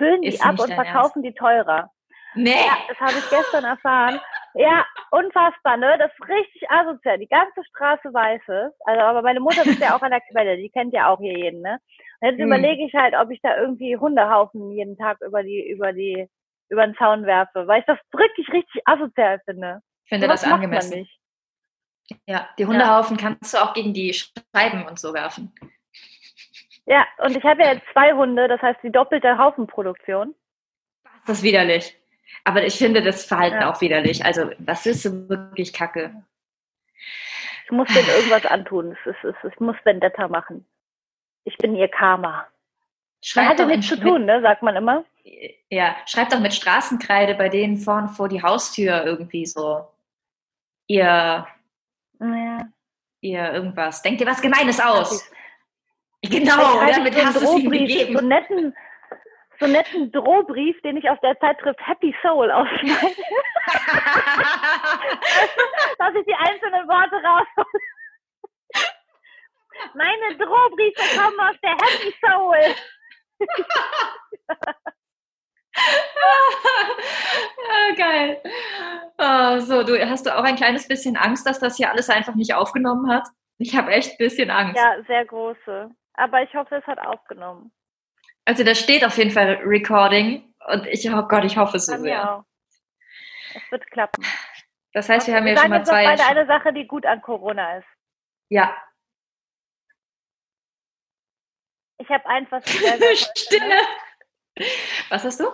[0.00, 1.90] füllen die ab und verkaufen die teurer.
[2.34, 2.52] Nee.
[2.52, 4.20] Ja, das habe ich gestern erfahren.
[4.54, 5.96] Ja, unfassbar, ne?
[5.98, 7.18] Das ist richtig asozial.
[7.18, 8.72] Die ganze Straße weiß es.
[8.86, 10.56] Also, aber meine Mutter ist ja auch an der Quelle.
[10.56, 11.78] Die kennt ja auch hier jeden, ne?
[12.20, 12.46] Und jetzt Hm.
[12.46, 16.28] überlege ich halt, ob ich da irgendwie Hundehaufen jeden Tag über die, über die,
[16.68, 19.80] über den Zaun werfe, weil ich das wirklich richtig asozial finde.
[20.04, 21.08] Ich finde das angemessen.
[22.26, 25.52] Ja, die Hundehaufen kannst du auch gegen die Scheiben und so werfen.
[26.90, 30.34] Ja, und ich habe ja jetzt zwei Hunde, das heißt die doppelte Haufenproduktion.
[31.24, 31.96] Das ist widerlich.
[32.42, 33.70] Aber ich finde das Verhalten Ja.
[33.72, 34.24] auch widerlich.
[34.24, 36.12] Also, das ist wirklich kacke.
[37.64, 38.96] Ich muss denen irgendwas antun.
[39.00, 40.66] Es ist, es ist, ich muss Vendetta machen.
[41.44, 42.32] Ich bin ihr Karma.
[42.32, 42.46] Man
[43.22, 44.40] Schreib hat ja nichts zu tun, ne?
[44.42, 45.04] Sagt man immer.
[45.68, 49.86] Ja, schreib doch mit Straßenkreide bei denen vorn vor die Haustür irgendwie so.
[50.88, 51.46] Ihr,
[52.18, 52.68] Ja.
[53.20, 54.02] ihr irgendwas.
[54.02, 55.30] Denk dir was Gemeines aus.
[56.22, 58.18] Genau, damit ich hast du so es einen ihm gegeben.
[58.18, 58.76] so netten,
[59.58, 62.92] so netten Drohbrief, den ich aus der Zeitschrift Happy Soul ausschneide,
[65.98, 67.66] dass ich die einzelnen Worte raushole.
[69.94, 72.74] Meine Drohbriefe kommen aus der Happy Soul.
[77.70, 78.42] ah, geil.
[79.16, 82.34] Ah, so, du hast du auch ein kleines bisschen Angst, dass das hier alles einfach
[82.34, 83.26] nicht aufgenommen hat?
[83.58, 84.76] Ich habe echt ein bisschen Angst.
[84.76, 85.90] Ja, sehr große.
[86.20, 87.72] Aber ich hoffe, es hat aufgenommen.
[88.44, 92.30] Also da steht auf jeden Fall Recording und ich, oh Gott, ich hoffe so sehr.
[92.36, 92.44] auch.
[93.54, 94.24] Es wird klappen.
[94.92, 96.04] Das heißt, wir haben wir ja schon mal zwei.
[96.04, 97.86] beide eine Sache, die gut an Corona ist.
[98.50, 98.76] Ja.
[101.98, 103.80] Ich habe eins, was ich sehr, sehr toll Stille.
[105.10, 105.46] Was hast du?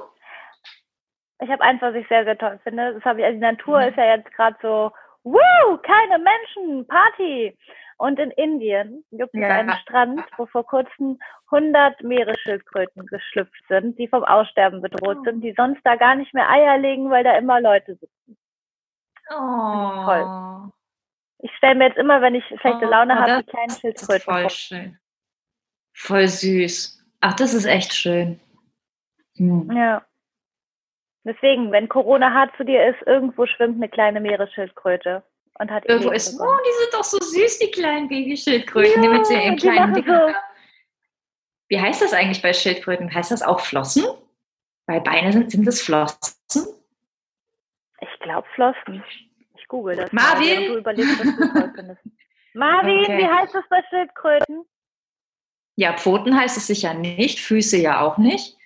[1.41, 2.95] Ich habe eins, was ich sehr, sehr toll finde.
[2.95, 3.89] Das habe ich, also die Natur Mhm.
[3.89, 4.93] ist ja jetzt gerade so
[5.23, 7.59] Woo, keine Menschen, Party.
[7.99, 9.49] Und in Indien gibt es Ja.
[9.49, 11.19] einen Strand, wo vor kurzem
[11.51, 15.25] 100 Meeresschildkröten geschlüpft sind, die vom Aussterben bedroht Oh.
[15.25, 18.37] sind, die sonst da gar nicht mehr Eier legen, weil da immer Leute sitzen.
[19.31, 20.69] Oh,
[21.39, 24.21] Ich stelle mir jetzt immer, wenn ich schlechte Oh, Laune oh, habe, die kleinen Schildkröten
[24.25, 24.51] voll vor.
[24.51, 24.99] schön.
[25.95, 27.03] Voll süß.
[27.21, 28.39] Ach, das ist echt schön.
[29.37, 29.71] Hm.
[29.73, 30.05] Ja.
[31.25, 35.23] Deswegen, wenn Corona hart zu dir ist, irgendwo schwimmt eine kleine Meeresschildkröte
[35.59, 39.29] und hat Irgendwo ist, oh, die sind doch so süß, die kleinen Babyschildkröten, die mit
[39.31, 40.33] Ja, die kleinen Dingern.
[40.33, 40.35] so.
[41.69, 43.13] Wie heißt das eigentlich bei Schildkröten?
[43.13, 44.05] Heißt das auch Flossen?
[44.87, 46.37] Weil Beine sind, sind das Flossen?
[48.01, 49.03] Ich glaube Flossen.
[49.59, 50.13] Ich google das.
[50.13, 50.69] Marvin?
[50.69, 51.25] Mal, überlegst.
[52.55, 53.19] Marvin, Okay.
[53.19, 54.65] wie heißt das bei Schildkröten?
[55.75, 58.57] Ja, Pfoten heißt es sicher nicht, Füße ja auch nicht,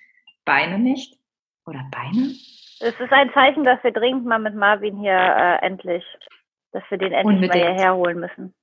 [0.45, 1.19] Beine nicht.
[1.67, 2.35] Oder Beine?
[2.81, 6.05] Es ist ein Zeichen, dass wir dringend mal mit Marvin hier äh, endlich,
[6.73, 7.55] dass wir den endlich mal Unbedingt.
[7.55, 8.55] hierher holen müssen.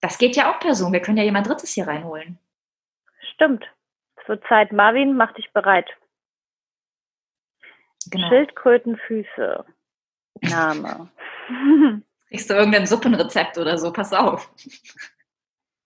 [0.00, 0.92] Das geht ja auch per Zoom.
[0.92, 2.38] Wir können ja jemand Drittes hier reinholen.
[3.34, 3.64] Stimmt.
[4.16, 4.72] Es wird Zeit.
[4.72, 5.90] Marvin, mach dich bereit.
[8.10, 8.28] Genau.
[8.28, 9.64] Schildkrötenfüße.
[10.42, 11.10] Name.
[12.28, 13.92] Kriegst du irgendein Suppenrezept oder so?
[13.92, 14.50] Pass auf.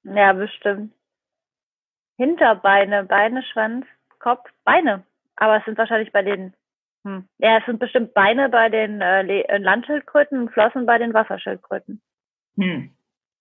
[0.04, 0.92] ja, bestimmt.
[2.16, 3.86] Hinterbeine, Beine, Schwanz,
[4.20, 5.04] Kopf, Beine.
[5.36, 6.54] Aber es sind wahrscheinlich bei den,
[7.04, 7.28] hm.
[7.38, 12.00] ja, es sind bestimmt Beine bei den äh, äh, Landschildkröten und Flossen bei den Wasserschildkröten.
[12.58, 12.90] Hm.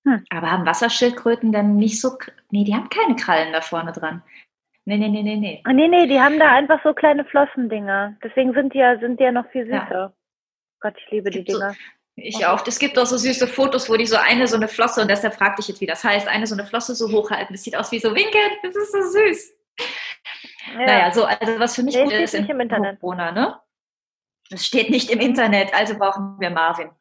[0.06, 0.24] Hm.
[0.32, 2.18] Aber haben Wasserschildkröten denn nicht so.
[2.52, 4.22] Nee, die haben keine Krallen da vorne dran.
[4.86, 5.62] Nee, nee, nee, nee, nee.
[5.64, 8.18] Ah, Nee, nee, die haben da einfach so kleine Flossendinger.
[8.22, 9.86] Deswegen sind die ja, sind die ja noch viel Ja.
[9.86, 10.14] süßer.
[10.82, 11.74] Gott, ich liebe die Gibt so- Dinger.
[12.16, 12.68] Ich auch.
[12.68, 15.34] Es gibt auch so süße Fotos, wo die so eine so eine Flosse, und deshalb
[15.34, 17.54] fragte ich jetzt, wie das heißt, eine so eine Flosse so hochhalten.
[17.56, 18.40] Das sieht aus wie so Winken.
[18.62, 19.54] Das ist so süß.
[20.72, 20.86] Ja.
[20.86, 23.00] Naja, so, also was für mich Nee, gut steht ist nicht im Internet.
[23.00, 23.60] Corona, ne?
[24.50, 26.92] Das steht nicht im Internet, also brauchen wir Marvin.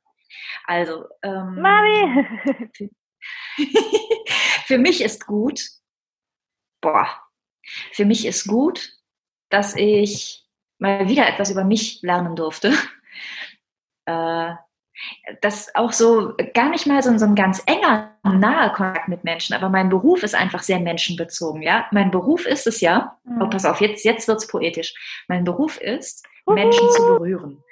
[0.64, 2.26] Also, ähm, Mami!
[4.66, 5.60] für mich ist gut,
[6.80, 7.08] boah,
[7.92, 8.92] für mich ist gut,
[9.50, 10.46] dass ich
[10.78, 12.72] mal wieder etwas über mich lernen durfte.
[14.04, 14.56] Äh,
[15.40, 19.54] das auch so gar nicht mal so, so ein ganz enger, naher Kontakt mit Menschen,
[19.54, 21.86] aber mein Beruf ist einfach sehr menschenbezogen, ja.
[21.92, 24.94] Mein Beruf ist es ja, oh, pass auf, jetzt, jetzt wird's poetisch.
[25.28, 27.54] Mein Beruf ist, Menschen zu berühren.
[27.54, 27.62] Und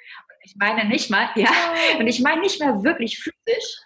[0.43, 1.49] ich meine nicht mal, ja,
[1.99, 3.79] und ich meine nicht mal wirklich physisch,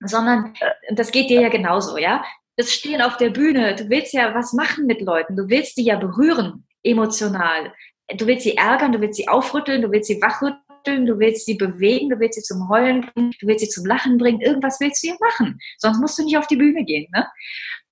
[0.00, 2.24] sondern äh, das geht dir ja genauso, ja.
[2.56, 5.84] Das Stehen auf der Bühne, du willst ja was machen mit Leuten, du willst die
[5.84, 7.72] ja berühren, emotional.
[8.14, 11.54] Du willst sie ärgern, du willst sie aufrütteln, du willst sie wachrütteln, du willst sie
[11.54, 15.02] bewegen, du willst sie zum Heulen bringen, du willst sie zum Lachen bringen, irgendwas willst
[15.02, 15.58] du ja machen.
[15.78, 17.26] Sonst musst du nicht auf die Bühne gehen, ne?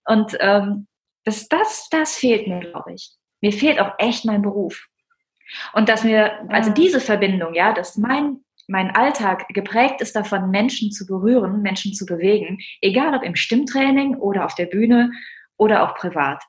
[0.04, 0.86] Und ähm,
[1.24, 3.12] das, das, das fehlt mir, glaube ich.
[3.40, 4.86] Mir fehlt auch echt mein Beruf.
[5.72, 10.92] Und dass mir, also diese Verbindung, ja, dass mein, mein Alltag geprägt ist davon, Menschen
[10.92, 15.10] zu berühren, Menschen zu bewegen, egal ob im Stimmtraining oder auf der Bühne
[15.56, 16.42] oder auch privat,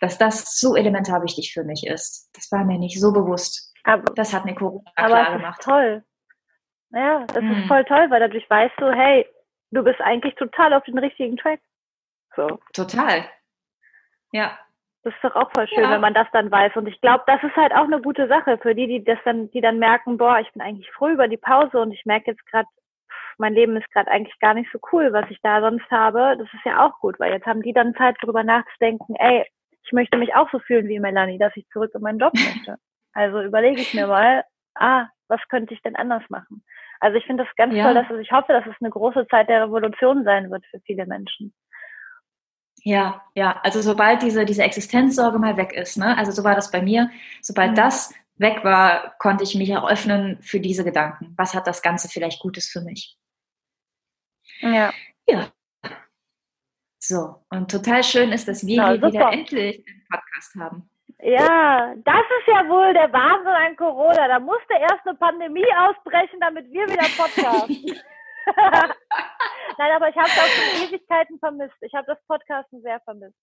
[0.00, 2.28] dass das so elementar wichtig für mich ist.
[2.32, 3.71] Das war mir nicht so bewusst.
[3.84, 5.62] Aber, Das hat mir Corona aber klar ist gemacht.
[5.62, 6.04] toll.
[6.90, 7.52] Ja, das Mhm.
[7.52, 9.26] ist voll toll, weil dadurch weißt du, hey,
[9.70, 11.60] du bist eigentlich total auf den richtigen Track.
[12.36, 12.58] So.
[12.74, 13.24] Total.
[14.32, 14.58] Ja.
[15.04, 15.90] Das ist doch auch voll schön, Ja.
[15.90, 16.76] wenn man das dann weiß.
[16.76, 19.50] Und ich glaube, das ist halt auch eine gute Sache für die, die das dann,
[19.50, 22.46] die dann merken, boah, ich bin eigentlich froh über die Pause und ich merke jetzt
[22.46, 22.68] gerade,
[23.38, 26.36] mein Leben ist gerade eigentlich gar nicht so cool, was ich da sonst habe.
[26.38, 29.44] Das ist ja auch gut, weil jetzt haben die dann Zeit, darüber nachzudenken, ey,
[29.82, 32.76] ich möchte mich auch so fühlen wie Melanie, dass ich zurück in meinen Job möchte.
[33.14, 34.44] Also überlege ich mir mal,
[34.74, 36.64] ah, was könnte ich denn anders machen?
[37.00, 37.84] Also ich finde das ganz Ja.
[37.84, 40.80] toll, dass es, ich hoffe, dass es eine große Zeit der Revolution sein wird für
[40.80, 41.52] viele Menschen.
[42.84, 43.60] Ja, ja.
[43.62, 46.16] Also sobald diese, diese Existenzsorge mal weg ist, ne?
[46.16, 47.10] Also so war das bei mir.
[47.40, 47.76] Sobald Mhm.
[47.76, 51.34] das weg war, konnte ich mich auch öffnen für diese Gedanken.
[51.36, 53.16] Was hat das Ganze vielleicht Gutes für mich?
[54.60, 54.92] Ja.
[55.26, 55.52] Ja.
[56.98, 59.32] So, und total schön ist, dass wir Na, hier wieder super.
[59.32, 60.90] endlich einen Podcast haben.
[61.24, 64.26] Ja, das ist ja wohl der Wahnsinn an Corona.
[64.26, 68.00] Da musste erst eine Pandemie ausbrechen, damit wir wieder podcasten.
[69.78, 71.76] Nein, aber ich habe es auch schon Ewigkeiten vermisst.
[71.80, 73.36] Ich habe das Podcasten sehr vermisst.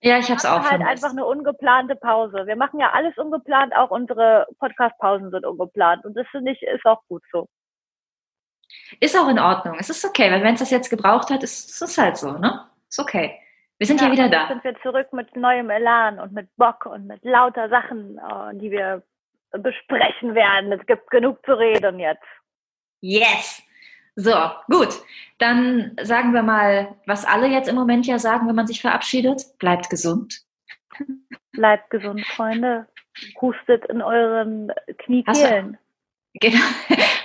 [0.00, 0.90] Ja, ich habe es auch halt vermisst.
[0.90, 2.46] einfach eine ungeplante Pause.
[2.46, 6.04] Wir machen ja alles ungeplant, auch unsere Podcast-Pausen sind ungeplant.
[6.04, 7.48] Und das finde ich ist auch gut so.
[9.00, 9.76] Ist auch in Ordnung.
[9.80, 12.68] Es ist okay, weil wenn es das jetzt gebraucht hat, ist es halt so, ne?
[12.88, 13.40] Ist okay.
[13.78, 14.48] Wir sind ja, wieder und jetzt da.
[14.48, 18.70] sind wir zurück mit neuem Elan und mit Bock und mit lauter Sachen, äh, die
[18.70, 19.02] wir
[19.52, 20.72] besprechen werden.
[20.72, 22.24] Es gibt genug zu reden jetzt.
[23.00, 23.62] Yes!
[24.16, 24.34] So,
[24.68, 24.88] gut.
[25.38, 29.44] Dann sagen wir mal, was alle jetzt im Moment ja sagen, wenn man sich verabschiedet.
[29.60, 30.40] Bleibt gesund.
[31.52, 32.88] Bleibt gesund, Freunde.
[33.40, 35.78] Hustet in euren Hast du- Kniekehlen.
[36.40, 36.60] Genau.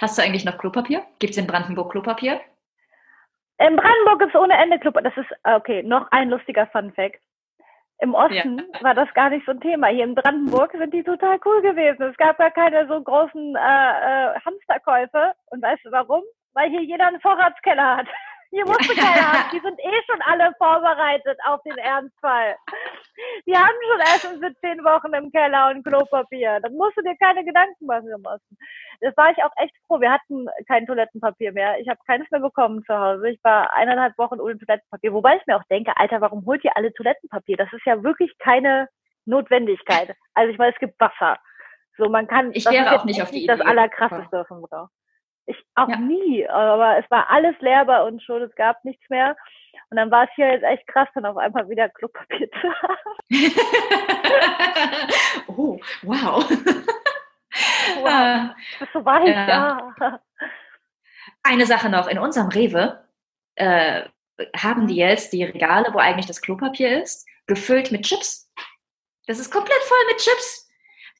[0.01, 1.03] Hast du eigentlich noch Klopapier?
[1.19, 2.39] Gibt es in Brandenburg Klopapier?
[3.65, 5.09] In Brandenburg gibt es ohne Ende Klopapier.
[5.09, 7.21] Das ist, ah, okay, noch ein lustiger Fun-Fact.
[7.99, 8.83] Im Osten ja.
[8.83, 9.87] war das gar nicht so ein Thema.
[9.87, 12.01] Hier in Brandenburg sind die total cool gewesen.
[12.01, 15.33] Es gab gar keine so großen äh, äh, Hamsterkäufe.
[15.51, 16.23] Und weißt du warum?
[16.53, 18.07] Weil hier jeder einen Vorratskeller hat.
[18.53, 19.49] Hier musst du keine haben.
[19.51, 22.55] Die sind eh schon alle vorbereitet auf den Ernstfall.
[23.47, 26.59] Die haben schon Essen für zehn Wochen im Keller und Klopapier.
[26.61, 28.55] Da musst du dir keine Gedanken machen im Osten.
[29.01, 29.99] Das war ich auch echt froh.
[29.99, 31.79] Wir hatten kein Toilettenpapier mehr.
[31.79, 33.29] Ich habe keines mehr bekommen zu Hause.
[33.29, 35.13] Ich war eineinhalb Wochen ohne Toilettenpapier.
[35.13, 37.57] Wobei ich mir auch denke, Alter, warum holt ihr alle Toilettenpapier?
[37.57, 38.87] Das ist ja wirklich keine
[39.25, 40.15] Notwendigkeit.
[40.35, 41.37] Also ich meine, es gibt Wasser.
[41.97, 43.47] So, man kann, ich wäre auch nicht auf die Idee.
[43.47, 44.91] Das allerkrasseste, was man braucht.
[45.45, 45.97] Ich auch ja.
[45.97, 49.35] nie, aber es war alles leer bei uns schon, es gab nichts mehr.
[49.89, 53.19] Und dann war es hier jetzt echt krass, dann auf einmal wieder Klopapier zu haben.
[55.47, 56.49] oh, wow.
[58.01, 58.55] wow.
[58.79, 59.93] Das ist so weit, ja.
[59.99, 60.19] ja.
[61.43, 63.05] Eine Sache noch, in unserem Rewe
[63.55, 64.03] äh,
[64.55, 68.49] haben die jetzt die Regale, wo eigentlich das Klopapier ist, gefüllt mit Chips.
[69.27, 70.62] Das ist komplett voll mit Chips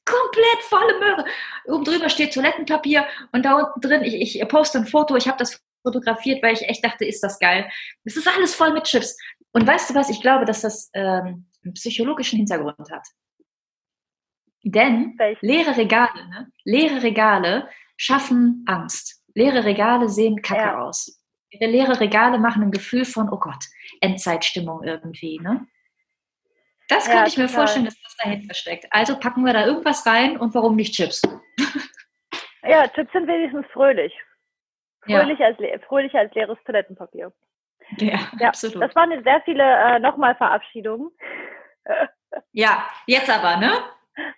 [0.04, 1.24] komplett volle Möhre.
[1.66, 5.38] Oben drüber steht Toilettenpapier und da unten drin, ich, ich poste ein Foto, ich habe
[5.38, 7.70] das fotografiert, weil ich echt dachte, ist das geil.
[8.04, 9.16] Es ist alles voll mit Chips.
[9.52, 13.06] Und weißt du was, ich glaube, dass das ähm, einen psychologischen Hintergrund hat.
[14.64, 16.50] Denn leere Regale, ne?
[16.64, 19.22] leere Regale schaffen Angst.
[19.34, 20.80] Leere Regale sehen kacke ja.
[20.80, 21.20] aus.
[21.52, 23.64] Leere Regale machen ein Gefühl von, oh Gott,
[24.00, 25.38] Endzeitstimmung irgendwie.
[25.38, 25.66] Ne?
[26.88, 27.60] Das kann ja, ich mir total.
[27.60, 28.86] vorstellen, dass das dahinter steckt.
[28.90, 31.22] Also packen wir da irgendwas rein und warum nicht Chips?
[32.62, 34.12] ja, Chips sind wenigstens fröhlich.
[35.02, 35.46] Fröhlich, ja.
[35.46, 37.32] als, fröhlich als leeres Toilettenpapier.
[37.98, 38.82] Ja, ja, absolut.
[38.82, 41.10] Das waren jetzt sehr viele äh, nochmal Verabschiedungen.
[42.52, 43.70] ja, jetzt aber, ne?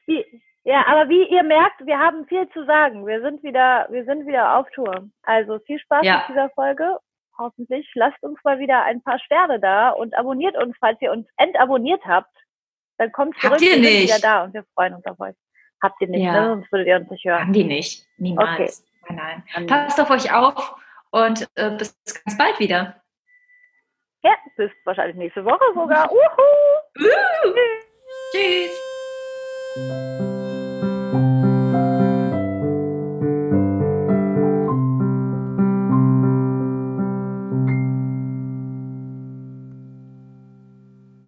[0.07, 0.25] Wie,
[0.65, 3.07] ja, aber wie ihr merkt, wir haben viel zu sagen.
[3.07, 5.09] Wir sind wieder, wir sind wieder auf Tour.
[5.23, 6.19] Also viel Spaß ja.
[6.19, 6.99] mit dieser Folge
[7.39, 7.89] hoffentlich.
[7.95, 12.05] Lasst uns mal wieder ein paar Sterne da und abonniert uns, falls ihr uns entabonniert
[12.05, 12.35] habt.
[12.99, 15.35] Dann kommt zurück, habt ihr sind wieder da und wir freuen uns auf euch.
[15.83, 16.33] Habt ihr nicht, ja.
[16.33, 16.49] ne?
[16.49, 17.41] sonst würdet ihr uns nicht hören.
[17.41, 18.83] Haben die nicht, niemals.
[19.05, 19.15] Okay.
[19.15, 19.67] Nein, nein.
[19.67, 20.75] Passt auf euch auf
[21.11, 23.03] und äh, bis ganz bald wieder.
[24.23, 26.11] Ja, bis wahrscheinlich nächste Woche sogar.
[26.11, 26.19] Uhu.
[26.99, 27.55] Uh.
[28.33, 30.26] Tschüss.